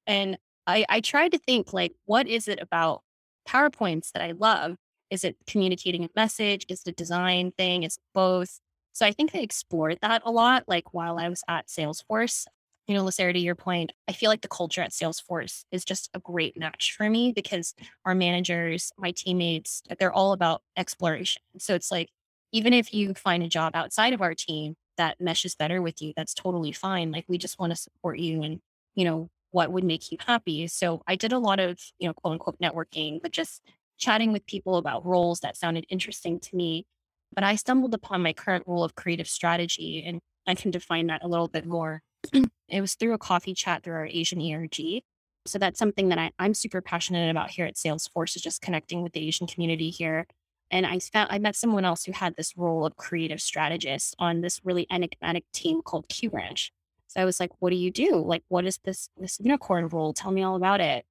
And 0.07 0.39
I, 0.67 0.87
I 0.89 1.01
tried 1.01 1.33
to 1.33 1.39
think 1.39 1.73
like, 1.73 1.93
what 2.07 2.27
is 2.27 2.49
it 2.49 2.61
about 2.61 3.03
PowerPoints 3.47 4.13
that 4.13 4.23
I 4.23 4.33
love? 4.33 4.77
Is 5.11 5.23
it 5.25 5.37
communicating 5.47 6.05
a 6.05 6.11
message? 6.17 6.65
Is 6.69 6.83
it 6.87 6.91
a 6.91 6.93
design 6.93 7.53
thing? 7.59 7.83
Is 7.83 7.99
both? 8.15 8.61
So 8.93 9.05
I 9.05 9.13
think 9.13 9.35
I 9.35 9.41
explored 9.41 9.99
that 10.01 10.23
a 10.25 10.31
lot, 10.31 10.65
like 10.69 10.95
while 10.95 11.19
I 11.19 11.29
was 11.29 11.43
at 11.49 11.67
Salesforce 11.67 12.47
you 12.87 12.95
know, 12.95 13.03
Lucero, 13.03 13.33
to 13.33 13.39
your 13.39 13.55
point, 13.55 13.93
I 14.09 14.13
feel 14.13 14.31
like 14.31 14.43
the 14.43 14.49
culture 14.49 14.83
at 14.83 14.91
Salesforce 14.91 15.65
is 15.73 15.85
just 15.85 16.11
a 16.13 16.19
great 16.19 16.59
match 16.59 16.95
for 16.97 17.09
me 17.09 17.33
because 17.33 17.75
our 18.05 18.15
managers, 18.15 18.93
my 18.99 19.11
teammates, 19.11 19.83
they're 19.99 20.13
all 20.13 20.33
about 20.33 20.63
exploration. 20.77 21.43
So 21.59 21.75
it's 21.75 21.91
like, 21.91 22.11
even 22.53 22.73
if 22.73 22.93
you 22.93 23.15
find 23.15 23.43
a 23.43 23.49
job 23.49 23.75
outside 23.75 24.13
of 24.13 24.23
our 24.23 24.35
team 24.35 24.75
that 24.97 25.21
meshes 25.21 25.55
better 25.55 25.81
with 25.81 26.03
you, 26.03 26.13
that's 26.17 26.35
totally 26.35 26.73
fine. 26.73 27.11
Like, 27.11 27.25
we 27.27 27.39
just 27.39 27.59
want 27.59 27.73
to 27.73 27.77
support 27.77 28.19
you 28.19 28.43
and, 28.43 28.61
you 28.95 29.05
know, 29.05 29.31
what 29.51 29.73
would 29.73 29.85
make 29.85 30.13
you 30.13 30.19
happy. 30.25 30.67
So 30.67 31.03
I 31.07 31.17
did 31.17 31.33
a 31.33 31.39
lot 31.39 31.61
of, 31.61 31.81
you 31.99 32.09
know, 32.09 32.13
quote 32.13 32.33
unquote 32.33 32.61
networking, 32.61 33.21
but 33.23 33.31
just 33.31 33.63
chatting 33.99 34.33
with 34.33 34.47
people 34.47 34.77
about 34.77 35.07
roles 35.07 35.41
that 35.41 35.57
sounded 35.57 35.87
interesting 35.89 36.39
to 36.41 36.57
me. 36.57 36.87
But 37.35 37.45
I 37.45 37.57
stumbled 37.57 37.95
upon 37.95 38.23
my 38.23 38.33
current 38.33 38.65
role 38.67 38.85
of 38.85 38.95
creative 38.95 39.29
strategy, 39.29 40.05
and 40.07 40.21
I 40.47 40.55
can 40.55 40.71
define 40.71 41.07
that 41.07 41.25
a 41.25 41.29
little 41.29 41.49
bit 41.49 41.67
more 41.67 42.03
it 42.69 42.81
was 42.81 42.95
through 42.95 43.15
a 43.15 43.19
coffee 43.19 43.55
chat 43.55 43.83
through 43.83 43.95
our 43.95 44.07
Asian 44.07 44.41
ERG. 44.41 45.03
So 45.47 45.59
that's 45.59 45.79
something 45.79 46.09
that 46.09 46.19
I, 46.19 46.31
I'm 46.39 46.55
super 46.55 46.81
passionate 46.81 47.31
about 47.31 47.51
here 47.51 47.67
at 47.67 47.75
Salesforce 47.75 48.37
is 48.37 48.43
just 48.43 48.63
connecting 48.63 49.03
with 49.03 49.13
the 49.13 49.27
Asian 49.27 49.47
community 49.47 49.91
here. 49.91 50.27
And 50.71 50.87
I 50.87 50.99
found 50.99 51.29
I 51.31 51.39
met 51.39 51.57
someone 51.57 51.85
else 51.85 52.05
who 52.05 52.13
had 52.13 52.37
this 52.37 52.57
role 52.57 52.87
of 52.87 52.97
creative 52.97 53.41
strategist 53.41 54.17
on 54.19 54.41
this 54.41 54.61
really 54.65 54.87
enigmatic 54.91 55.45
team 55.53 55.83
called 55.83 56.09
Q 56.09 56.31
Branch. 56.31 56.73
So 57.09 57.21
I 57.21 57.25
was 57.25 57.39
like, 57.39 57.51
what 57.61 57.71
do 57.71 57.77
you 57.77 57.91
do? 57.91 58.17
Like, 58.17 58.43
what 58.49 58.65
is 58.65 58.79
this 58.85 59.09
this 59.17 59.39
unicorn 59.39 59.89
role? 59.89 60.13
Tell 60.13 60.33
me 60.33 60.43
all 60.43 60.57
about 60.57 60.81
it. 60.81 61.05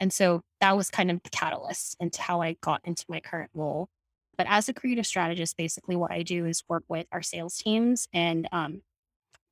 And 0.00 0.12
so 0.12 0.40
that 0.60 0.76
was 0.76 0.90
kind 0.90 1.10
of 1.10 1.22
the 1.22 1.30
catalyst 1.30 1.96
into 2.00 2.20
how 2.22 2.40
I 2.40 2.56
got 2.60 2.80
into 2.84 3.04
my 3.08 3.20
current 3.20 3.50
role. 3.54 3.88
But 4.36 4.46
as 4.48 4.68
a 4.68 4.74
creative 4.74 5.06
strategist, 5.06 5.56
basically 5.56 5.96
what 5.96 6.10
I 6.10 6.22
do 6.22 6.46
is 6.46 6.64
work 6.68 6.84
with 6.88 7.06
our 7.12 7.22
sales 7.22 7.56
teams 7.56 8.08
and 8.12 8.48
um, 8.50 8.82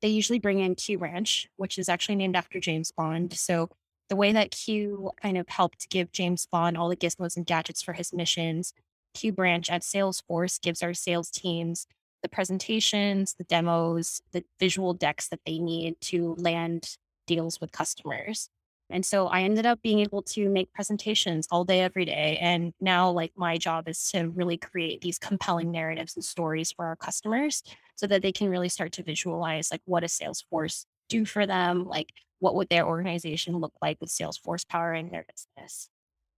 they 0.03 0.09
usually 0.09 0.37
bring 0.37 0.59
in 0.59 0.75
Q 0.75 0.97
Branch, 0.99 1.49
which 1.55 1.79
is 1.79 1.87
actually 1.87 2.15
named 2.15 2.35
after 2.35 2.59
James 2.59 2.91
Bond. 2.91 3.31
So 3.33 3.69
the 4.09 4.17
way 4.17 4.33
that 4.33 4.51
Q 4.51 5.11
kind 5.21 5.37
of 5.37 5.47
helped 5.47 5.89
give 5.89 6.11
James 6.11 6.45
Bond 6.45 6.77
all 6.77 6.89
the 6.89 6.97
gizmos 6.97 7.37
and 7.37 7.45
gadgets 7.45 7.81
for 7.81 7.93
his 7.93 8.11
missions, 8.11 8.73
Q 9.13 9.31
Branch 9.31 9.71
at 9.71 9.81
Salesforce 9.81 10.61
gives 10.61 10.83
our 10.83 10.93
sales 10.93 11.31
teams 11.31 11.87
the 12.21 12.27
presentations, 12.27 13.35
the 13.37 13.45
demos, 13.45 14.21
the 14.33 14.43
visual 14.59 14.93
decks 14.93 15.29
that 15.29 15.39
they 15.45 15.57
need 15.57 15.95
to 16.01 16.35
land 16.37 16.97
deals 17.25 17.61
with 17.61 17.71
customers. 17.71 18.49
And 18.93 19.05
so 19.05 19.27
I 19.27 19.41
ended 19.41 19.65
up 19.65 19.81
being 19.81 19.99
able 19.99 20.21
to 20.21 20.47
make 20.47 20.71
presentations 20.71 21.47
all 21.51 21.65
day, 21.65 21.81
every 21.81 22.05
day. 22.05 22.37
And 22.39 22.73
now, 22.79 23.09
like, 23.09 23.33
my 23.35 23.57
job 23.57 23.89
is 23.89 24.09
to 24.11 24.29
really 24.29 24.55
create 24.57 25.01
these 25.01 25.17
compelling 25.17 25.71
narratives 25.71 26.15
and 26.15 26.23
stories 26.23 26.71
for 26.71 26.85
our 26.85 26.95
customers 26.95 27.63
so 27.95 28.07
that 28.07 28.21
they 28.21 28.31
can 28.31 28.49
really 28.49 28.69
start 28.69 28.91
to 28.93 29.03
visualize, 29.03 29.71
like, 29.71 29.81
what 29.85 30.01
does 30.01 30.17
Salesforce 30.17 30.85
do 31.09 31.25
for 31.25 31.45
them? 31.45 31.85
Like, 31.85 32.13
what 32.39 32.55
would 32.55 32.69
their 32.69 32.85
organization 32.85 33.57
look 33.57 33.73
like 33.81 33.97
with 33.99 34.09
Salesforce 34.09 34.67
powering 34.67 35.09
their 35.09 35.25
business? 35.27 35.89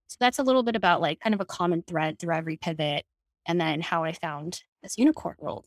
So 0.08 0.16
that's 0.20 0.38
a 0.38 0.42
little 0.42 0.62
bit 0.62 0.76
about 0.76 1.00
like 1.00 1.20
kind 1.20 1.34
of 1.34 1.40
a 1.40 1.44
common 1.44 1.82
thread 1.82 2.18
through 2.18 2.34
every 2.34 2.56
pivot 2.56 3.04
and 3.44 3.60
then 3.60 3.80
how 3.80 4.04
I 4.04 4.12
found 4.12 4.62
this 4.82 4.96
unicorn 4.96 5.34
role. 5.40 5.64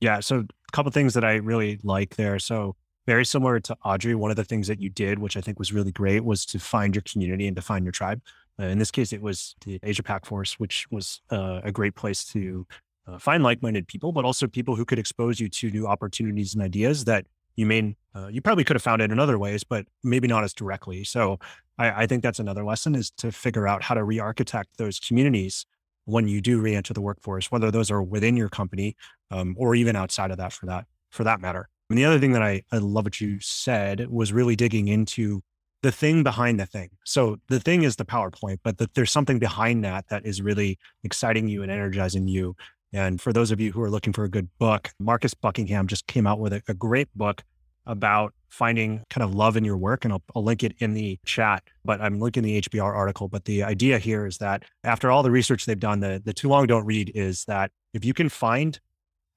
Yeah. 0.00 0.20
So 0.20 0.38
a 0.38 0.72
couple 0.72 0.92
things 0.92 1.14
that 1.14 1.24
I 1.24 1.34
really 1.36 1.80
like 1.82 2.14
there. 2.16 2.38
So 2.38 2.76
very 3.06 3.24
similar 3.24 3.60
to 3.60 3.76
Audrey, 3.84 4.14
one 4.14 4.30
of 4.30 4.36
the 4.36 4.44
things 4.44 4.66
that 4.68 4.80
you 4.80 4.90
did, 4.90 5.18
which 5.18 5.36
I 5.36 5.40
think 5.40 5.58
was 5.58 5.72
really 5.72 5.92
great, 5.92 6.24
was 6.24 6.44
to 6.46 6.58
find 6.58 6.94
your 6.94 7.02
community 7.02 7.46
and 7.46 7.56
to 7.56 7.62
find 7.62 7.84
your 7.84 7.92
tribe. 7.92 8.20
Uh, 8.58 8.64
in 8.64 8.78
this 8.78 8.90
case, 8.90 9.12
it 9.12 9.22
was 9.22 9.54
the 9.64 9.78
Asia 9.82 10.02
Pac 10.02 10.26
Force, 10.26 10.58
which 10.58 10.86
was 10.90 11.20
uh, 11.30 11.60
a 11.62 11.70
great 11.70 11.94
place 11.94 12.24
to 12.26 12.66
uh, 13.06 13.18
find 13.18 13.42
like-minded 13.42 13.86
people, 13.86 14.12
but 14.12 14.24
also 14.24 14.46
people 14.46 14.74
who 14.74 14.84
could 14.84 14.98
expose 14.98 15.38
you 15.38 15.48
to 15.48 15.70
new 15.70 15.86
opportunities 15.86 16.54
and 16.54 16.62
ideas 16.62 17.04
that 17.04 17.26
you 17.54 17.66
may 17.66 17.96
uh, 18.14 18.28
you 18.28 18.40
probably 18.40 18.64
could 18.64 18.76
have 18.76 18.82
found 18.82 19.02
it 19.02 19.12
in 19.12 19.18
other 19.18 19.38
ways, 19.38 19.62
but 19.62 19.86
maybe 20.02 20.26
not 20.26 20.42
as 20.42 20.54
directly. 20.54 21.04
So 21.04 21.38
I, 21.78 22.02
I 22.02 22.06
think 22.06 22.22
that's 22.22 22.38
another 22.38 22.64
lesson 22.64 22.94
is 22.94 23.10
to 23.18 23.30
figure 23.30 23.68
out 23.68 23.82
how 23.82 23.94
to 23.94 24.04
re-architect 24.04 24.78
those 24.78 24.98
communities 24.98 25.66
when 26.06 26.28
you 26.28 26.40
do 26.40 26.60
re-enter 26.60 26.94
the 26.94 27.00
workforce, 27.00 27.50
whether 27.50 27.70
those 27.70 27.90
are 27.90 28.02
within 28.02 28.36
your 28.36 28.48
company 28.48 28.96
um, 29.30 29.54
or 29.58 29.74
even 29.74 29.96
outside 29.96 30.30
of 30.30 30.38
that 30.38 30.52
for 30.52 30.66
that 30.66 30.86
for 31.10 31.24
that 31.24 31.40
matter. 31.40 31.68
And 31.88 31.98
the 31.98 32.04
other 32.04 32.18
thing 32.18 32.32
that 32.32 32.42
I, 32.42 32.62
I 32.72 32.78
love 32.78 33.04
what 33.04 33.20
you 33.20 33.38
said 33.40 34.08
was 34.08 34.32
really 34.32 34.56
digging 34.56 34.88
into 34.88 35.42
the 35.82 35.92
thing 35.92 36.22
behind 36.22 36.58
the 36.58 36.66
thing. 36.66 36.90
So 37.04 37.36
the 37.48 37.60
thing 37.60 37.82
is 37.84 37.96
the 37.96 38.04
PowerPoint, 38.04 38.58
but 38.64 38.78
the, 38.78 38.90
there's 38.94 39.12
something 39.12 39.38
behind 39.38 39.84
that 39.84 40.08
that 40.08 40.26
is 40.26 40.42
really 40.42 40.78
exciting 41.04 41.48
you 41.48 41.62
and 41.62 41.70
energizing 41.70 42.26
you. 42.26 42.56
And 42.92 43.20
for 43.20 43.32
those 43.32 43.50
of 43.50 43.60
you 43.60 43.72
who 43.72 43.82
are 43.82 43.90
looking 43.90 44.12
for 44.12 44.24
a 44.24 44.28
good 44.28 44.48
book, 44.58 44.90
Marcus 44.98 45.34
Buckingham 45.34 45.86
just 45.86 46.06
came 46.06 46.26
out 46.26 46.40
with 46.40 46.52
a, 46.52 46.62
a 46.66 46.74
great 46.74 47.08
book 47.14 47.42
about 47.86 48.34
finding 48.48 49.04
kind 49.10 49.22
of 49.22 49.34
love 49.34 49.56
in 49.56 49.64
your 49.64 49.76
work. 49.76 50.04
And 50.04 50.12
I'll, 50.12 50.22
I'll, 50.34 50.42
link 50.42 50.64
it 50.64 50.74
in 50.78 50.94
the 50.94 51.18
chat, 51.24 51.62
but 51.84 52.00
I'm 52.00 52.18
linking 52.18 52.42
the 52.42 52.60
HBR 52.60 52.94
article. 52.94 53.28
But 53.28 53.44
the 53.44 53.62
idea 53.62 53.98
here 53.98 54.26
is 54.26 54.38
that 54.38 54.64
after 54.82 55.10
all 55.10 55.22
the 55.22 55.30
research 55.30 55.66
they've 55.66 55.78
done, 55.78 56.00
the, 56.00 56.20
the 56.24 56.32
too 56.32 56.48
long 56.48 56.66
don't 56.66 56.84
read 56.84 57.12
is 57.14 57.44
that 57.44 57.70
if 57.94 58.04
you 58.04 58.12
can 58.12 58.28
find 58.28 58.80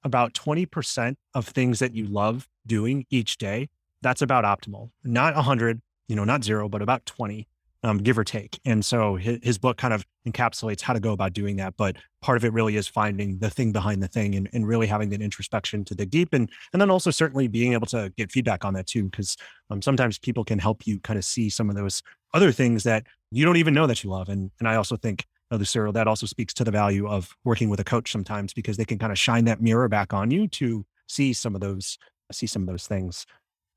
about 0.02 0.34
20% 0.34 1.16
of 1.34 1.46
things 1.46 1.78
that 1.78 1.94
you 1.94 2.06
love 2.06 2.48
doing 2.66 3.06
each 3.10 3.38
day, 3.38 3.68
that's 4.02 4.22
about 4.22 4.44
optimal. 4.44 4.90
Not 5.04 5.34
100, 5.34 5.80
you 6.08 6.16
know, 6.16 6.24
not 6.24 6.44
zero, 6.44 6.68
but 6.68 6.82
about 6.82 7.04
20, 7.06 7.46
um, 7.82 7.98
give 7.98 8.18
or 8.18 8.24
take. 8.24 8.60
And 8.64 8.84
so 8.84 9.16
his, 9.16 9.38
his, 9.42 9.58
book 9.58 9.76
kind 9.78 9.94
of 9.94 10.04
encapsulates 10.26 10.82
how 10.82 10.92
to 10.92 11.00
go 11.00 11.12
about 11.12 11.32
doing 11.32 11.56
that. 11.56 11.76
But 11.76 11.96
part 12.20 12.36
of 12.36 12.44
it 12.44 12.52
really 12.52 12.76
is 12.76 12.86
finding 12.86 13.38
the 13.38 13.48
thing 13.48 13.72
behind 13.72 14.02
the 14.02 14.08
thing 14.08 14.34
and, 14.34 14.48
and 14.52 14.66
really 14.66 14.86
having 14.86 15.08
that 15.10 15.22
introspection 15.22 15.84
to 15.86 15.94
dig 15.94 16.10
deep. 16.10 16.34
And, 16.34 16.50
and 16.72 16.80
then 16.80 16.90
also 16.90 17.10
certainly 17.10 17.48
being 17.48 17.72
able 17.72 17.86
to 17.88 18.12
get 18.16 18.30
feedback 18.30 18.64
on 18.64 18.74
that 18.74 18.86
too, 18.86 19.04
because 19.04 19.36
um, 19.70 19.80
sometimes 19.80 20.18
people 20.18 20.44
can 20.44 20.58
help 20.58 20.86
you 20.86 21.00
kind 21.00 21.18
of 21.18 21.24
see 21.24 21.48
some 21.48 21.70
of 21.70 21.76
those 21.76 22.02
other 22.34 22.52
things 22.52 22.82
that 22.84 23.06
you 23.30 23.44
don't 23.44 23.56
even 23.56 23.74
know 23.74 23.86
that 23.86 24.04
you 24.04 24.10
love. 24.10 24.28
And, 24.28 24.50
and 24.58 24.68
I 24.68 24.74
also 24.74 24.96
think 24.96 25.26
Cyril, 25.64 25.92
that 25.92 26.06
also 26.06 26.26
speaks 26.26 26.54
to 26.54 26.64
the 26.64 26.70
value 26.70 27.08
of 27.08 27.36
working 27.44 27.68
with 27.68 27.80
a 27.80 27.84
coach 27.84 28.12
sometimes 28.12 28.52
because 28.52 28.76
they 28.76 28.84
can 28.84 28.98
kind 28.98 29.12
of 29.12 29.18
shine 29.18 29.44
that 29.46 29.60
mirror 29.60 29.88
back 29.88 30.12
on 30.12 30.30
you 30.30 30.46
to 30.48 30.86
see 31.08 31.32
some 31.32 31.54
of 31.54 31.60
those, 31.60 31.98
see 32.30 32.46
some 32.46 32.62
of 32.62 32.68
those 32.68 32.86
things. 32.86 33.26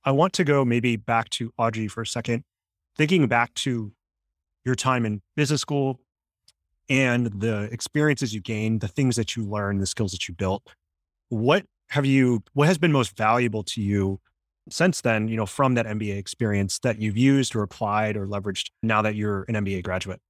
I 0.06 0.12
want 0.12 0.34
to 0.34 0.44
go 0.44 0.64
maybe 0.66 0.96
back 0.96 1.30
to 1.32 1.52
Audrey 1.58 1.88
for 1.88 2.02
a 2.02 2.08
second, 2.08 2.44
thinking 2.96 3.28
back 3.28 3.54
to 3.56 3.92
your 4.66 4.76
time 4.76 5.06
in 5.06 5.22
business 5.36 5.62
school 5.62 6.00
and 6.90 7.28
the 7.28 7.70
experiences 7.72 8.34
you 8.34 8.42
gained, 8.42 8.82
the 8.82 8.88
things 8.88 9.16
that 9.16 9.36
you 9.36 9.44
learned, 9.44 9.82
the 9.82 9.88
skills 9.88 10.12
that 10.12 10.28
you 10.28 10.34
built. 10.34 10.64
What 11.30 11.66
have 11.90 12.06
you, 12.06 12.44
what 12.54 12.68
has 12.68 12.78
been 12.78 12.92
most 12.92 13.16
valuable 13.18 13.64
to 13.64 13.82
you 13.82 14.20
since 14.70 15.02
then, 15.02 15.28
you 15.28 15.38
know, 15.38 15.46
from 15.46 15.76
that 15.76 15.86
MBA 15.86 16.18
experience 16.18 16.80
that 16.80 17.00
you've 17.00 17.18
used 17.18 17.56
or 17.56 17.64
applied 17.64 18.16
or 18.16 18.28
leveraged 18.28 18.72
now 18.82 19.02
that 19.02 19.16
you're 19.16 19.44
an 19.48 19.56
MBA 19.56 19.84
graduate? 19.84 20.22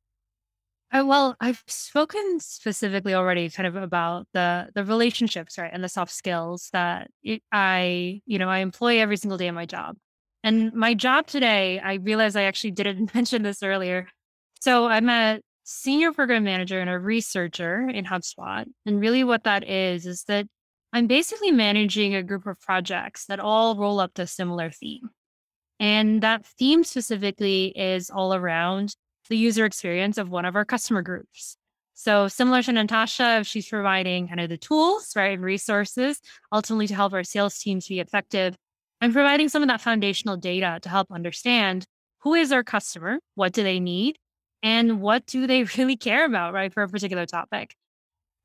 Uh, 0.94 1.04
well, 1.04 1.36
I've 1.40 1.64
spoken 1.66 2.40
specifically 2.40 3.16
already 3.16 3.50
kind 3.50 3.66
of 3.66 3.76
about 3.76 4.28
the 4.34 4.70
the 4.76 4.86
relationships, 4.86 5.58
right, 5.58 5.72
and 5.74 5.84
the 5.84 5.90
soft 5.90 6.12
skills 6.12 6.70
that 6.72 7.10
it, 7.24 7.42
I, 7.52 8.22
you 8.28 8.38
know, 8.38 8.48
I 8.48 8.60
employ 8.60 9.00
every 9.00 9.18
single 9.18 9.40
day 9.40 9.48
in 9.48 9.56
my 9.56 9.66
job. 9.66 9.98
And 10.44 10.72
my 10.74 10.94
job 10.94 11.26
today, 11.26 11.80
I 11.80 11.96
realize 11.96 12.36
I 12.36 12.44
actually 12.44 12.72
didn't 12.72 13.16
mention 13.16 13.42
this 13.42 13.64
earlier. 13.64 14.08
So 14.62 14.86
I'm 14.88 15.10
a 15.10 15.40
senior 15.64 16.12
program 16.12 16.44
manager 16.44 16.80
and 16.80 16.90
a 16.90 17.00
researcher 17.00 17.90
in 17.90 18.06
HubSpot. 18.06 18.66
And 18.86 19.00
really 19.00 19.24
what 19.24 19.46
that 19.46 19.68
is 19.68 20.06
is 20.06 20.24
that 20.28 20.46
I'm 20.92 21.08
basically 21.08 21.52
managing 21.52 22.14
a 22.14 22.22
group 22.22 22.46
of 22.46 22.60
projects 22.60 23.26
that 23.28 23.40
all 23.40 23.76
roll 23.76 24.00
up 24.00 24.14
to 24.16 24.24
a 24.24 24.28
similar 24.28 24.70
theme. 24.70 25.10
And 25.80 26.22
that 26.22 26.46
theme 26.46 26.84
specifically 26.84 27.74
is 27.76 28.12
all 28.12 28.36
around 28.36 28.96
the 29.30 29.38
user 29.38 29.66
experience 29.66 30.18
of 30.18 30.30
one 30.30 30.46
of 30.46 30.56
our 30.56 30.66
customer 30.66 31.02
groups. 31.02 31.58
So 31.94 32.28
similar 32.28 32.64
to 32.64 32.72
Natasha, 32.72 33.44
she's 33.44 33.68
providing 33.68 34.28
kind 34.28 34.40
of 34.40 34.50
the 34.50 34.58
tools, 34.58 35.14
right, 35.16 35.34
and 35.34 35.44
resources 35.44 36.20
ultimately 36.52 36.88
to 36.88 36.96
help 36.96 37.14
our 37.14 37.24
sales 37.24 37.58
teams 37.60 37.88
be 37.88 38.00
effective. 38.00 38.56
I'm 39.00 39.14
providing 39.14 39.50
some 39.50 39.62
of 39.62 39.68
that 39.68 39.82
foundational 39.82 40.38
data 40.38 40.80
to 40.82 40.90
help 40.90 41.12
understand 41.12 41.86
who 42.20 42.34
is 42.34 42.52
our 42.52 42.64
customer, 42.64 43.20
what 43.36 43.54
do 43.54 43.64
they 43.64 43.80
need, 43.80 44.18
and 44.64 45.02
what 45.02 45.26
do 45.26 45.46
they 45.46 45.64
really 45.78 45.98
care 45.98 46.26
about, 46.26 46.54
right, 46.54 46.74
for 46.74 46.84
a 46.84 46.90
particular 46.90 47.26
topic. 47.26 47.76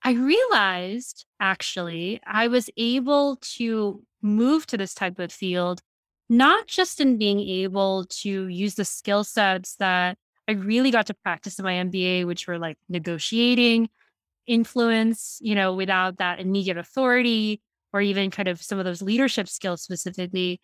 I 0.02 0.12
realized 0.12 1.26
actually 1.40 2.20
I 2.26 2.48
was 2.48 2.70
able 2.76 3.36
to 3.56 4.02
move 4.22 4.66
to 4.66 4.76
this 4.76 4.94
type 4.94 5.18
of 5.18 5.32
field, 5.32 5.80
not 6.28 6.66
just 6.66 7.00
in 7.00 7.18
being 7.18 7.40
able 7.40 8.04
to 8.04 8.46
use 8.48 8.74
the 8.74 8.84
skill 8.84 9.24
sets 9.24 9.74
that 9.76 10.16
I 10.48 10.52
really 10.52 10.90
got 10.90 11.06
to 11.06 11.14
practice 11.14 11.58
in 11.58 11.64
my 11.64 11.74
MBA, 11.74 12.26
which 12.26 12.48
were 12.48 12.58
like 12.58 12.78
negotiating, 12.88 13.90
influence, 14.46 15.38
you 15.42 15.54
know, 15.54 15.74
without 15.74 16.16
that 16.18 16.40
immediate 16.40 16.78
authority, 16.78 17.60
or 17.92 18.00
even 18.00 18.30
kind 18.30 18.48
of 18.48 18.62
some 18.62 18.78
of 18.78 18.84
those 18.84 19.02
leadership 19.02 19.48
skills 19.48 19.82
specifically. 19.82 20.60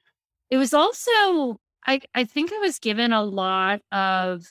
It 0.50 0.56
was 0.56 0.72
also, 0.72 1.58
I, 1.86 2.00
I 2.14 2.24
think 2.24 2.52
I 2.52 2.58
was 2.58 2.78
given 2.78 3.12
a 3.12 3.22
lot 3.22 3.80
of 3.92 4.46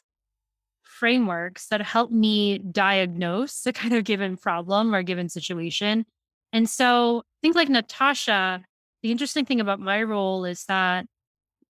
frameworks 0.83 1.67
that 1.67 1.81
helped 1.81 2.13
me 2.13 2.59
diagnose 2.59 3.65
a 3.65 3.73
kind 3.73 3.93
of 3.93 4.03
given 4.03 4.37
problem 4.37 4.93
or 4.93 5.01
given 5.01 5.29
situation. 5.29 6.05
And 6.51 6.69
so 6.69 7.19
I 7.19 7.37
think 7.41 7.55
like 7.55 7.69
Natasha, 7.69 8.63
the 9.01 9.11
interesting 9.11 9.45
thing 9.45 9.59
about 9.59 9.79
my 9.79 10.03
role 10.03 10.45
is 10.45 10.65
that 10.65 11.07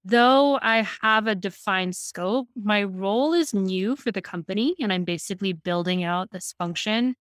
though 0.06 0.60
I 0.62 0.88
have 1.02 1.28
a 1.28 1.36
defined 1.36 1.96
scope, 1.96 2.48
my 2.56 2.84
role 2.84 3.34
is 3.34 3.54
new 3.54 3.96
for 3.96 4.12
the 4.12 4.22
company 4.22 4.76
and 4.80 4.92
I'm 4.92 5.04
basically 5.04 5.54
building 5.54 6.04
out 6.04 6.32
this 6.32 6.54
function. 6.58 7.16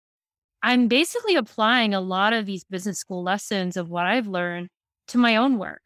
I'm 0.63 0.87
basically 0.87 1.35
applying 1.35 1.93
a 1.93 2.01
lot 2.01 2.33
of 2.33 2.45
these 2.45 2.63
business 2.65 2.99
school 2.99 3.23
lessons 3.23 3.77
of 3.77 3.89
what 3.89 4.05
I've 4.05 4.27
learned 4.27 4.69
to 5.09 5.17
my 5.17 5.37
own 5.37 5.57
work. 5.57 5.81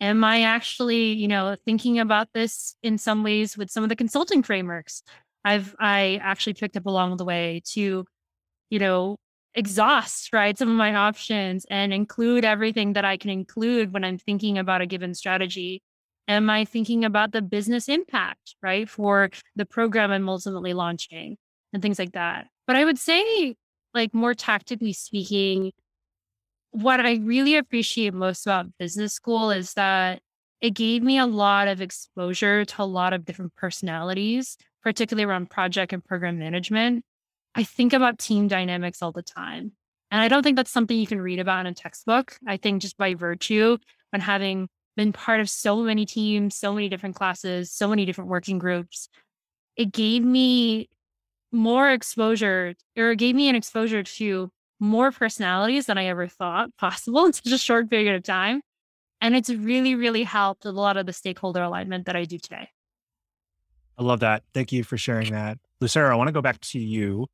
Am 0.00 0.24
I 0.24 0.42
actually, 0.42 1.12
you 1.12 1.28
know, 1.28 1.56
thinking 1.64 1.98
about 1.98 2.28
this 2.34 2.74
in 2.82 2.98
some 2.98 3.22
ways 3.22 3.56
with 3.56 3.70
some 3.70 3.82
of 3.82 3.88
the 3.88 3.96
consulting 3.96 4.42
frameworks 4.42 5.02
I've 5.44 5.74
I 5.80 6.20
actually 6.22 6.54
picked 6.54 6.76
up 6.76 6.86
along 6.86 7.16
the 7.16 7.24
way 7.24 7.62
to, 7.72 8.04
you 8.70 8.78
know, 8.78 9.16
exhaust, 9.54 10.32
right, 10.32 10.56
some 10.58 10.70
of 10.70 10.76
my 10.76 10.94
options 10.94 11.66
and 11.70 11.92
include 11.92 12.44
everything 12.44 12.94
that 12.94 13.04
I 13.04 13.16
can 13.16 13.30
include 13.30 13.92
when 13.92 14.04
I'm 14.04 14.18
thinking 14.18 14.58
about 14.58 14.80
a 14.82 14.86
given 14.86 15.14
strategy. 15.14 15.82
Am 16.30 16.48
I 16.48 16.64
thinking 16.64 17.04
about 17.04 17.32
the 17.32 17.42
business 17.42 17.88
impact, 17.88 18.54
right, 18.62 18.88
for 18.88 19.30
the 19.56 19.66
program 19.66 20.12
I'm 20.12 20.28
ultimately 20.28 20.72
launching 20.72 21.36
and 21.72 21.82
things 21.82 21.98
like 21.98 22.12
that? 22.12 22.46
But 22.66 22.76
I 22.76 22.84
would 22.84 22.98
say, 22.98 23.56
like, 23.94 24.14
more 24.14 24.34
tactically 24.34 24.92
speaking, 24.92 25.72
what 26.70 27.00
I 27.00 27.16
really 27.16 27.56
appreciate 27.56 28.14
most 28.14 28.46
about 28.46 28.66
business 28.78 29.12
school 29.12 29.50
is 29.50 29.74
that 29.74 30.20
it 30.60 30.70
gave 30.70 31.02
me 31.02 31.18
a 31.18 31.26
lot 31.26 31.66
of 31.66 31.80
exposure 31.80 32.64
to 32.64 32.82
a 32.82 32.84
lot 32.84 33.12
of 33.12 33.24
different 33.24 33.56
personalities 33.56 34.56
particularly 34.82 35.24
around 35.24 35.50
project 35.50 35.92
and 35.92 36.04
program 36.04 36.38
management, 36.38 37.04
I 37.54 37.64
think 37.64 37.92
about 37.92 38.18
team 38.18 38.48
dynamics 38.48 39.02
all 39.02 39.12
the 39.12 39.22
time. 39.22 39.72
And 40.10 40.20
I 40.20 40.28
don't 40.28 40.42
think 40.42 40.56
that's 40.56 40.70
something 40.70 40.98
you 40.98 41.06
can 41.06 41.20
read 41.20 41.38
about 41.38 41.60
in 41.60 41.66
a 41.66 41.74
textbook. 41.74 42.38
I 42.46 42.56
think 42.56 42.82
just 42.82 42.96
by 42.96 43.14
virtue 43.14 43.78
and 44.12 44.22
having 44.22 44.68
been 44.96 45.12
part 45.12 45.40
of 45.40 45.48
so 45.48 45.76
many 45.82 46.04
teams, 46.06 46.56
so 46.56 46.72
many 46.72 46.88
different 46.88 47.16
classes, 47.16 47.72
so 47.72 47.88
many 47.88 48.04
different 48.04 48.30
working 48.30 48.58
groups, 48.58 49.08
it 49.76 49.92
gave 49.92 50.22
me 50.22 50.88
more 51.52 51.90
exposure 51.90 52.74
or 52.96 53.12
it 53.12 53.16
gave 53.16 53.34
me 53.34 53.48
an 53.48 53.56
exposure 53.56 54.02
to 54.02 54.50
more 54.78 55.10
personalities 55.10 55.86
than 55.86 55.98
I 55.98 56.06
ever 56.06 56.26
thought 56.26 56.74
possible 56.78 57.24
in 57.26 57.32
such 57.32 57.52
a 57.52 57.58
short 57.58 57.90
period 57.90 58.14
of 58.14 58.22
time. 58.22 58.62
And 59.20 59.36
it's 59.36 59.50
really, 59.50 59.94
really 59.94 60.22
helped 60.22 60.64
a 60.64 60.72
lot 60.72 60.96
of 60.96 61.06
the 61.06 61.12
stakeholder 61.12 61.62
alignment 61.62 62.06
that 62.06 62.16
I 62.16 62.24
do 62.24 62.38
today. 62.38 62.68
I 63.98 64.02
love 64.02 64.20
that. 64.20 64.44
Thank 64.54 64.72
you 64.72 64.82
for 64.82 64.96
sharing 64.96 65.32
that. 65.32 65.58
Lucero, 65.80 66.10
I 66.10 66.14
want 66.14 66.28
to 66.28 66.32
go 66.32 66.40
back 66.40 66.58
to 66.60 66.78
you. 66.78 67.26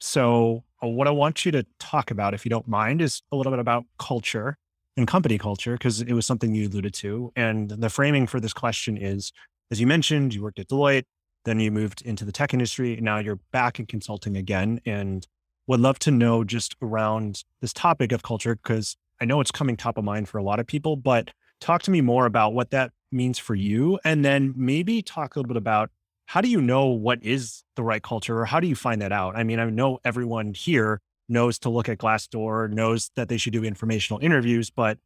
So, 0.00 0.64
uh, 0.82 0.86
what 0.86 1.06
I 1.06 1.10
want 1.10 1.46
you 1.46 1.52
to 1.52 1.64
talk 1.78 2.10
about, 2.10 2.34
if 2.34 2.44
you 2.44 2.50
don't 2.50 2.68
mind, 2.68 3.00
is 3.00 3.22
a 3.32 3.36
little 3.36 3.52
bit 3.52 3.58
about 3.58 3.84
culture 3.98 4.56
and 4.96 5.06
company 5.06 5.38
culture, 5.38 5.72
because 5.74 6.00
it 6.00 6.12
was 6.12 6.26
something 6.26 6.54
you 6.54 6.68
alluded 6.68 6.94
to. 6.94 7.32
And 7.36 7.70
the 7.70 7.90
framing 7.90 8.26
for 8.26 8.40
this 8.40 8.52
question 8.52 8.96
is 8.96 9.32
as 9.70 9.80
you 9.80 9.86
mentioned, 9.86 10.34
you 10.34 10.42
worked 10.42 10.58
at 10.58 10.68
Deloitte, 10.68 11.04
then 11.44 11.60
you 11.60 11.70
moved 11.70 12.02
into 12.02 12.24
the 12.24 12.32
tech 12.32 12.52
industry. 12.52 12.98
Now 13.00 13.18
you're 13.18 13.38
back 13.52 13.78
in 13.78 13.86
consulting 13.86 14.36
again. 14.36 14.80
And 14.84 15.26
would 15.66 15.80
love 15.80 15.98
to 16.00 16.10
know 16.10 16.42
just 16.42 16.74
around 16.82 17.44
this 17.60 17.72
topic 17.72 18.10
of 18.12 18.22
culture, 18.22 18.56
because 18.56 18.96
I 19.20 19.24
know 19.24 19.40
it's 19.40 19.52
coming 19.52 19.76
top 19.76 19.96
of 19.96 20.04
mind 20.04 20.28
for 20.28 20.38
a 20.38 20.42
lot 20.42 20.58
of 20.58 20.66
people, 20.66 20.96
but 20.96 21.30
talk 21.60 21.82
to 21.82 21.90
me 21.90 22.00
more 22.00 22.26
about 22.26 22.52
what 22.52 22.70
that 22.70 22.90
means 23.12 23.38
for 23.38 23.54
you. 23.54 23.98
And 24.04 24.24
then 24.24 24.52
maybe 24.56 25.02
talk 25.02 25.36
a 25.36 25.38
little 25.38 25.48
bit 25.48 25.56
about 25.56 25.90
how 26.26 26.40
do 26.40 26.48
you 26.48 26.60
know 26.60 26.86
what 26.86 27.22
is 27.22 27.62
the 27.76 27.82
right 27.82 28.02
culture 28.02 28.40
or 28.40 28.44
how 28.44 28.60
do 28.60 28.66
you 28.66 28.76
find 28.76 29.02
that 29.02 29.12
out? 29.12 29.36
I 29.36 29.44
mean, 29.44 29.58
I 29.58 29.64
know 29.64 29.98
everyone 30.04 30.54
here 30.54 31.00
knows 31.30 31.58
to 31.60 31.70
look 31.70 31.88
at 31.88 31.98
Glassdoor, 31.98 32.70
knows 32.70 33.10
that 33.16 33.28
they 33.28 33.36
should 33.36 33.52
do 33.52 33.64
informational 33.64 34.22
interviews, 34.22 34.70
but 34.70 34.98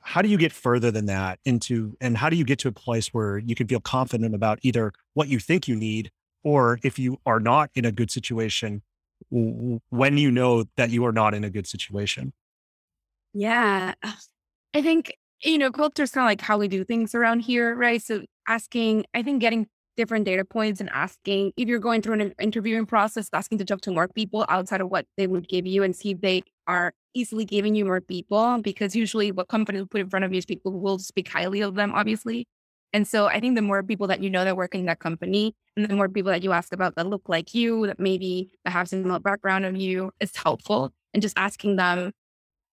how 0.00 0.22
do 0.22 0.28
you 0.28 0.36
get 0.36 0.52
further 0.52 0.90
than 0.90 1.06
that 1.06 1.38
into 1.44 1.96
and 2.00 2.16
how 2.16 2.28
do 2.28 2.36
you 2.36 2.44
get 2.44 2.58
to 2.60 2.68
a 2.68 2.72
place 2.72 3.08
where 3.08 3.38
you 3.38 3.54
can 3.54 3.66
feel 3.66 3.80
confident 3.80 4.34
about 4.34 4.58
either 4.62 4.92
what 5.14 5.28
you 5.28 5.38
think 5.38 5.66
you 5.66 5.74
need 5.74 6.10
or 6.42 6.78
if 6.82 6.98
you 6.98 7.18
are 7.24 7.40
not 7.40 7.70
in 7.74 7.86
a 7.86 7.92
good 7.92 8.10
situation 8.10 8.82
when 9.30 10.18
you 10.18 10.30
know 10.30 10.64
that 10.76 10.90
you 10.90 11.06
are 11.06 11.12
not 11.12 11.32
in 11.32 11.42
a 11.42 11.50
good 11.50 11.66
situation? 11.66 12.34
Yeah. 13.32 13.94
I 14.74 14.82
think 14.82 15.16
you 15.42 15.58
know 15.58 15.70
culture 15.70 16.02
is 16.02 16.10
kind 16.10 16.24
of 16.24 16.28
like 16.30 16.40
how 16.40 16.58
we 16.58 16.68
do 16.68 16.84
things 16.84 17.14
around 17.14 17.40
here 17.40 17.74
right? 17.74 18.00
So 18.00 18.22
asking 18.46 19.04
i 19.14 19.22
think 19.22 19.40
getting 19.40 19.66
different 19.96 20.24
data 20.24 20.44
points 20.44 20.80
and 20.80 20.90
asking 20.90 21.52
if 21.56 21.68
you're 21.68 21.78
going 21.78 22.02
through 22.02 22.20
an 22.20 22.34
interviewing 22.40 22.86
process, 22.86 23.28
asking 23.32 23.58
to 23.58 23.64
talk 23.64 23.80
to 23.82 23.90
more 23.90 24.08
people 24.08 24.44
outside 24.48 24.80
of 24.80 24.90
what 24.90 25.06
they 25.16 25.26
would 25.26 25.48
give 25.48 25.66
you 25.66 25.82
and 25.82 25.94
see 25.94 26.10
if 26.10 26.20
they 26.20 26.42
are 26.66 26.92
easily 27.14 27.44
giving 27.44 27.74
you 27.74 27.84
more 27.84 28.00
people. 28.00 28.58
Because 28.62 28.96
usually 28.96 29.32
what 29.32 29.48
companies 29.48 29.84
put 29.90 30.00
in 30.00 30.10
front 30.10 30.24
of 30.24 30.32
you 30.32 30.38
is 30.38 30.46
people 30.46 30.72
who 30.72 30.78
will 30.78 30.98
speak 30.98 31.28
highly 31.28 31.60
of 31.60 31.74
them, 31.74 31.92
obviously. 31.92 32.46
And 32.92 33.08
so 33.08 33.26
I 33.26 33.40
think 33.40 33.56
the 33.56 33.62
more 33.62 33.82
people 33.82 34.06
that 34.06 34.22
you 34.22 34.30
know 34.30 34.44
that 34.44 34.56
work 34.56 34.74
in 34.74 34.86
that 34.86 35.00
company 35.00 35.54
and 35.76 35.84
the 35.86 35.96
more 35.96 36.08
people 36.08 36.30
that 36.30 36.44
you 36.44 36.52
ask 36.52 36.72
about 36.72 36.94
that 36.94 37.08
look 37.08 37.28
like 37.28 37.52
you, 37.52 37.88
that 37.88 37.98
maybe 37.98 38.52
have 38.64 38.88
similar 38.88 39.18
background 39.18 39.64
of 39.64 39.76
you 39.76 40.12
is 40.20 40.30
helpful. 40.36 40.92
And 41.12 41.20
just 41.20 41.36
asking 41.36 41.76
them 41.76 42.12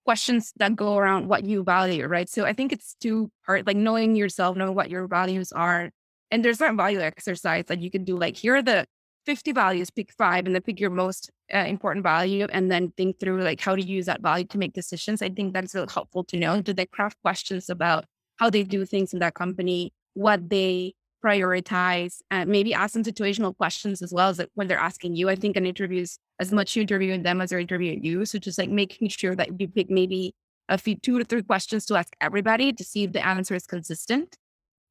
questions 0.06 0.54
that 0.58 0.76
go 0.76 0.98
around 0.98 1.28
what 1.28 1.44
you 1.46 1.64
value, 1.64 2.06
right? 2.06 2.30
So 2.30 2.46
I 2.46 2.54
think 2.54 2.72
it's 2.72 2.96
two 3.00 3.32
part, 3.46 3.66
like 3.66 3.78
knowing 3.78 4.16
yourself, 4.16 4.56
knowing 4.56 4.76
what 4.76 4.90
your 4.90 5.08
values 5.08 5.52
are, 5.52 5.90
and 6.32 6.44
there's 6.44 6.60
not 6.60 6.76
value 6.76 7.00
exercise 7.00 7.66
that 7.68 7.82
you 7.82 7.92
can 7.92 8.04
do. 8.04 8.18
Like 8.18 8.38
here 8.38 8.56
are 8.56 8.62
the 8.62 8.86
50 9.26 9.52
values, 9.52 9.92
pick 9.92 10.12
five, 10.14 10.46
and 10.46 10.56
then 10.56 10.62
pick 10.62 10.80
your 10.80 10.90
most 10.90 11.30
uh, 11.54 11.60
important 11.60 12.04
value, 12.04 12.48
and 12.52 12.72
then 12.72 12.92
think 12.98 13.20
through 13.20 13.44
like 13.44 13.62
how 13.62 13.76
to 13.76 13.82
use 13.82 14.08
that 14.08 14.22
value 14.22 14.46
to 14.46 14.58
make 14.58 14.74
decisions. 14.74 15.22
I 15.22 15.30
think 15.30 15.54
that's 15.54 15.76
really 15.76 15.88
helpful 15.94 16.24
to 16.26 16.38
know. 16.38 16.62
Do 16.62 16.74
they 16.74 16.88
craft 16.88 17.18
questions 17.22 17.70
about 17.70 18.06
how 18.38 18.50
they 18.50 18.64
do 18.64 18.86
things 18.86 19.14
in 19.14 19.20
that 19.20 19.36
company, 19.36 19.94
what 20.16 20.50
they 20.50 20.94
prioritize, 21.24 22.22
and 22.32 22.50
maybe 22.50 22.74
ask 22.74 22.94
them 22.94 23.04
situational 23.04 23.56
questions 23.56 24.02
as 24.02 24.12
well 24.12 24.30
as 24.30 24.42
when 24.56 24.68
they're 24.68 24.80
asking 24.80 25.16
you. 25.16 25.30
I 25.30 25.36
think 25.36 25.56
an 25.56 25.68
interview 25.68 26.02
is 26.02 26.18
as 26.40 26.52
much 26.52 26.76
you 26.76 26.82
interviewing 26.82 27.22
them 27.22 27.42
as 27.42 27.52
they're 27.52 27.60
interviewing 27.60 28.04
you. 28.04 28.26
So 28.26 28.40
just 28.40 28.58
like 28.58 28.70
making 28.70 29.10
sure 29.10 29.36
that 29.36 29.60
you 29.60 29.68
pick 29.68 29.92
maybe 29.92 30.34
a 30.70 30.78
few 30.78 30.96
two 30.96 31.20
to 31.20 31.26
three 31.26 31.44
questions 31.44 31.86
to 31.86 31.96
ask 31.96 32.14
everybody 32.20 32.74
to 32.74 32.84
see 32.84 33.04
if 33.04 33.12
the 33.12 33.26
answer 33.26 33.54
is 33.54 33.68
consistent. 33.68 34.36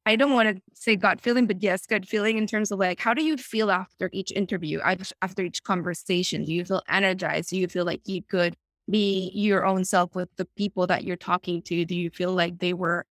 I 0.05 0.15
don't 0.15 0.33
want 0.33 0.57
to 0.57 0.61
say 0.73 0.95
gut 0.95 1.21
feeling, 1.21 1.45
but 1.45 1.61
yes, 1.61 1.85
gut 1.85 2.07
feeling 2.07 2.37
in 2.37 2.47
terms 2.47 2.71
of 2.71 2.79
like, 2.79 2.99
how 2.99 3.13
do 3.13 3.23
you 3.23 3.37
feel 3.37 3.69
after 3.69 4.09
each 4.11 4.31
interview, 4.31 4.79
after 4.79 5.43
each 5.43 5.63
conversation? 5.63 6.43
Do 6.43 6.53
you 6.53 6.65
feel 6.65 6.81
energized? 6.89 7.51
Do 7.51 7.57
you 7.59 7.67
feel 7.67 7.85
like 7.85 8.01
you 8.07 8.23
could 8.23 8.55
be 8.89 9.31
your 9.33 9.65
own 9.65 9.85
self 9.85 10.15
with 10.15 10.29
the 10.37 10.45
people 10.57 10.87
that 10.87 11.03
you're 11.03 11.17
talking 11.17 11.61
to? 11.63 11.85
Do 11.85 11.95
you 11.95 12.09
feel 12.09 12.33
like 12.33 12.57
they 12.59 12.73
were 12.73 13.05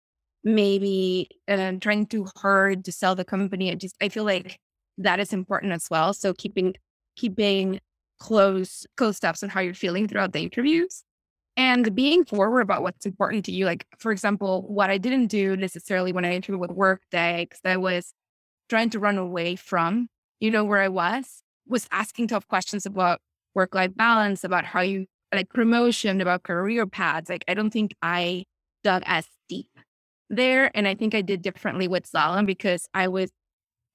maybe 0.44 1.30
uh, 1.48 1.74
trying 1.82 2.06
too 2.08 2.28
hard 2.38 2.86
to 2.86 2.92
sell 2.92 3.16
the 3.16 3.26
company. 3.26 3.72
I 3.72 3.76
just 3.76 3.96
I 4.02 4.10
feel 4.10 4.24
like 4.24 4.60
that 4.98 5.20
is 5.20 5.34
important 5.34 5.74
as 5.74 5.88
well. 5.92 6.14
So 6.14 6.34
keeping 6.34 6.76
keeping 7.16 7.80
close 8.20 8.86
close 8.98 9.18
steps 9.18 9.44
on 9.44 9.50
how 9.50 9.62
you're 9.62 9.74
feeling 9.74 10.08
throughout 10.08 10.34
the 10.34 10.42
interviews 10.42 11.04
and 11.58 11.94
being 11.96 12.24
forward 12.24 12.62
about 12.62 12.84
what's 12.84 13.06
important 13.06 13.44
to 13.46 13.52
you. 13.52 13.66
Like 13.66 13.86
for 13.98 14.12
example, 14.12 14.64
what 14.68 14.90
I 14.90 14.98
didn't 14.98 15.28
do 15.28 15.58
necessarily 15.58 16.14
when 16.14 16.24
I 16.24 16.34
interviewed 16.34 16.62
with 16.62 16.72
Workday, 16.72 17.48
because 17.50 17.62
I 17.66 17.78
was 17.78 18.14
trying 18.70 18.92
to 18.92 19.00
run 19.00 19.18
away 19.18 19.56
from, 19.56 20.08
you 20.40 20.52
know, 20.52 20.64
where 20.64 20.82
I 20.82 20.88
was, 20.88 21.44
was 21.68 21.88
asking 21.92 22.28
tough 22.28 22.48
questions 22.48 22.86
about 22.86 23.20
work 23.56 23.74
life 23.76 23.96
balance, 23.96 24.44
about 24.44 24.66
how 24.66 24.82
you 24.82 25.08
like 25.34 25.50
promotion, 25.50 26.22
about 26.22 26.44
career 26.44 26.86
paths. 26.86 27.30
Like 27.30 27.44
I 27.48 27.56
don't 27.56 27.72
think 27.72 27.96
I 28.02 28.46
dug 28.84 29.04
as 29.06 29.26
deep 29.50 29.70
there. 30.30 30.72
And 30.76 30.88
I 30.88 30.96
think 30.96 31.16
I 31.16 31.22
did 31.22 31.42
differently 31.42 31.88
with 31.88 32.10
Slalom 32.10 32.46
because 32.46 32.88
I 32.94 33.08
was 33.08 33.32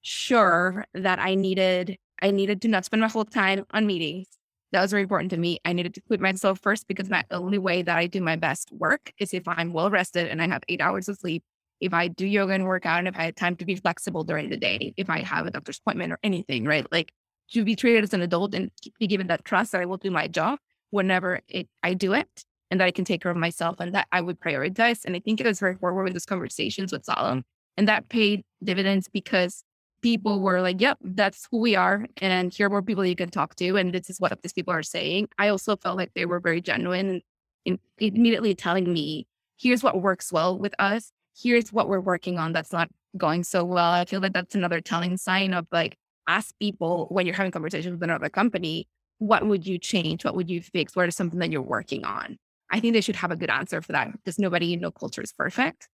sure 0.01 0.85
that 0.93 1.19
I 1.19 1.35
needed 1.35 1.97
I 2.21 2.31
needed 2.31 2.61
to 2.61 2.67
not 2.67 2.85
spend 2.85 3.01
my 3.01 3.09
whole 3.09 3.25
time 3.25 3.65
on 3.71 3.85
meetings. 3.85 4.27
That 4.73 4.81
was 4.81 4.89
very 4.89 5.03
important 5.03 5.29
to 5.29 5.37
me. 5.37 5.59
I 5.65 5.71
needed 5.71 5.93
to 5.93 6.01
put 6.01 6.19
myself 6.19 6.59
first 6.59 6.87
because 6.87 7.07
my 7.07 7.23
only 7.29 7.59
way 7.59 7.83
that 7.83 7.95
I 7.95 8.07
do 8.07 8.21
my 8.21 8.35
best 8.35 8.71
work 8.71 9.13
is 9.19 9.31
if 9.31 9.47
I'm 9.47 9.71
well 9.71 9.91
rested 9.91 10.27
and 10.27 10.41
I 10.41 10.47
have 10.47 10.63
eight 10.67 10.81
hours 10.81 11.07
of 11.07 11.17
sleep. 11.17 11.43
If 11.79 11.93
I 11.93 12.07
do 12.07 12.25
yoga 12.25 12.53
and 12.53 12.65
work 12.65 12.85
out, 12.85 12.99
and 12.99 13.07
if 13.07 13.15
I 13.15 13.23
had 13.25 13.35
time 13.35 13.55
to 13.57 13.65
be 13.65 13.75
flexible 13.75 14.23
during 14.23 14.49
the 14.49 14.57
day, 14.57 14.93
if 14.97 15.11
I 15.11 15.19
have 15.19 15.45
a 15.45 15.51
doctor's 15.51 15.77
appointment 15.77 16.11
or 16.11 16.19
anything, 16.23 16.65
right? 16.65 16.87
Like 16.91 17.11
to 17.51 17.63
be 17.63 17.75
treated 17.75 18.03
as 18.03 18.13
an 18.13 18.21
adult 18.21 18.55
and 18.55 18.71
be 18.99 19.05
given 19.05 19.27
that 19.27 19.45
trust 19.45 19.73
that 19.73 19.81
I 19.81 19.85
will 19.85 19.97
do 19.97 20.09
my 20.09 20.27
job 20.27 20.57
whenever 20.89 21.41
it, 21.47 21.67
I 21.83 21.93
do 21.93 22.13
it 22.13 22.43
and 22.71 22.79
that 22.79 22.85
I 22.85 22.91
can 22.91 23.05
take 23.05 23.21
care 23.21 23.31
of 23.31 23.37
myself 23.37 23.79
and 23.79 23.93
that 23.93 24.07
I 24.11 24.21
would 24.21 24.39
prioritize. 24.39 25.05
And 25.05 25.15
I 25.15 25.19
think 25.19 25.39
it 25.39 25.45
was 25.45 25.59
very 25.59 25.75
forward 25.75 26.05
with 26.05 26.13
those 26.13 26.25
conversations 26.25 26.91
with 26.91 27.05
Slalom. 27.05 27.43
And 27.77 27.87
that 27.87 28.09
paid 28.09 28.43
dividends 28.63 29.07
because 29.07 29.63
people 30.03 30.41
were 30.41 30.61
like, 30.61 30.79
yep, 30.79 30.99
that's 31.01 31.47
who 31.49 31.59
we 31.59 31.75
are. 31.75 32.05
And 32.17 32.53
here 32.53 32.67
are 32.67 32.69
more 32.69 32.83
people 32.83 33.05
you 33.05 33.15
can 33.15 33.29
talk 33.29 33.55
to. 33.55 33.77
And 33.77 33.91
this 33.91 34.09
is 34.09 34.19
what 34.19 34.39
these 34.43 34.53
people 34.53 34.73
are 34.73 34.83
saying. 34.83 35.29
I 35.39 35.47
also 35.47 35.75
felt 35.77 35.97
like 35.97 36.11
they 36.13 36.27
were 36.27 36.39
very 36.39 36.61
genuine 36.61 37.21
and 37.65 37.79
immediately 37.97 38.53
telling 38.53 38.91
me, 38.93 39.25
here's 39.57 39.81
what 39.81 40.01
works 40.01 40.31
well 40.31 40.59
with 40.59 40.75
us. 40.77 41.11
Here's 41.35 41.73
what 41.73 41.87
we're 41.87 42.01
working 42.01 42.37
on 42.37 42.51
that's 42.51 42.71
not 42.71 42.89
going 43.17 43.43
so 43.43 43.63
well. 43.63 43.91
I 43.91 44.05
feel 44.05 44.19
like 44.19 44.33
that's 44.33 44.53
another 44.53 44.81
telling 44.81 45.17
sign 45.17 45.53
of 45.53 45.65
like, 45.71 45.97
ask 46.27 46.53
people 46.59 47.07
when 47.09 47.25
you're 47.25 47.35
having 47.35 47.51
conversations 47.51 47.93
with 47.93 48.03
another 48.03 48.29
company, 48.29 48.87
what 49.17 49.47
would 49.47 49.65
you 49.65 49.77
change? 49.77 50.25
What 50.25 50.35
would 50.35 50.49
you 50.49 50.61
fix? 50.61 50.95
What 50.95 51.07
is 51.07 51.15
something 51.15 51.39
that 51.39 51.51
you're 51.51 51.61
working 51.61 52.05
on? 52.05 52.37
I 52.69 52.79
think 52.79 52.93
they 52.93 53.01
should 53.01 53.15
have 53.15 53.31
a 53.31 53.35
good 53.35 53.49
answer 53.49 53.81
for 53.81 53.91
that 53.93 54.11
because 54.11 54.39
nobody 54.39 54.73
in 54.73 54.81
no 54.81 54.91
culture 54.91 55.21
is 55.21 55.31
perfect. 55.31 55.87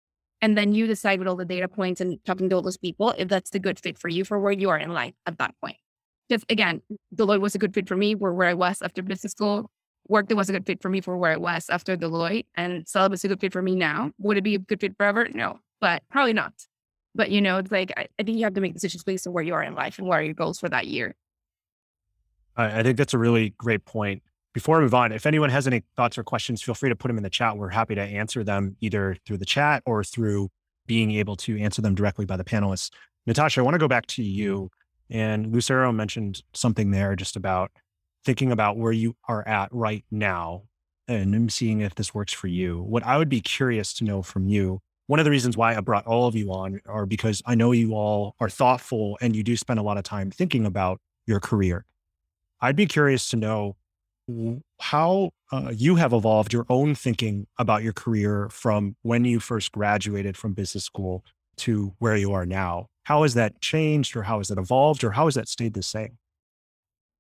And 0.41 0.57
then 0.57 0.73
you 0.73 0.85
decide 0.87 1.19
with 1.19 1.27
all 1.27 1.35
the 1.35 1.45
data 1.45 1.67
points 1.67 1.99
and 1.99 2.23
talking 2.25 2.49
to 2.49 2.55
all 2.55 2.61
those 2.61 2.77
people 2.77 3.13
if 3.17 3.27
that's 3.27 3.49
the 3.49 3.59
good 3.59 3.79
fit 3.79 3.97
for 3.97 4.07
you 4.07 4.23
for 4.23 4.39
where 4.39 4.51
you 4.51 4.69
are 4.69 4.77
in 4.77 4.93
life 4.93 5.13
at 5.25 5.37
that 5.39 5.55
point. 5.61 5.77
Because 6.29 6.43
again, 6.49 6.81
Deloitte 7.15 7.41
was 7.41 7.55
a 7.55 7.57
good 7.57 7.73
fit 7.73 7.87
for 7.87 7.95
me 7.95 8.15
for 8.15 8.33
where 8.33 8.47
I 8.47 8.53
was 8.53 8.81
after 8.81 9.01
business 9.01 9.31
school. 9.31 9.71
Workday 10.07 10.35
was 10.35 10.49
a 10.49 10.53
good 10.53 10.65
fit 10.65 10.81
for 10.81 10.89
me 10.89 11.01
for 11.01 11.17
where 11.17 11.31
I 11.31 11.37
was 11.37 11.69
after 11.69 11.97
Deloitte. 11.97 12.45
And 12.55 12.85
Slalom 12.85 13.13
is 13.13 13.23
a 13.23 13.27
good 13.27 13.39
fit 13.39 13.53
for 13.53 13.61
me 13.61 13.75
now. 13.75 14.11
Would 14.19 14.37
it 14.37 14.43
be 14.43 14.55
a 14.55 14.59
good 14.59 14.79
fit 14.79 14.95
forever? 14.97 15.27
No, 15.33 15.59
but 15.81 16.03
probably 16.09 16.33
not. 16.33 16.53
But 17.15 17.31
you 17.31 17.41
know, 17.41 17.57
it's 17.57 17.71
like 17.71 17.91
I, 17.97 18.07
I 18.19 18.23
think 18.23 18.37
you 18.37 18.43
have 18.43 18.53
to 18.53 18.61
make 18.61 18.73
decisions 18.73 19.03
based 19.03 19.25
on 19.25 19.33
where 19.33 19.43
you 19.43 19.53
are 19.53 19.63
in 19.63 19.73
life 19.73 19.97
and 19.97 20.07
what 20.07 20.19
are 20.19 20.23
your 20.23 20.33
goals 20.33 20.59
for 20.59 20.69
that 20.69 20.87
year. 20.87 21.15
I, 22.55 22.79
I 22.79 22.83
think 22.83 22.97
that's 22.97 23.13
a 23.13 23.17
really 23.17 23.51
great 23.57 23.85
point 23.85 24.21
before 24.57 24.79
I 24.79 24.81
move 24.81 24.95
on, 24.95 25.11
if 25.11 25.27
anyone 25.27 25.51
has 25.51 25.67
any 25.67 25.83
thoughts 25.95 26.17
or 26.17 26.23
questions, 26.23 26.63
feel 26.63 26.73
free 26.73 26.89
to 26.89 26.95
put 26.95 27.09
them 27.09 27.17
in 27.17 27.21
the 27.21 27.29
chat. 27.29 27.55
We're 27.55 27.69
happy 27.69 27.93
to 27.93 28.01
answer 28.01 28.43
them 28.43 28.75
either 28.81 29.15
through 29.23 29.37
the 29.37 29.45
chat 29.45 29.83
or 29.85 30.03
through 30.03 30.49
being 30.87 31.11
able 31.11 31.35
to 31.35 31.59
answer 31.59 31.79
them 31.83 31.93
directly 31.93 32.25
by 32.25 32.37
the 32.37 32.43
panelists. 32.43 32.89
Natasha, 33.27 33.59
I 33.59 33.63
want 33.63 33.75
to 33.75 33.79
go 33.79 33.87
back 33.87 34.07
to 34.07 34.23
you. 34.23 34.71
And 35.11 35.53
Lucero 35.53 35.91
mentioned 35.91 36.41
something 36.55 36.89
there 36.89 37.15
just 37.15 37.35
about 37.35 37.69
thinking 38.25 38.51
about 38.51 38.77
where 38.77 38.91
you 38.91 39.15
are 39.27 39.47
at 39.47 39.69
right 39.71 40.03
now 40.09 40.63
and 41.07 41.53
seeing 41.53 41.81
if 41.81 41.93
this 41.93 42.15
works 42.15 42.33
for 42.33 42.47
you. 42.47 42.81
What 42.81 43.05
I 43.05 43.19
would 43.19 43.29
be 43.29 43.41
curious 43.41 43.93
to 43.93 44.05
know 44.05 44.23
from 44.23 44.47
you, 44.47 44.79
one 45.05 45.19
of 45.19 45.23
the 45.23 45.29
reasons 45.29 45.55
why 45.55 45.75
I 45.75 45.81
brought 45.81 46.07
all 46.07 46.25
of 46.25 46.33
you 46.33 46.51
on 46.51 46.81
are 46.87 47.05
because 47.05 47.43
I 47.45 47.53
know 47.53 47.73
you 47.73 47.93
all 47.93 48.33
are 48.39 48.49
thoughtful 48.49 49.19
and 49.21 49.35
you 49.35 49.43
do 49.43 49.55
spend 49.55 49.77
a 49.77 49.83
lot 49.83 49.99
of 49.99 50.03
time 50.03 50.31
thinking 50.31 50.65
about 50.65 50.99
your 51.27 51.39
career. 51.39 51.85
I'd 52.59 52.75
be 52.75 52.87
curious 52.87 53.29
to 53.29 53.35
know 53.35 53.75
how 54.79 55.31
uh, 55.51 55.71
you 55.75 55.95
have 55.95 56.13
evolved 56.13 56.53
your 56.53 56.65
own 56.69 56.95
thinking 56.95 57.47
about 57.57 57.83
your 57.83 57.93
career 57.93 58.49
from 58.49 58.95
when 59.01 59.25
you 59.25 59.39
first 59.39 59.71
graduated 59.71 60.35
from 60.35 60.53
business 60.53 60.83
school 60.83 61.23
to 61.57 61.93
where 61.99 62.15
you 62.15 62.33
are 62.33 62.45
now. 62.45 62.87
How 63.03 63.23
has 63.23 63.33
that 63.35 63.61
changed, 63.61 64.15
or 64.15 64.23
how 64.23 64.39
has 64.39 64.49
that 64.49 64.57
evolved, 64.57 65.03
or 65.03 65.11
how 65.11 65.25
has 65.25 65.35
that 65.35 65.47
stayed 65.47 65.73
the 65.73 65.81
same? 65.81 66.17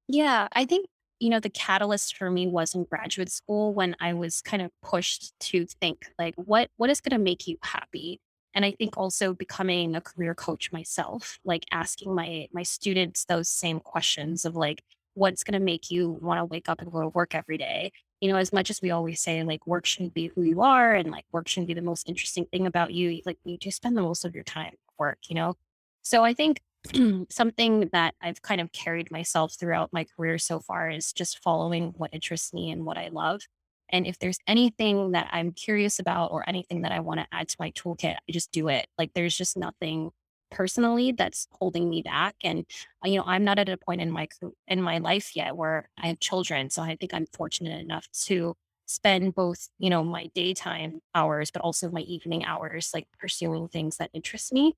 Yeah, 0.09 0.47
I 0.51 0.65
think, 0.65 0.87
you 1.19 1.29
know, 1.29 1.39
the 1.39 1.49
catalyst 1.49 2.17
for 2.17 2.29
me 2.29 2.47
was 2.47 2.75
in 2.75 2.83
graduate 2.83 3.31
school 3.31 3.73
when 3.73 3.95
I 3.99 4.13
was 4.13 4.41
kind 4.41 4.61
of 4.61 4.71
pushed 4.83 5.33
to 5.39 5.65
think 5.65 6.05
like 6.19 6.35
what 6.35 6.69
what 6.77 6.89
is 6.89 7.01
going 7.01 7.17
to 7.17 7.23
make 7.23 7.47
you 7.47 7.57
happy? 7.63 8.19
And 8.53 8.65
I 8.65 8.71
think 8.71 8.97
also 8.97 9.33
becoming 9.33 9.95
a 9.95 10.01
career 10.01 10.35
coach 10.35 10.71
myself, 10.71 11.39
like 11.45 11.65
asking 11.71 12.13
my 12.13 12.47
my 12.51 12.63
students 12.63 13.25
those 13.25 13.49
same 13.49 13.79
questions 13.79 14.45
of 14.45 14.55
like, 14.55 14.83
what's 15.17 15.43
going 15.43 15.59
to 15.59 15.65
make 15.65 15.89
you 15.89 16.17
want 16.21 16.39
to 16.39 16.45
wake 16.45 16.69
up 16.69 16.81
and 16.81 16.91
go 16.91 17.01
to 17.01 17.09
work 17.09 17.33
every 17.33 17.57
day. 17.57 17.91
You 18.21 18.31
know, 18.31 18.37
as 18.37 18.53
much 18.53 18.69
as 18.69 18.81
we 18.81 18.91
always 18.91 19.21
say, 19.21 19.43
like, 19.43 19.65
work 19.67 19.85
shouldn't 19.85 20.13
be 20.13 20.27
who 20.27 20.43
you 20.43 20.61
are 20.61 20.93
and 20.93 21.11
like 21.11 21.25
work 21.31 21.47
shouldn't 21.47 21.67
be 21.67 21.73
the 21.73 21.81
most 21.81 22.07
interesting 22.07 22.45
thing 22.45 22.67
about 22.67 22.93
you, 22.93 23.21
like, 23.25 23.37
you 23.43 23.57
just 23.57 23.77
spend 23.77 23.97
the 23.97 24.01
most 24.01 24.25
of 24.25 24.35
your 24.35 24.43
time 24.43 24.67
at 24.73 24.99
work, 24.99 25.17
you 25.27 25.35
know? 25.35 25.55
So 26.03 26.23
I 26.23 26.33
think 26.33 26.61
something 27.29 27.89
that 27.93 28.15
I've 28.21 28.41
kind 28.41 28.61
of 28.61 28.71
carried 28.71 29.11
myself 29.11 29.55
throughout 29.59 29.91
my 29.91 30.05
career 30.15 30.37
so 30.37 30.59
far 30.59 30.89
is 30.89 31.11
just 31.13 31.39
following 31.43 31.93
what 31.97 32.13
interests 32.13 32.53
me 32.53 32.71
and 32.71 32.85
what 32.85 32.97
I 32.97 33.09
love. 33.09 33.41
And 33.89 34.05
if 34.05 34.19
there's 34.19 34.39
anything 34.47 35.11
that 35.11 35.29
I'm 35.31 35.51
curious 35.51 35.99
about 35.99 36.31
or 36.31 36.47
anything 36.47 36.81
that 36.81 36.91
I 36.91 36.99
want 36.99 37.19
to 37.21 37.27
add 37.31 37.49
to 37.49 37.55
my 37.59 37.71
toolkit, 37.71 38.15
I 38.15 38.31
just 38.31 38.51
do 38.51 38.67
it. 38.67 38.87
Like 38.97 39.11
there's 39.13 39.35
just 39.35 39.57
nothing 39.57 40.11
personally 40.49 41.11
that's 41.11 41.47
holding 41.51 41.89
me 41.89 42.01
back 42.01 42.35
and 42.43 42.65
uh, 43.05 43.09
you 43.09 43.17
know 43.17 43.23
i'm 43.25 43.43
not 43.43 43.59
at 43.59 43.69
a 43.69 43.77
point 43.77 44.01
in 44.01 44.11
my 44.11 44.27
in 44.67 44.81
my 44.81 44.97
life 44.99 45.35
yet 45.35 45.55
where 45.55 45.89
i 45.97 46.07
have 46.07 46.19
children 46.19 46.69
so 46.69 46.81
i 46.81 46.95
think 46.95 47.13
i'm 47.13 47.25
fortunate 47.33 47.79
enough 47.79 48.07
to 48.13 48.55
spend 48.85 49.35
both 49.35 49.69
you 49.79 49.89
know 49.89 50.03
my 50.03 50.27
daytime 50.33 50.99
hours 51.13 51.51
but 51.51 51.61
also 51.61 51.89
my 51.91 52.01
evening 52.01 52.45
hours 52.45 52.91
like 52.93 53.05
pursuing 53.19 53.67
things 53.67 53.97
that 53.97 54.09
interest 54.13 54.53
me. 54.53 54.75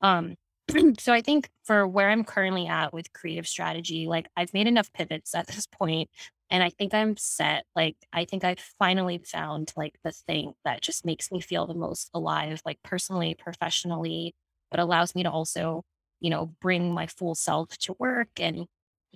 Um 0.00 0.36
so 0.98 1.12
i 1.12 1.20
think 1.20 1.50
for 1.64 1.86
where 1.86 2.10
i'm 2.10 2.24
currently 2.24 2.66
at 2.66 2.92
with 2.92 3.12
creative 3.12 3.46
strategy 3.46 4.06
like 4.06 4.28
i've 4.36 4.54
made 4.54 4.66
enough 4.68 4.92
pivots 4.92 5.34
at 5.34 5.46
this 5.48 5.66
point 5.66 6.08
and 6.50 6.62
i 6.62 6.70
think 6.70 6.94
i'm 6.94 7.16
set 7.16 7.64
like 7.74 7.96
i 8.12 8.24
think 8.24 8.44
i've 8.44 8.60
finally 8.78 9.18
found 9.18 9.72
like 9.76 9.98
the 10.04 10.12
thing 10.12 10.52
that 10.64 10.80
just 10.80 11.04
makes 11.04 11.32
me 11.32 11.40
feel 11.40 11.66
the 11.66 11.74
most 11.74 12.10
alive 12.14 12.62
like 12.64 12.78
personally 12.84 13.34
professionally 13.34 14.34
but 14.70 14.80
allows 14.80 15.14
me 15.14 15.22
to 15.22 15.30
also, 15.30 15.84
you 16.20 16.30
know, 16.30 16.54
bring 16.60 16.92
my 16.92 17.06
full 17.06 17.34
self 17.34 17.76
to 17.78 17.94
work 17.98 18.28
and 18.38 18.66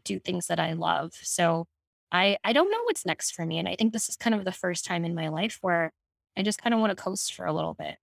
do 0.04 0.18
things 0.18 0.46
that 0.48 0.60
I 0.60 0.72
love. 0.72 1.12
So 1.22 1.66
I 2.12 2.36
I 2.44 2.52
don't 2.52 2.70
know 2.70 2.82
what's 2.84 3.06
next 3.06 3.32
for 3.32 3.46
me. 3.46 3.58
And 3.58 3.68
I 3.68 3.76
think 3.76 3.92
this 3.92 4.08
is 4.08 4.16
kind 4.16 4.34
of 4.34 4.44
the 4.44 4.52
first 4.52 4.84
time 4.84 5.04
in 5.04 5.14
my 5.14 5.28
life 5.28 5.58
where 5.60 5.92
I 6.36 6.42
just 6.42 6.62
kind 6.62 6.74
of 6.74 6.80
want 6.80 6.96
to 6.96 7.02
coast 7.02 7.34
for 7.34 7.46
a 7.46 7.52
little 7.52 7.74
bit. 7.74 7.96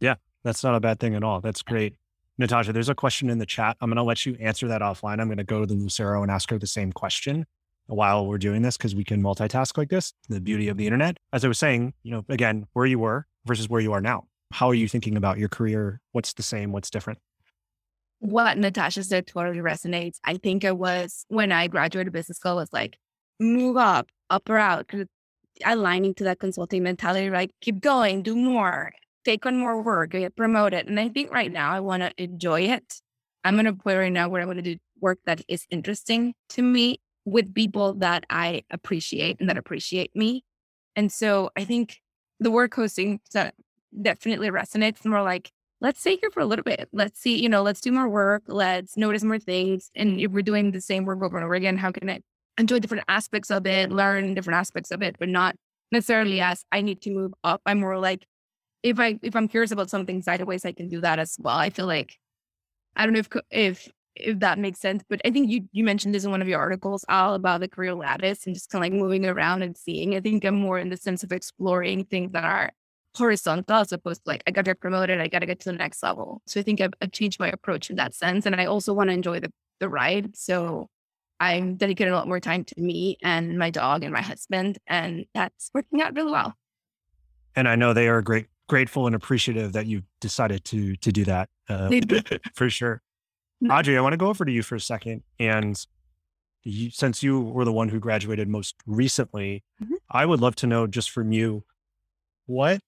Yeah, 0.00 0.16
that's 0.42 0.64
not 0.64 0.74
a 0.74 0.80
bad 0.80 0.98
thing 1.00 1.14
at 1.14 1.22
all. 1.22 1.40
That's 1.40 1.62
great. 1.62 1.94
Natasha, 2.38 2.72
there's 2.72 2.88
a 2.88 2.94
question 2.94 3.28
in 3.28 3.38
the 3.38 3.46
chat. 3.46 3.76
I'm 3.80 3.90
going 3.90 3.96
to 3.96 4.02
let 4.02 4.24
you 4.24 4.36
answer 4.40 4.66
that 4.68 4.80
offline. 4.80 5.20
I'm 5.20 5.28
going 5.28 5.36
to 5.36 5.44
go 5.44 5.60
to 5.60 5.66
the 5.66 5.74
Lucero 5.74 6.22
and 6.22 6.30
ask 6.30 6.50
her 6.50 6.58
the 6.58 6.66
same 6.66 6.92
question 6.92 7.46
while 7.86 8.26
we're 8.26 8.38
doing 8.38 8.62
this 8.62 8.76
because 8.76 8.94
we 8.94 9.04
can 9.04 9.22
multitask 9.22 9.76
like 9.76 9.90
this. 9.90 10.14
The 10.28 10.40
beauty 10.40 10.68
of 10.68 10.78
the 10.78 10.86
internet. 10.86 11.18
As 11.32 11.44
I 11.44 11.48
was 11.48 11.58
saying, 11.58 11.92
you 12.02 12.10
know, 12.10 12.24
again, 12.30 12.66
where 12.72 12.86
you 12.86 12.98
were 12.98 13.26
versus 13.44 13.68
where 13.68 13.82
you 13.82 13.92
are 13.92 14.00
now 14.00 14.24
how 14.52 14.68
are 14.68 14.74
you 14.74 14.88
thinking 14.88 15.16
about 15.16 15.38
your 15.38 15.48
career? 15.48 16.00
What's 16.12 16.34
the 16.34 16.42
same? 16.42 16.72
What's 16.72 16.90
different? 16.90 17.18
What 18.20 18.56
Natasha 18.58 19.02
said 19.02 19.26
totally 19.26 19.58
resonates. 19.58 20.18
I 20.24 20.36
think 20.36 20.62
it 20.62 20.76
was 20.76 21.24
when 21.28 21.50
I 21.50 21.66
graduated 21.66 22.12
business 22.12 22.38
school 22.38 22.56
was 22.56 22.72
like, 22.72 22.96
move 23.40 23.76
up, 23.76 24.08
up 24.30 24.48
or 24.48 24.58
out. 24.58 24.90
Aligning 25.64 26.14
to 26.14 26.24
that 26.24 26.38
consulting 26.38 26.82
mentality, 26.82 27.28
right? 27.28 27.50
Keep 27.60 27.80
going, 27.80 28.22
do 28.22 28.36
more, 28.36 28.92
take 29.24 29.44
on 29.44 29.58
more 29.58 29.82
work, 29.82 30.10
get 30.10 30.36
promoted. 30.36 30.86
And 30.86 30.98
I 30.98 31.08
think 31.08 31.32
right 31.32 31.52
now 31.52 31.72
I 31.72 31.80
want 31.80 32.02
to 32.02 32.12
enjoy 32.16 32.62
it. 32.62 33.00
I'm 33.44 33.58
in 33.58 33.66
a 33.66 33.72
point 33.72 33.98
right 33.98 34.12
now 34.12 34.28
where 34.28 34.40
I 34.40 34.44
want 34.44 34.58
to 34.58 34.62
do 34.62 34.76
work 35.00 35.18
that 35.26 35.42
is 35.48 35.66
interesting 35.70 36.34
to 36.50 36.62
me 36.62 37.00
with 37.24 37.54
people 37.54 37.94
that 37.94 38.24
I 38.30 38.62
appreciate 38.70 39.40
and 39.40 39.48
that 39.48 39.58
appreciate 39.58 40.14
me. 40.14 40.44
And 40.96 41.10
so 41.10 41.50
I 41.56 41.64
think 41.64 41.98
the 42.40 42.50
work 42.50 42.74
hosting 42.74 43.20
definitely 44.00 44.50
resonates 44.50 45.04
more 45.04 45.22
like, 45.22 45.50
let's 45.80 46.00
stay 46.00 46.16
here 46.16 46.30
for 46.30 46.40
a 46.40 46.46
little 46.46 46.62
bit. 46.62 46.88
Let's 46.92 47.20
see, 47.20 47.40
you 47.40 47.48
know, 47.48 47.62
let's 47.62 47.80
do 47.80 47.92
more 47.92 48.08
work. 48.08 48.44
Let's 48.46 48.96
notice 48.96 49.24
more 49.24 49.38
things. 49.38 49.90
And 49.94 50.20
if 50.20 50.30
we're 50.30 50.42
doing 50.42 50.70
the 50.70 50.80
same 50.80 51.04
work 51.04 51.22
over 51.22 51.36
and 51.36 51.44
over 51.44 51.54
again, 51.54 51.76
how 51.76 51.90
can 51.90 52.08
I 52.08 52.20
enjoy 52.58 52.78
different 52.78 53.04
aspects 53.08 53.50
of 53.50 53.66
it, 53.66 53.90
learn 53.90 54.34
different 54.34 54.58
aspects 54.58 54.90
of 54.90 55.02
it, 55.02 55.16
but 55.18 55.28
not 55.28 55.56
necessarily 55.90 56.40
as 56.40 56.64
I 56.72 56.80
need 56.80 57.00
to 57.02 57.10
move 57.10 57.32
up. 57.44 57.60
I'm 57.66 57.80
more 57.80 57.98
like, 57.98 58.26
if 58.82 58.98
I 58.98 59.18
if 59.22 59.36
I'm 59.36 59.48
curious 59.48 59.70
about 59.70 59.90
something 59.90 60.22
sideways, 60.22 60.64
I 60.64 60.72
can 60.72 60.88
do 60.88 61.00
that 61.00 61.18
as 61.18 61.36
well. 61.38 61.56
I 61.56 61.70
feel 61.70 61.86
like 61.86 62.18
I 62.96 63.04
don't 63.04 63.12
know 63.14 63.20
if 63.20 63.28
if 63.50 63.88
if 64.14 64.40
that 64.40 64.58
makes 64.58 64.80
sense, 64.80 65.02
but 65.08 65.20
I 65.24 65.30
think 65.30 65.50
you 65.50 65.68
you 65.72 65.84
mentioned 65.84 66.14
this 66.14 66.24
in 66.24 66.30
one 66.30 66.42
of 66.42 66.48
your 66.48 66.58
articles, 66.58 67.04
all 67.08 67.34
about 67.34 67.60
the 67.60 67.68
career 67.68 67.94
lattice 67.94 68.46
and 68.46 68.54
just 68.54 68.70
kind 68.70 68.84
of 68.84 68.92
like 68.92 69.00
moving 69.00 69.24
around 69.24 69.62
and 69.62 69.76
seeing. 69.76 70.14
I 70.16 70.20
think 70.20 70.44
I'm 70.44 70.56
more 70.56 70.78
in 70.78 70.90
the 70.90 70.96
sense 70.96 71.22
of 71.22 71.32
exploring 71.32 72.04
things 72.06 72.32
that 72.32 72.44
are 72.44 72.70
horizontal 73.16 73.76
as 73.76 73.92
opposed 73.92 74.24
to 74.24 74.30
like 74.30 74.42
I 74.46 74.50
got 74.50 74.64
to 74.64 74.70
get 74.70 74.80
promoted, 74.80 75.20
I 75.20 75.28
got 75.28 75.40
to 75.40 75.46
get 75.46 75.60
to 75.60 75.70
the 75.70 75.76
next 75.76 76.02
level. 76.02 76.42
So 76.46 76.60
I 76.60 76.62
think 76.62 76.80
I've, 76.80 76.92
I've 77.00 77.12
changed 77.12 77.38
my 77.38 77.48
approach 77.48 77.90
in 77.90 77.96
that 77.96 78.14
sense, 78.14 78.46
and 78.46 78.54
I 78.56 78.66
also 78.66 78.92
want 78.92 79.10
to 79.10 79.14
enjoy 79.14 79.40
the 79.40 79.52
the 79.80 79.88
ride. 79.88 80.36
So 80.36 80.88
I'm 81.40 81.76
dedicating 81.76 82.12
a 82.12 82.16
lot 82.16 82.28
more 82.28 82.40
time 82.40 82.64
to 82.64 82.80
me 82.80 83.18
and 83.22 83.58
my 83.58 83.70
dog 83.70 84.04
and 84.04 84.12
my 84.12 84.22
husband, 84.22 84.78
and 84.86 85.26
that's 85.34 85.70
working 85.74 86.00
out 86.00 86.14
really 86.14 86.32
well. 86.32 86.54
And 87.56 87.68
I 87.68 87.74
know 87.74 87.92
they 87.92 88.08
are 88.08 88.22
great 88.22 88.46
grateful 88.68 89.06
and 89.06 89.14
appreciative 89.14 89.72
that 89.72 89.86
you 89.86 90.02
decided 90.20 90.64
to 90.64 90.96
to 90.96 91.12
do 91.12 91.24
that 91.24 91.48
uh, 91.68 91.90
for 92.54 92.70
sure. 92.70 93.02
Audrey, 93.70 93.96
I 93.96 94.00
want 94.00 94.12
to 94.12 94.16
go 94.16 94.26
over 94.26 94.44
to 94.44 94.50
you 94.50 94.62
for 94.62 94.74
a 94.74 94.80
second, 94.80 95.22
and 95.38 95.78
you, 96.64 96.90
since 96.90 97.22
you 97.22 97.40
were 97.40 97.64
the 97.64 97.72
one 97.72 97.88
who 97.88 98.00
graduated 98.00 98.48
most 98.48 98.74
recently, 98.86 99.62
mm-hmm. 99.82 99.94
I 100.10 100.26
would 100.26 100.40
love 100.40 100.56
to 100.56 100.66
know 100.66 100.86
just 100.86 101.10
from 101.10 101.32
you 101.32 101.64
what, 102.46 102.80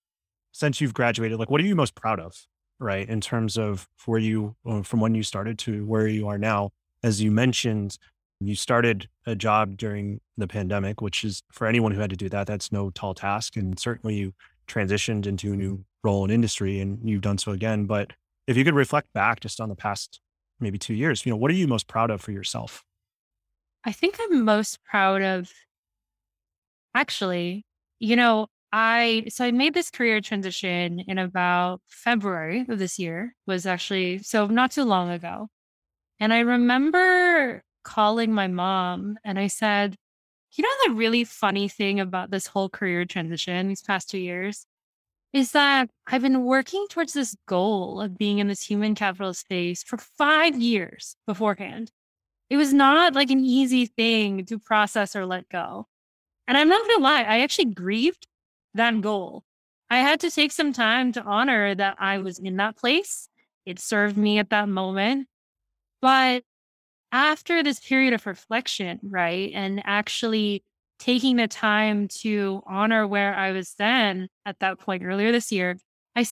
since 0.54 0.80
you've 0.80 0.94
graduated, 0.94 1.36
like 1.38 1.50
what 1.50 1.60
are 1.60 1.64
you 1.64 1.74
most 1.74 1.96
proud 1.96 2.20
of, 2.20 2.46
right? 2.78 3.08
In 3.08 3.20
terms 3.20 3.58
of 3.58 3.88
where 4.06 4.20
you 4.20 4.54
uh, 4.64 4.82
from 4.82 5.00
when 5.00 5.14
you 5.14 5.24
started 5.24 5.58
to 5.60 5.84
where 5.84 6.06
you 6.06 6.28
are 6.28 6.38
now. 6.38 6.70
As 7.02 7.20
you 7.20 7.32
mentioned, 7.32 7.98
you 8.40 8.54
started 8.54 9.08
a 9.26 9.34
job 9.34 9.76
during 9.76 10.20
the 10.36 10.46
pandemic, 10.46 11.00
which 11.02 11.24
is 11.24 11.42
for 11.50 11.66
anyone 11.66 11.90
who 11.90 12.00
had 12.00 12.10
to 12.10 12.16
do 12.16 12.28
that, 12.28 12.46
that's 12.46 12.70
no 12.70 12.90
tall 12.90 13.14
task, 13.14 13.56
and 13.56 13.78
certainly 13.78 14.14
you 14.14 14.32
transitioned 14.68 15.26
into 15.26 15.52
a 15.52 15.56
new 15.56 15.84
role 16.04 16.24
in 16.24 16.30
industry 16.30 16.80
and 16.80 16.98
you've 17.02 17.20
done 17.20 17.36
so 17.36 17.50
again. 17.50 17.86
But 17.86 18.12
if 18.46 18.56
you 18.56 18.64
could 18.64 18.74
reflect 18.74 19.12
back 19.12 19.40
just 19.40 19.60
on 19.60 19.68
the 19.68 19.74
past 19.74 20.20
maybe 20.60 20.78
two 20.78 20.94
years, 20.94 21.26
you 21.26 21.30
know, 21.30 21.36
what 21.36 21.50
are 21.50 21.54
you 21.54 21.66
most 21.66 21.88
proud 21.88 22.10
of 22.10 22.20
for 22.20 22.30
yourself? 22.30 22.84
I 23.84 23.90
think 23.90 24.18
I'm 24.20 24.44
most 24.44 24.78
proud 24.84 25.20
of 25.20 25.50
actually, 26.94 27.66
you 27.98 28.14
know, 28.14 28.46
I 28.76 29.26
so 29.28 29.44
I 29.44 29.52
made 29.52 29.72
this 29.72 29.90
career 29.90 30.20
transition 30.20 30.98
in 31.06 31.18
about 31.18 31.80
February 31.86 32.66
of 32.68 32.80
this 32.80 32.98
year, 32.98 33.36
was 33.46 33.66
actually 33.66 34.18
so 34.18 34.48
not 34.48 34.72
too 34.72 34.84
long 34.84 35.10
ago. 35.10 35.48
And 36.18 36.32
I 36.32 36.40
remember 36.40 37.62
calling 37.84 38.32
my 38.32 38.48
mom 38.48 39.16
and 39.24 39.38
I 39.38 39.46
said, 39.46 39.96
you 40.54 40.62
know, 40.62 40.88
the 40.88 40.94
really 40.94 41.22
funny 41.22 41.68
thing 41.68 42.00
about 42.00 42.32
this 42.32 42.48
whole 42.48 42.68
career 42.68 43.04
transition 43.04 43.68
these 43.68 43.82
past 43.82 44.10
two 44.10 44.18
years 44.18 44.66
is 45.32 45.52
that 45.52 45.88
I've 46.08 46.22
been 46.22 46.44
working 46.44 46.86
towards 46.90 47.12
this 47.12 47.36
goal 47.46 48.00
of 48.00 48.18
being 48.18 48.40
in 48.40 48.48
this 48.48 48.62
human 48.64 48.96
capital 48.96 49.34
space 49.34 49.84
for 49.84 49.98
five 49.98 50.60
years 50.60 51.16
beforehand. 51.28 51.92
It 52.50 52.56
was 52.56 52.72
not 52.72 53.14
like 53.14 53.30
an 53.30 53.44
easy 53.44 53.86
thing 53.86 54.46
to 54.46 54.58
process 54.58 55.14
or 55.14 55.26
let 55.26 55.48
go. 55.48 55.86
And 56.48 56.58
I'm 56.58 56.68
not 56.68 56.82
going 56.82 56.98
to 56.98 57.02
lie, 57.04 57.22
I 57.22 57.40
actually 57.40 57.66
grieved 57.66 58.26
that 58.74 59.00
goal. 59.00 59.44
I 59.90 59.98
had 59.98 60.20
to 60.20 60.30
take 60.30 60.52
some 60.52 60.72
time 60.72 61.12
to 61.12 61.22
honor 61.22 61.74
that 61.74 61.96
I 61.98 62.18
was 62.18 62.38
in 62.38 62.56
that 62.56 62.76
place. 62.76 63.28
It 63.66 63.78
served 63.78 64.16
me 64.16 64.38
at 64.38 64.50
that 64.50 64.68
moment. 64.68 65.28
But 66.00 66.42
after 67.12 67.62
this 67.62 67.80
period 67.80 68.12
of 68.12 68.26
reflection, 68.26 68.98
right, 69.02 69.50
and 69.54 69.82
actually 69.84 70.64
taking 70.98 71.36
the 71.36 71.48
time 71.48 72.08
to 72.08 72.62
honor 72.66 73.06
where 73.06 73.34
I 73.34 73.52
was 73.52 73.74
then 73.78 74.28
at 74.44 74.58
that 74.60 74.80
point 74.80 75.04
earlier 75.04 75.32
this 75.32 75.52
year, 75.52 75.76
I, 76.16 76.26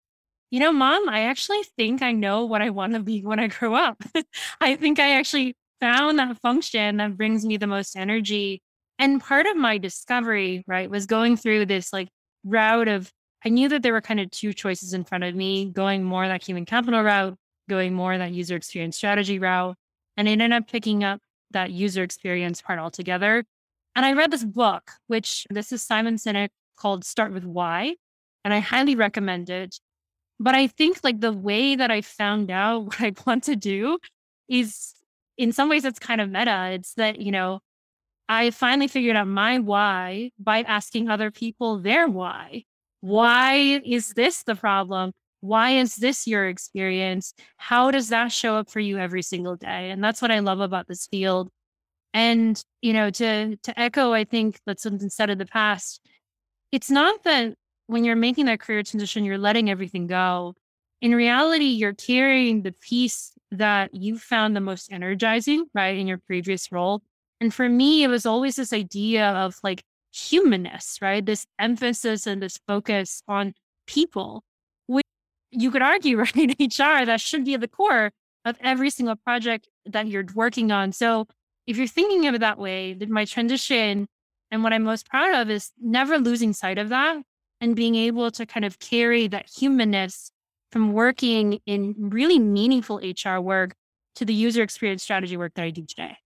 you 0.50 0.60
know, 0.60 0.72
mom, 0.72 1.08
I 1.08 1.22
actually 1.22 1.62
think 1.76 2.02
I 2.02 2.12
know 2.12 2.44
what 2.44 2.62
I 2.62 2.70
want 2.70 2.94
to 2.94 3.00
be 3.00 3.22
when 3.22 3.38
I 3.38 3.46
grow 3.48 3.74
up. 3.74 4.02
I 4.60 4.76
think 4.76 4.98
I 4.98 5.12
actually 5.18 5.56
found 5.80 6.18
that 6.18 6.38
function 6.40 6.98
that 6.98 7.16
brings 7.16 7.44
me 7.44 7.56
the 7.56 7.66
most 7.66 7.96
energy. 7.96 8.62
And 8.98 9.20
part 9.20 9.46
of 9.46 9.56
my 9.56 9.78
discovery, 9.78 10.64
right, 10.66 10.90
was 10.90 11.06
going 11.06 11.36
through 11.36 11.66
this 11.66 11.92
like 11.92 12.08
route 12.44 12.88
of, 12.88 13.12
I 13.44 13.48
knew 13.48 13.68
that 13.68 13.82
there 13.82 13.92
were 13.92 14.00
kind 14.00 14.20
of 14.20 14.30
two 14.30 14.52
choices 14.52 14.94
in 14.94 15.04
front 15.04 15.24
of 15.24 15.34
me 15.34 15.70
going 15.70 16.04
more 16.04 16.26
that 16.26 16.44
human 16.44 16.64
capital 16.64 17.02
route, 17.02 17.36
going 17.68 17.94
more 17.94 18.16
that 18.16 18.32
user 18.32 18.56
experience 18.56 18.96
strategy 18.96 19.38
route. 19.38 19.76
And 20.16 20.28
I 20.28 20.32
ended 20.32 20.52
up 20.52 20.68
picking 20.68 21.04
up 21.04 21.20
that 21.50 21.70
user 21.70 22.02
experience 22.02 22.60
part 22.60 22.78
altogether. 22.78 23.44
And 23.94 24.06
I 24.06 24.12
read 24.12 24.30
this 24.30 24.44
book, 24.44 24.92
which 25.06 25.46
this 25.50 25.72
is 25.72 25.82
Simon 25.82 26.16
Sinek 26.16 26.48
called 26.76 27.04
Start 27.04 27.32
with 27.32 27.44
Why. 27.44 27.96
And 28.44 28.52
I 28.52 28.60
highly 28.60 28.96
recommend 28.96 29.50
it. 29.50 29.78
But 30.40 30.54
I 30.54 30.66
think 30.66 31.00
like 31.04 31.20
the 31.20 31.32
way 31.32 31.76
that 31.76 31.90
I 31.90 32.00
found 32.00 32.50
out 32.50 32.78
what 32.86 33.00
I 33.00 33.12
want 33.26 33.44
to 33.44 33.56
do 33.56 33.98
is 34.48 34.94
in 35.36 35.52
some 35.52 35.68
ways 35.68 35.84
it's 35.84 35.98
kind 35.98 36.20
of 36.20 36.30
meta. 36.30 36.70
It's 36.72 36.94
that, 36.94 37.20
you 37.20 37.32
know, 37.32 37.60
I 38.28 38.50
finally 38.50 38.88
figured 38.88 39.16
out 39.16 39.28
my 39.28 39.58
why 39.58 40.30
by 40.38 40.62
asking 40.62 41.08
other 41.08 41.30
people 41.30 41.78
their 41.78 42.08
why. 42.08 42.64
Why 43.00 43.80
is 43.84 44.10
this 44.10 44.42
the 44.44 44.54
problem? 44.54 45.12
why 45.42 45.70
is 45.70 45.96
this 45.96 46.26
your 46.26 46.48
experience? 46.48 47.34
How 47.56 47.90
does 47.90 48.08
that 48.10 48.30
show 48.30 48.56
up 48.56 48.70
for 48.70 48.78
you 48.80 48.96
every 48.98 49.22
single 49.22 49.56
day? 49.56 49.90
And 49.90 50.02
that's 50.02 50.22
what 50.22 50.30
I 50.30 50.38
love 50.38 50.60
about 50.60 50.86
this 50.86 51.08
field. 51.08 51.50
And, 52.14 52.62
you 52.80 52.92
know, 52.92 53.10
to 53.10 53.56
to 53.56 53.80
echo, 53.80 54.12
I 54.12 54.24
think 54.24 54.60
that's 54.66 54.82
something 54.84 55.10
said 55.10 55.36
the 55.38 55.46
past. 55.46 56.00
It's 56.70 56.90
not 56.90 57.24
that 57.24 57.54
when 57.88 58.04
you're 58.04 58.16
making 58.16 58.46
that 58.46 58.60
career 58.60 58.84
transition, 58.84 59.24
you're 59.24 59.36
letting 59.36 59.68
everything 59.68 60.06
go. 60.06 60.54
In 61.00 61.14
reality, 61.14 61.64
you're 61.64 61.94
carrying 61.94 62.62
the 62.62 62.72
piece 62.72 63.32
that 63.50 63.94
you 63.94 64.18
found 64.18 64.54
the 64.54 64.60
most 64.60 64.92
energizing, 64.92 65.66
right, 65.74 65.98
in 65.98 66.06
your 66.06 66.18
previous 66.18 66.70
role. 66.70 67.02
And 67.42 67.52
for 67.52 67.68
me, 67.68 68.04
it 68.04 68.08
was 68.08 68.24
always 68.24 68.54
this 68.54 68.72
idea 68.72 69.28
of 69.30 69.58
like 69.64 69.82
humanness, 70.12 70.98
right? 71.02 71.26
This 71.26 71.44
emphasis 71.58 72.24
and 72.24 72.40
this 72.40 72.60
focus 72.68 73.20
on 73.26 73.54
people 73.88 74.44
which 74.86 75.04
you 75.50 75.72
could 75.72 75.82
argue, 75.82 76.18
right, 76.20 76.36
in 76.36 76.50
HR, 76.50 77.04
that 77.04 77.20
should 77.20 77.44
be 77.44 77.54
at 77.54 77.60
the 77.60 77.66
core 77.66 78.12
of 78.44 78.56
every 78.60 78.90
single 78.90 79.16
project 79.16 79.68
that 79.86 80.06
you're 80.06 80.24
working 80.36 80.70
on. 80.70 80.92
So 80.92 81.26
if 81.66 81.76
you're 81.76 81.88
thinking 81.88 82.28
of 82.28 82.36
it 82.36 82.42
that 82.42 82.58
way, 82.58 82.94
then 82.94 83.12
my 83.12 83.24
transition 83.24 84.06
and 84.52 84.62
what 84.62 84.72
I'm 84.72 84.84
most 84.84 85.10
proud 85.10 85.34
of 85.34 85.50
is 85.50 85.72
never 85.82 86.18
losing 86.18 86.52
sight 86.52 86.78
of 86.78 86.90
that 86.90 87.22
and 87.60 87.74
being 87.74 87.96
able 87.96 88.30
to 88.30 88.46
kind 88.46 88.64
of 88.64 88.78
carry 88.78 89.26
that 89.26 89.50
humanness 89.52 90.30
from 90.70 90.92
working 90.92 91.58
in 91.66 91.96
really 91.98 92.38
meaningful 92.38 92.98
HR 93.02 93.40
work 93.40 93.74
to 94.14 94.24
the 94.24 94.32
user 94.32 94.62
experience 94.62 95.02
strategy 95.02 95.36
work 95.36 95.54
that 95.54 95.64
I 95.64 95.70
do 95.70 95.84
today. 95.84 96.18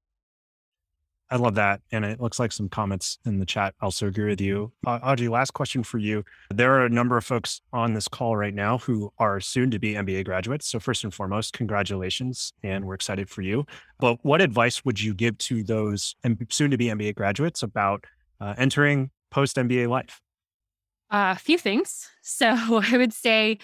I 1.30 1.36
love 1.36 1.56
that. 1.56 1.80
And 1.90 2.04
it 2.04 2.20
looks 2.20 2.38
like 2.38 2.52
some 2.52 2.68
comments 2.68 3.18
in 3.24 3.38
the 3.38 3.46
chat 3.46 3.74
also 3.80 4.06
agree 4.06 4.30
with 4.30 4.40
you. 4.40 4.72
Uh, 4.86 5.00
Audrey, 5.02 5.28
last 5.28 5.52
question 5.52 5.82
for 5.82 5.98
you. 5.98 6.24
There 6.54 6.74
are 6.74 6.86
a 6.86 6.88
number 6.88 7.16
of 7.16 7.24
folks 7.24 7.60
on 7.72 7.94
this 7.94 8.06
call 8.06 8.36
right 8.36 8.54
now 8.54 8.78
who 8.78 9.12
are 9.18 9.40
soon 9.40 9.70
to 9.72 9.78
be 9.78 9.94
MBA 9.94 10.24
graduates. 10.24 10.68
So, 10.68 10.78
first 10.78 11.02
and 11.02 11.12
foremost, 11.12 11.52
congratulations. 11.52 12.52
And 12.62 12.84
we're 12.84 12.94
excited 12.94 13.28
for 13.28 13.42
you. 13.42 13.66
But 13.98 14.18
what 14.24 14.40
advice 14.40 14.84
would 14.84 15.00
you 15.00 15.14
give 15.14 15.36
to 15.38 15.64
those 15.64 16.14
soon 16.50 16.70
to 16.70 16.76
be 16.76 16.86
MBA 16.86 17.16
graduates 17.16 17.62
about 17.62 18.04
uh, 18.40 18.54
entering 18.56 19.10
post 19.30 19.56
MBA 19.56 19.88
life? 19.88 20.20
Uh, 21.10 21.34
a 21.36 21.38
few 21.38 21.58
things. 21.58 22.08
So, 22.28 22.48
I 22.82 22.96
would 22.96 23.12
say 23.12 23.58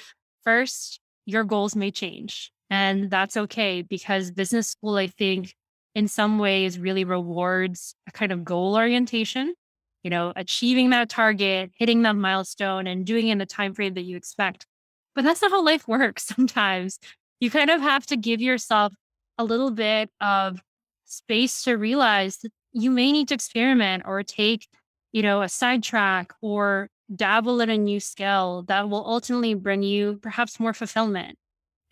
first, 0.44 1.00
your 1.26 1.42
goals 1.42 1.74
may 1.74 1.90
change. 1.90 2.52
And 2.70 3.10
that's 3.10 3.36
okay 3.36 3.82
because 3.82 4.30
business 4.30 4.68
school, 4.68 4.96
I 4.96 5.08
think, 5.08 5.54
in 5.94 6.08
some 6.08 6.38
ways 6.38 6.78
really 6.78 7.04
rewards 7.04 7.94
a 8.08 8.12
kind 8.12 8.32
of 8.32 8.44
goal 8.44 8.76
orientation 8.76 9.54
you 10.02 10.10
know 10.10 10.32
achieving 10.36 10.90
that 10.90 11.08
target 11.08 11.70
hitting 11.76 12.02
that 12.02 12.16
milestone 12.16 12.86
and 12.86 13.06
doing 13.06 13.28
it 13.28 13.32
in 13.32 13.38
the 13.38 13.46
time 13.46 13.74
frame 13.74 13.94
that 13.94 14.02
you 14.02 14.16
expect. 14.16 14.66
But 15.14 15.24
that's 15.24 15.42
not 15.42 15.50
how 15.50 15.64
life 15.64 15.86
works 15.88 16.24
sometimes. 16.24 16.98
You 17.40 17.50
kind 17.50 17.70
of 17.70 17.80
have 17.80 18.06
to 18.06 18.16
give 18.16 18.40
yourself 18.40 18.92
a 19.38 19.44
little 19.44 19.70
bit 19.70 20.10
of 20.20 20.60
space 21.04 21.62
to 21.64 21.74
realize 21.74 22.38
that 22.38 22.50
you 22.72 22.90
may 22.90 23.12
need 23.12 23.28
to 23.28 23.34
experiment 23.34 24.04
or 24.06 24.22
take 24.22 24.68
you 25.12 25.22
know 25.22 25.42
a 25.42 25.48
sidetrack 25.48 26.32
or 26.40 26.88
dabble 27.14 27.60
in 27.60 27.68
a 27.68 27.76
new 27.76 28.00
skill 28.00 28.64
that 28.68 28.88
will 28.88 29.04
ultimately 29.06 29.54
bring 29.54 29.82
you 29.82 30.18
perhaps 30.22 30.58
more 30.58 30.72
fulfillment 30.72 31.36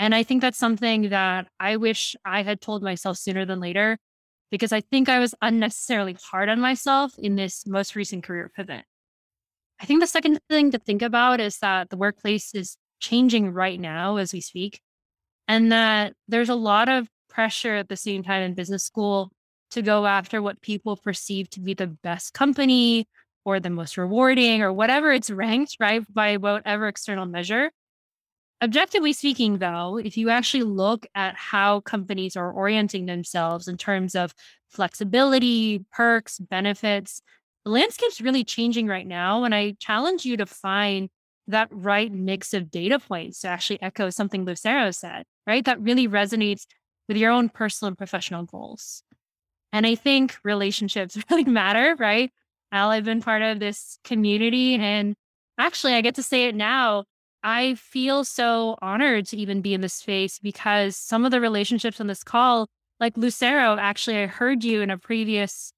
and 0.01 0.15
I 0.15 0.23
think 0.23 0.41
that's 0.41 0.57
something 0.57 1.11
that 1.11 1.49
I 1.61 1.77
wish 1.77 2.17
I 2.25 2.43
had 2.43 2.63
told 2.63 2.83
myself 2.83 3.19
sooner 3.19 3.45
than 3.45 3.61
later, 3.61 3.99
because 4.51 4.73
I 4.73 4.81
think 4.81 5.11
I 5.11 5.19
was 5.19 5.35
unnecessarily 5.43 6.17
hard 6.31 6.49
on 6.49 6.59
myself 6.59 7.13
in 7.19 7.37
this 7.37 7.67
most 7.67 7.95
recent 7.95 8.25
career 8.25 8.51
pivot. 8.57 8.85
I 9.79 9.85
think 9.85 10.01
the 10.01 10.07
second 10.07 10.41
thing 10.49 10.71
to 10.71 10.79
think 10.79 11.03
about 11.03 11.39
is 11.39 11.59
that 11.59 11.91
the 11.91 11.99
workplace 11.99 12.55
is 12.55 12.79
changing 12.99 13.53
right 13.53 13.79
now 13.79 14.17
as 14.17 14.33
we 14.33 14.41
speak, 14.41 14.81
and 15.47 15.71
that 15.71 16.15
there's 16.29 16.49
a 16.49 16.55
lot 16.55 16.89
of 16.89 17.07
pressure 17.29 17.75
at 17.75 17.91
the 17.91 17.97
same 17.97 18.23
time 18.23 18.43
in 18.43 18.55
business 18.55 18.85
school 18.85 19.31
to 19.73 19.83
go 19.83 20.07
after 20.07 20.41
what 20.41 20.63
people 20.63 20.97
perceive 20.97 21.51
to 21.51 21.61
be 21.61 21.75
the 21.75 21.87
best 21.87 22.33
company 22.33 23.07
or 23.45 23.61
the 23.61 23.69
most 23.69 23.99
rewarding 23.99 24.63
or 24.63 24.73
whatever 24.73 25.13
it's 25.13 25.31
ranked, 25.45 25.77
right? 25.79 26.03
By 26.11 26.39
whatever 26.39 26.89
external 26.89 27.27
measure. 27.27 27.71
Objectively 28.63 29.15
speaking, 29.15 29.59
though, 29.59 29.97
if 29.97 30.19
you 30.19 30.29
actually 30.29 30.65
look 30.65 31.07
at 31.15 31.35
how 31.35 31.81
companies 31.81 32.37
are 32.37 32.53
orienting 32.53 33.07
themselves 33.07 33.69
in 33.69 33.79
terms 33.79 34.15
of 34.15 34.35
flexibility, 34.69 35.85
perks, 35.91 36.39
benefits, 36.39 37.23
the 37.65 37.71
landscape's 37.71 38.21
really 38.21 38.45
changing 38.45 38.87
right 38.87 39.07
now. 39.07 39.45
And 39.45 39.55
I 39.55 39.77
challenge 39.79 40.25
you 40.25 40.37
to 40.37 40.47
find 40.47 41.09
that 41.47 41.69
right 41.71 42.13
mix 42.13 42.55
of 42.55 42.71
data 42.71 42.99
points 42.99 43.41
to 43.41 43.49
actually 43.49 43.81
echo 43.83 44.11
something 44.11 44.45
Lucero 44.45 44.91
said, 44.91 45.25
right? 45.47 45.65
That 45.65 45.81
really 45.81 46.07
resonates 46.07 46.67
with 47.09 47.17
your 47.17 47.33
own 47.33 47.49
personal 47.49 47.89
and 47.89 47.99
professional 47.99 48.45
goals. 48.45 49.03
And 49.73 49.87
I 49.87 49.95
think 49.95 50.37
relationships 50.45 51.19
really 51.31 51.45
matter, 51.45 51.97
right? 51.99 52.31
Al, 52.73 52.91
I've 52.91 53.05
been 53.05 53.23
part 53.23 53.43
of 53.43 53.59
this 53.59 53.99
community 54.05 54.75
and 54.75 55.15
actually 55.59 55.95
I 55.95 56.03
get 56.03 56.17
to 56.17 56.23
say 56.23 56.45
it 56.45 56.55
now. 56.55 57.05
I 57.43 57.75
feel 57.75 58.25
so 58.25 58.77
honored 58.83 59.27
to 59.29 59.37
even 59.37 59.61
be 59.61 59.75
in 59.75 59.81
this 59.81 59.95
space 59.95 60.39
because 60.39 60.97
some 60.97 61.25
of 61.25 61.31
the 61.31 61.41
relationships 61.41 62.01
on 62.01 62.07
this 62.07 62.23
call, 62.23 62.69
like 62.99 63.17
Lucero, 63.17 63.77
actually, 63.79 64.19
I 64.19 64.27
heard 64.27 64.63
you 64.63 64.83
in 64.83 64.91
a 64.91 64.99
previous, 64.99 65.73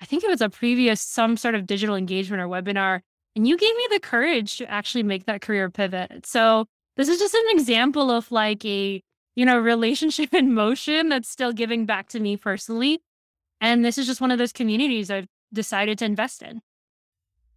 I 0.00 0.04
think 0.04 0.24
it 0.24 0.30
was 0.30 0.40
a 0.40 0.50
previous, 0.50 1.00
some 1.00 1.36
sort 1.36 1.54
of 1.54 1.66
digital 1.66 1.94
engagement 1.94 2.42
or 2.42 2.48
webinar, 2.48 3.00
and 3.36 3.46
you 3.46 3.56
gave 3.56 3.76
me 3.76 3.86
the 3.90 4.00
courage 4.00 4.56
to 4.58 4.70
actually 4.70 5.02
make 5.02 5.26
that 5.26 5.42
career 5.42 5.70
pivot. 5.70 6.26
So 6.26 6.66
this 6.96 7.08
is 7.08 7.18
just 7.18 7.34
an 7.34 7.44
example 7.50 8.10
of 8.10 8.32
like 8.32 8.64
a, 8.64 9.02
you 9.36 9.44
know, 9.44 9.58
relationship 9.58 10.34
in 10.34 10.54
motion 10.54 11.10
that's 11.10 11.28
still 11.28 11.52
giving 11.52 11.86
back 11.86 12.08
to 12.08 12.20
me 12.20 12.36
personally. 12.36 13.00
And 13.60 13.84
this 13.84 13.98
is 13.98 14.06
just 14.06 14.20
one 14.20 14.30
of 14.30 14.38
those 14.38 14.52
communities 14.52 15.10
I've 15.10 15.26
decided 15.52 15.98
to 15.98 16.04
invest 16.04 16.42
in. 16.42 16.60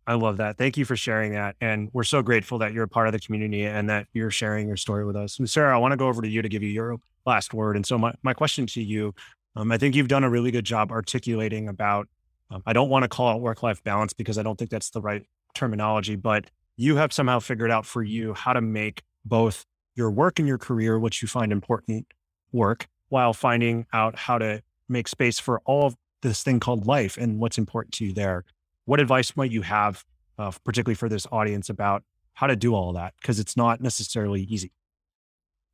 I 0.10 0.16
love 0.16 0.38
that. 0.38 0.58
Thank 0.58 0.76
you 0.76 0.86
for 0.86 0.96
sharing 0.96 1.34
that. 1.34 1.56
And 1.62 1.92
we're 1.94 2.04
so 2.04 2.24
grateful 2.24 2.58
that 2.58 2.74
you're 2.74 2.86
a 2.86 2.88
part 2.88 3.06
of 3.06 3.14
the 3.14 3.20
community 3.20 3.64
and 3.64 3.88
that 3.92 4.08
you're 4.12 4.32
sharing 4.32 4.68
your 4.68 4.76
story 4.76 5.06
with 5.06 5.16
us. 5.16 5.40
Sarah, 5.46 5.76
I 5.76 5.78
want 5.78 5.92
to 5.92 5.98
go 5.98 6.08
over 6.08 6.24
to 6.24 6.28
you 6.28 6.42
to 6.42 6.50
give 6.50 6.64
you 6.64 6.70
your 6.70 6.98
last 7.28 7.54
word. 7.54 7.76
And 7.76 7.86
so 7.86 7.96
my, 8.00 8.16
my 8.24 8.34
question 8.34 8.66
to 8.66 8.82
you, 8.82 9.14
um, 9.56 9.72
I 9.72 9.78
think 9.78 9.94
you've 9.94 10.08
done 10.08 10.24
a 10.24 10.30
really 10.30 10.50
good 10.50 10.66
job 10.66 10.92
articulating 10.92 11.68
about, 11.68 12.08
um, 12.50 12.64
I 12.66 12.74
don't 12.74 12.90
want 12.90 13.04
to 13.04 13.08
call 13.08 13.38
it 13.38 13.40
work-life 13.40 13.84
balance 13.84 14.12
because 14.14 14.40
I 14.40 14.42
don't 14.42 14.58
think 14.58 14.72
that's 14.72 14.90
the 14.90 15.00
right 15.00 15.28
terminology, 15.54 16.16
but 16.16 16.50
you 16.76 16.96
have 16.96 17.14
somehow 17.14 17.38
figured 17.38 17.70
out 17.70 17.86
for 17.86 18.02
you 18.02 18.34
how 18.34 18.54
to 18.54 18.62
make 18.62 19.04
both 19.26 19.64
your 19.94 20.10
work 20.10 20.40
and 20.40 20.48
your 20.48 20.58
career, 20.58 20.98
which 20.98 21.22
you 21.22 21.28
find 21.28 21.52
important 21.52 22.08
work, 22.52 22.88
while 23.10 23.34
finding 23.34 23.86
out 23.94 24.16
how 24.18 24.40
to 24.40 24.64
make 24.88 25.08
space 25.08 25.38
for 25.38 25.62
all 25.66 25.86
of 25.86 25.96
this 26.24 26.42
thing 26.42 26.60
called 26.60 26.88
life 26.88 27.16
and 27.16 27.38
what's 27.40 27.60
important 27.60 27.94
to 27.94 28.06
you 28.06 28.14
there 28.14 28.44
what 28.90 29.00
advice 29.00 29.38
might 29.38 29.52
you 29.52 29.62
have, 29.62 30.04
uh, 30.40 30.52
particularly 30.64 30.96
for 30.96 31.10
this 31.10 31.28
audience, 31.32 31.70
about 31.70 32.04
how 32.34 32.48
to 32.48 32.56
do 32.56 32.74
all 32.74 32.92
that? 32.94 33.14
Because 33.22 33.40
it's 33.40 33.56
not 33.56 33.82
necessarily 33.82 34.42
easy. 34.42 34.72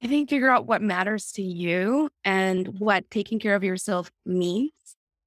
I 0.03 0.07
think 0.07 0.29
figure 0.29 0.49
out 0.49 0.67
what 0.67 0.81
matters 0.81 1.31
to 1.33 1.41
you 1.41 2.09
and 2.25 2.77
what 2.77 3.09
taking 3.09 3.39
care 3.39 3.55
of 3.55 3.63
yourself 3.63 4.11
means. 4.25 4.73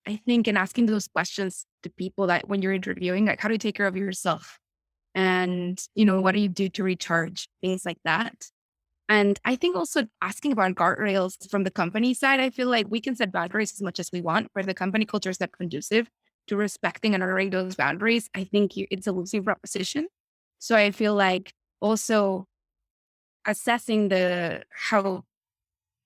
I 0.07 0.17
think 0.27 0.47
in 0.47 0.59
asking 0.59 0.85
those 0.85 1.09
questions 1.09 1.65
to 1.83 1.89
people 1.89 2.27
that 2.27 2.47
when 2.47 2.61
you're 2.61 2.75
interviewing, 2.75 3.25
like 3.25 3.41
how 3.41 3.49
do 3.49 3.55
you 3.55 3.59
take 3.59 3.77
care 3.77 3.87
of 3.87 3.97
yourself? 3.97 4.59
And, 5.15 5.83
you 5.95 6.05
know, 6.05 6.21
what 6.21 6.33
do 6.33 6.41
you 6.41 6.49
do 6.51 6.69
to 6.69 6.83
recharge? 6.83 7.49
Things 7.63 7.87
like 7.87 7.99
that. 8.05 8.51
And 9.09 9.41
I 9.47 9.57
think 9.57 9.77
also 9.77 10.07
asking 10.21 10.53
about 10.53 10.75
guardrails 10.75 11.49
from 11.51 11.65
the 11.65 11.71
company 11.71 12.13
side, 12.13 12.39
I 12.39 12.51
feel 12.51 12.69
like 12.69 12.87
we 12.91 13.01
can 13.01 13.17
set 13.17 13.33
boundaries 13.33 13.73
as 13.73 13.81
much 13.81 13.99
as 13.99 14.13
we 14.13 14.21
want, 14.21 14.49
but 14.55 14.67
the 14.67 14.75
company 14.75 15.07
culture 15.07 15.31
is 15.31 15.41
not 15.41 15.53
conducive 15.53 16.11
to 16.49 16.57
respecting 16.57 17.15
and 17.15 17.23
honoring 17.23 17.51
those 17.51 17.77
boundaries, 17.77 18.29
I 18.35 18.45
think 18.45 18.77
you, 18.77 18.87
it's 18.91 19.07
a 19.07 19.13
losing 19.13 19.45
proposition. 19.45 20.09
So 20.59 20.77
I 20.77 20.91
feel 20.91 21.15
like 21.15 21.53
also 21.81 22.47
assessing 23.47 24.09
the 24.09 24.63
how 24.71 25.25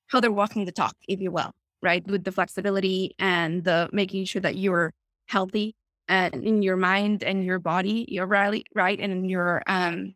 how 0.09 0.21
they're 0.21 0.33
walking 0.33 0.65
the 0.65 0.73
talk, 0.73 0.97
if 1.09 1.21
you 1.21 1.31
will, 1.31 1.53
right, 1.83 2.07
with 2.07 2.25
the 2.25 2.33
flexibility 2.33 3.15
and 3.19 3.65
the 3.65 3.89
making 3.93 4.25
sure 4.27 4.43
that 4.43 4.57
you're 4.57 4.93
healthy 5.27 5.75
and 6.09 6.35
in 6.45 6.63
your 6.63 6.77
mind 6.77 7.23
and 7.25 7.45
your 7.45 7.59
body, 7.59 8.05
you're 8.09 8.27
right, 8.27 8.67
right, 8.75 9.01
and 9.01 9.13
in 9.13 9.25
your 9.29 9.63
um 9.67 10.15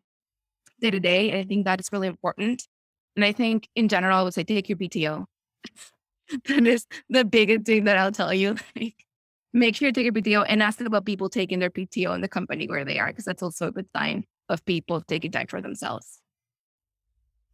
day 0.81 0.91
to 0.91 0.99
day. 0.99 1.39
I 1.39 1.43
think 1.43 1.65
that 1.65 1.79
is 1.79 1.89
really 1.91 2.07
important. 2.07 2.67
And 3.15 3.25
I 3.25 3.31
think 3.31 3.69
in 3.75 3.87
general, 3.89 4.19
I 4.19 4.23
would 4.23 4.33
say 4.33 4.43
take 4.43 4.69
your 4.69 4.77
PTO. 4.77 5.25
that 6.47 6.67
is 6.67 6.85
the 7.09 7.25
biggest 7.25 7.65
thing 7.65 7.85
that 7.85 7.97
I'll 7.97 8.11
tell 8.11 8.33
you. 8.33 8.55
make 9.53 9.75
sure 9.75 9.87
you 9.87 9.93
take 9.93 10.07
a 10.07 10.11
PTO 10.11 10.45
and 10.47 10.61
ask 10.61 10.79
about 10.81 11.05
people 11.05 11.29
taking 11.29 11.59
their 11.59 11.69
PTO 11.69 12.13
in 12.15 12.21
the 12.21 12.27
company 12.27 12.67
where 12.67 12.85
they 12.85 12.99
are, 12.99 13.07
because 13.07 13.25
that's 13.25 13.43
also 13.43 13.67
a 13.67 13.71
good 13.71 13.87
sign 13.95 14.25
of 14.49 14.63
people 14.65 15.01
taking 15.01 15.31
time 15.31 15.47
for 15.47 15.61
themselves. 15.61 16.21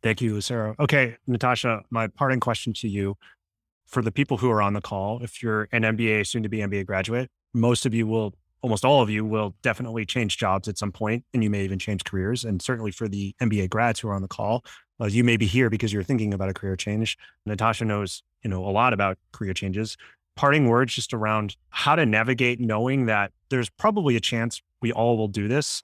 Thank 0.02 0.22
you, 0.22 0.42
Sarah. 0.42 0.76
Okay, 0.80 1.16
Natasha, 1.28 1.82
my 1.90 2.08
parting 2.08 2.40
question 2.40 2.74
to 2.74 2.90
you 2.90 3.16
for 3.88 4.02
the 4.02 4.12
people 4.12 4.38
who 4.38 4.50
are 4.52 4.62
on 4.62 4.74
the 4.74 4.82
call, 4.82 5.24
if 5.24 5.42
you're 5.42 5.70
an 5.72 5.84
MBA, 5.84 6.28
soon 6.28 6.44
to 6.44 6.50
be 6.50 6.58
MBA 6.58 6.86
graduate, 6.86 7.30
most 7.54 7.86
of 7.86 7.94
you 7.94 8.08
will, 8.08 8.34
almost 8.62 8.84
all 8.84 9.02
of 9.02 9.10
you 9.10 9.24
will 9.24 9.56
definitely 9.62 10.06
change 10.06 10.38
jobs 10.38 10.68
at 10.68 10.78
some 10.78 10.92
point, 10.92 11.24
and 11.34 11.44
you 11.44 11.50
may 11.50 11.64
even 11.64 11.80
change 11.80 12.04
careers. 12.04 12.44
And 12.44 12.62
certainly 12.62 12.92
for 12.92 13.08
the 13.08 13.36
MBA 13.42 13.70
grads 13.70 14.00
who 14.00 14.10
are 14.10 14.14
on 14.14 14.22
the 14.22 14.28
call, 14.28 14.66
uh, 15.00 15.06
you 15.06 15.24
may 15.24 15.38
be 15.38 15.46
here 15.46 15.70
because 15.70 15.94
you're 15.94 16.04
thinking 16.04 16.34
about 16.34 16.50
a 16.50 16.54
career 16.54 16.76
change. 16.76 17.18
Natasha 17.46 17.86
knows, 17.86 18.24
you 18.44 18.50
know, 18.50 18.66
a 18.66 18.72
lot 18.72 18.94
about 18.94 19.18
career 19.32 19.54
changes 19.54 19.96
parting 20.36 20.68
words 20.68 20.94
just 20.94 21.14
around 21.14 21.56
how 21.70 21.96
to 21.96 22.06
navigate 22.06 22.60
knowing 22.60 23.06
that 23.06 23.32
there's 23.50 23.70
probably 23.70 24.16
a 24.16 24.20
chance 24.20 24.62
we 24.82 24.92
all 24.92 25.18
will 25.18 25.28
do 25.28 25.48
this, 25.48 25.82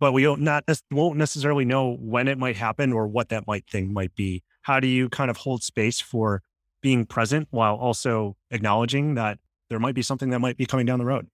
but 0.00 0.12
we 0.12 0.22
don't 0.22 0.40
not 0.40 0.64
won't 0.90 1.16
necessarily 1.16 1.64
know 1.64 1.96
when 2.00 2.28
it 2.28 2.38
might 2.38 2.56
happen 2.56 2.92
or 2.92 3.06
what 3.06 3.28
that 3.28 3.46
might 3.46 3.66
thing 3.68 3.92
might 3.92 4.14
be. 4.14 4.42
How 4.62 4.80
do 4.80 4.86
you 4.86 5.08
kind 5.08 5.30
of 5.30 5.38
hold 5.38 5.62
space 5.62 6.00
for 6.00 6.42
being 6.82 7.06
present 7.06 7.48
while 7.50 7.76
also 7.76 8.36
acknowledging 8.50 9.14
that 9.14 9.38
there 9.70 9.78
might 9.78 9.94
be 9.94 10.02
something 10.02 10.30
that 10.30 10.40
might 10.40 10.56
be 10.56 10.66
coming 10.66 10.86
down 10.86 10.98
the 10.98 11.04
road? 11.04 11.28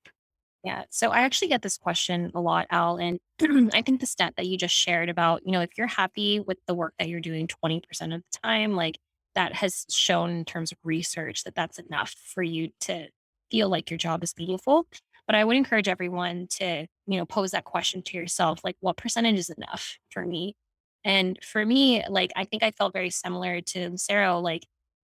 Yeah. 0.64 0.84
So 0.90 1.10
I 1.10 1.20
actually 1.20 1.48
get 1.48 1.62
this 1.62 1.78
question 1.78 2.30
a 2.34 2.40
lot, 2.40 2.66
Al. 2.70 2.96
And 2.96 3.18
I 3.72 3.82
think 3.82 4.00
the 4.00 4.06
stat 4.06 4.34
that 4.36 4.46
you 4.46 4.58
just 4.58 4.74
shared 4.74 5.08
about, 5.08 5.42
you 5.46 5.52
know, 5.52 5.60
if 5.60 5.70
you're 5.78 5.86
happy 5.86 6.40
with 6.40 6.58
the 6.66 6.74
work 6.74 6.94
that 6.98 7.08
you're 7.08 7.20
doing 7.20 7.46
20% 7.46 7.80
of 8.14 8.22
the 8.22 8.38
time, 8.42 8.74
like 8.74 8.98
that 9.38 9.54
has 9.54 9.86
shown 9.88 10.30
in 10.30 10.44
terms 10.44 10.72
of 10.72 10.78
research 10.82 11.44
that 11.44 11.54
that's 11.54 11.78
enough 11.78 12.12
for 12.34 12.42
you 12.42 12.70
to 12.80 13.06
feel 13.52 13.68
like 13.68 13.88
your 13.88 13.96
job 13.96 14.24
is 14.24 14.34
meaningful. 14.36 14.88
But 15.28 15.36
I 15.36 15.44
would 15.44 15.56
encourage 15.56 15.86
everyone 15.86 16.48
to, 16.58 16.88
you 17.06 17.16
know, 17.16 17.24
pose 17.24 17.52
that 17.52 17.62
question 17.62 18.02
to 18.02 18.16
yourself, 18.16 18.58
like 18.64 18.74
what 18.80 18.96
percentage 18.96 19.38
is 19.38 19.48
enough 19.48 19.96
for 20.10 20.26
me? 20.26 20.56
And 21.04 21.38
for 21.40 21.64
me, 21.64 22.02
like 22.08 22.32
I 22.34 22.46
think 22.46 22.64
I 22.64 22.72
felt 22.72 22.92
very 22.92 23.10
similar 23.10 23.60
to 23.60 23.90
Lucero, 23.90 24.40
like 24.40 24.64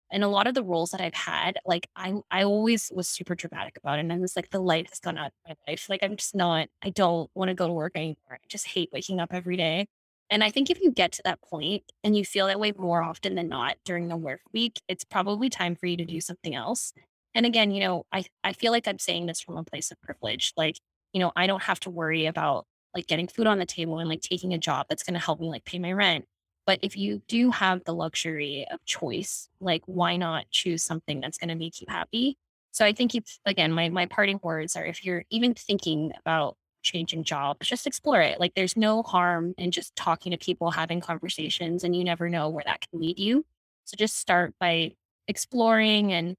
in 0.09 0.23
a 0.23 0.27
lot 0.29 0.47
of 0.47 0.55
the 0.55 0.63
roles 0.63 0.89
that 0.91 1.01
I've 1.01 1.13
had, 1.13 1.57
like 1.63 1.87
I 1.95 2.15
I 2.31 2.43
always 2.43 2.91
was 2.91 3.07
super 3.07 3.35
dramatic 3.35 3.77
about 3.77 3.99
it. 3.99 4.01
And 4.01 4.13
I 4.13 4.17
was 4.17 4.35
like, 4.35 4.49
the 4.49 4.59
light 4.59 4.89
has 4.89 4.99
gone 4.99 5.19
out 5.19 5.27
of 5.27 5.33
my 5.47 5.55
life. 5.71 5.85
Like 5.89 6.01
I'm 6.01 6.15
just 6.15 6.33
not, 6.33 6.69
I 6.83 6.89
don't 6.89 7.29
want 7.35 7.49
to 7.49 7.55
go 7.55 7.67
to 7.67 7.73
work 7.73 7.91
anymore. 7.95 8.15
I 8.31 8.37
just 8.49 8.65
hate 8.67 8.89
waking 8.91 9.19
up 9.19 9.29
every 9.31 9.57
day. 9.57 9.85
And 10.29 10.43
I 10.43 10.49
think 10.49 10.69
if 10.69 10.81
you 10.81 10.91
get 10.91 11.11
to 11.13 11.21
that 11.25 11.41
point 11.41 11.83
and 12.03 12.15
you 12.15 12.25
feel 12.25 12.47
that 12.47 12.59
way 12.59 12.73
more 12.77 13.03
often 13.03 13.35
than 13.35 13.49
not 13.49 13.77
during 13.85 14.07
the 14.07 14.17
work 14.17 14.41
week, 14.53 14.81
it's 14.87 15.03
probably 15.03 15.49
time 15.49 15.75
for 15.75 15.85
you 15.85 15.97
to 15.97 16.05
do 16.05 16.21
something 16.21 16.55
else. 16.55 16.93
And 17.35 17.45
again, 17.45 17.71
you 17.71 17.81
know, 17.81 18.05
I, 18.11 18.25
I 18.43 18.53
feel 18.53 18.71
like 18.71 18.87
I'm 18.87 18.99
saying 18.99 19.25
this 19.25 19.41
from 19.41 19.57
a 19.57 19.63
place 19.63 19.91
of 19.91 20.01
privilege. 20.01 20.53
Like, 20.55 20.79
you 21.13 21.19
know, 21.19 21.31
I 21.35 21.47
don't 21.47 21.63
have 21.63 21.79
to 21.81 21.89
worry 21.89 22.25
about 22.25 22.65
like 22.95 23.07
getting 23.07 23.27
food 23.27 23.47
on 23.47 23.59
the 23.59 23.65
table 23.65 23.99
and 23.99 24.09
like 24.09 24.21
taking 24.21 24.53
a 24.53 24.57
job 24.57 24.85
that's 24.89 25.03
going 25.03 25.15
to 25.15 25.19
help 25.19 25.39
me 25.39 25.49
like 25.49 25.65
pay 25.65 25.79
my 25.79 25.91
rent. 25.91 26.25
But 26.65 26.79
if 26.81 26.95
you 26.95 27.21
do 27.27 27.51
have 27.51 27.83
the 27.83 27.93
luxury 27.93 28.65
of 28.71 28.83
choice, 28.85 29.49
like 29.59 29.83
why 29.85 30.15
not 30.15 30.49
choose 30.51 30.83
something 30.83 31.19
that's 31.19 31.37
going 31.37 31.49
to 31.49 31.55
make 31.55 31.81
you 31.81 31.87
happy? 31.89 32.37
So 32.71 32.85
I 32.85 32.93
think 32.93 33.13
if 33.13 33.37
again, 33.45 33.71
my 33.71 33.89
my 33.89 34.05
parting 34.05 34.39
words 34.41 34.75
are 34.75 34.85
if 34.85 35.05
you're 35.05 35.25
even 35.29 35.53
thinking 35.53 36.11
about 36.19 36.57
changing 36.83 37.23
jobs, 37.23 37.67
just 37.67 37.87
explore 37.87 38.21
it. 38.21 38.39
Like 38.39 38.53
there's 38.55 38.77
no 38.77 39.03
harm 39.03 39.53
in 39.57 39.71
just 39.71 39.95
talking 39.95 40.31
to 40.31 40.37
people, 40.37 40.71
having 40.71 41.01
conversations, 41.01 41.83
and 41.83 41.95
you 41.95 42.03
never 42.03 42.29
know 42.29 42.49
where 42.49 42.63
that 42.65 42.81
can 42.81 42.99
lead 42.99 43.17
you. 43.17 43.45
So 43.85 43.95
just 43.97 44.17
start 44.17 44.53
by 44.59 44.93
exploring 45.27 46.11
and 46.11 46.35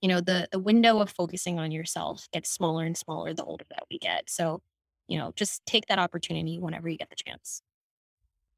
you 0.00 0.08
know 0.08 0.20
the 0.20 0.48
the 0.52 0.58
window 0.58 1.00
of 1.00 1.10
focusing 1.10 1.58
on 1.58 1.72
yourself 1.72 2.28
gets 2.32 2.50
smaller 2.50 2.84
and 2.84 2.96
smaller 2.96 3.34
the 3.34 3.44
older 3.44 3.64
that 3.70 3.84
we 3.90 3.98
get. 3.98 4.28
So, 4.28 4.62
you 5.08 5.18
know, 5.18 5.32
just 5.36 5.64
take 5.66 5.86
that 5.86 5.98
opportunity 5.98 6.58
whenever 6.58 6.88
you 6.88 6.96
get 6.96 7.10
the 7.10 7.16
chance. 7.16 7.62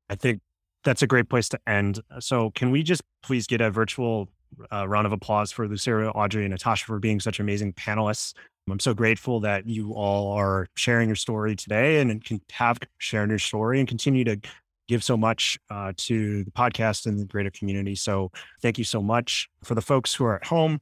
I 0.08 0.14
think 0.14 0.40
that's 0.84 1.02
a 1.02 1.06
great 1.06 1.28
place 1.28 1.48
to 1.50 1.60
end. 1.66 2.00
So, 2.20 2.50
can 2.50 2.70
we 2.70 2.82
just 2.82 3.02
please 3.22 3.46
get 3.46 3.60
a 3.60 3.70
virtual 3.70 4.28
uh, 4.72 4.88
round 4.88 5.06
of 5.06 5.12
applause 5.12 5.52
for 5.52 5.68
Lucero, 5.68 6.10
Audrey, 6.10 6.44
and 6.44 6.52
Natasha 6.52 6.86
for 6.86 6.98
being 6.98 7.20
such 7.20 7.40
amazing 7.40 7.72
panelists? 7.74 8.34
I'm 8.68 8.80
so 8.80 8.94
grateful 8.94 9.40
that 9.40 9.68
you 9.68 9.92
all 9.92 10.32
are 10.32 10.66
sharing 10.76 11.08
your 11.08 11.16
story 11.16 11.54
today 11.54 12.00
and 12.00 12.24
can 12.24 12.40
have 12.52 12.78
shared 12.98 13.30
your 13.30 13.38
story 13.38 13.78
and 13.78 13.88
continue 13.88 14.24
to 14.24 14.40
give 14.88 15.04
so 15.04 15.16
much 15.16 15.58
uh, 15.70 15.92
to 15.96 16.44
the 16.44 16.50
podcast 16.50 17.06
and 17.06 17.18
the 17.18 17.24
greater 17.24 17.50
community. 17.50 17.94
So 17.94 18.30
thank 18.62 18.78
you 18.78 18.84
so 18.84 19.00
much 19.00 19.48
for 19.64 19.74
the 19.74 19.82
folks 19.82 20.14
who 20.14 20.24
are 20.24 20.36
at 20.36 20.46
home. 20.46 20.80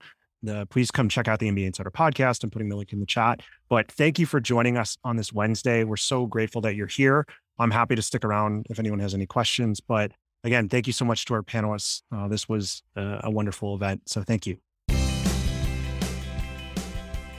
uh, 0.49 0.64
please 0.66 0.91
come 0.91 1.09
check 1.09 1.26
out 1.28 1.39
the 1.39 1.51
MBA 1.51 1.66
Insider 1.66 1.91
podcast. 1.91 2.45
I'm 2.45 2.51
putting 2.51 2.68
the 2.68 2.76
link 2.76 2.93
in 2.93 3.01
the 3.01 3.07
chat. 3.07 3.41
But 3.68 3.91
thank 3.91 4.18
you 4.18 4.26
for 4.26 4.41
joining 4.41 4.76
us 4.76 4.97
on 5.05 5.16
this 5.16 5.32
Wednesday. 5.32 5.85
We're 5.85 5.97
so 5.97 6.26
grateful 6.26 6.61
that 6.62 6.74
you're 6.74 6.87
here. 6.87 7.26
I'm 7.59 7.70
happy 7.70 7.95
to 7.95 8.03
stick 8.03 8.24
around 8.24 8.66
if 8.68 8.78
anyone 8.78 8.99
has 8.99 9.14
any 9.14 9.26
questions. 9.26 9.80
But 9.80 10.12
again, 10.43 10.68
thank 10.68 10.87
you 10.87 10.93
so 10.93 11.05
much 11.05 11.24
to 11.26 11.35
our 11.35 11.43
panelists. 11.43 12.03
Uh, 12.12 12.28
this 12.28 12.49
was 12.49 12.82
uh, 12.97 13.20
a 13.24 13.30
wonderful 13.30 13.74
event. 13.74 14.03
So 14.07 14.22
thank 14.22 14.47
you. 14.47 14.59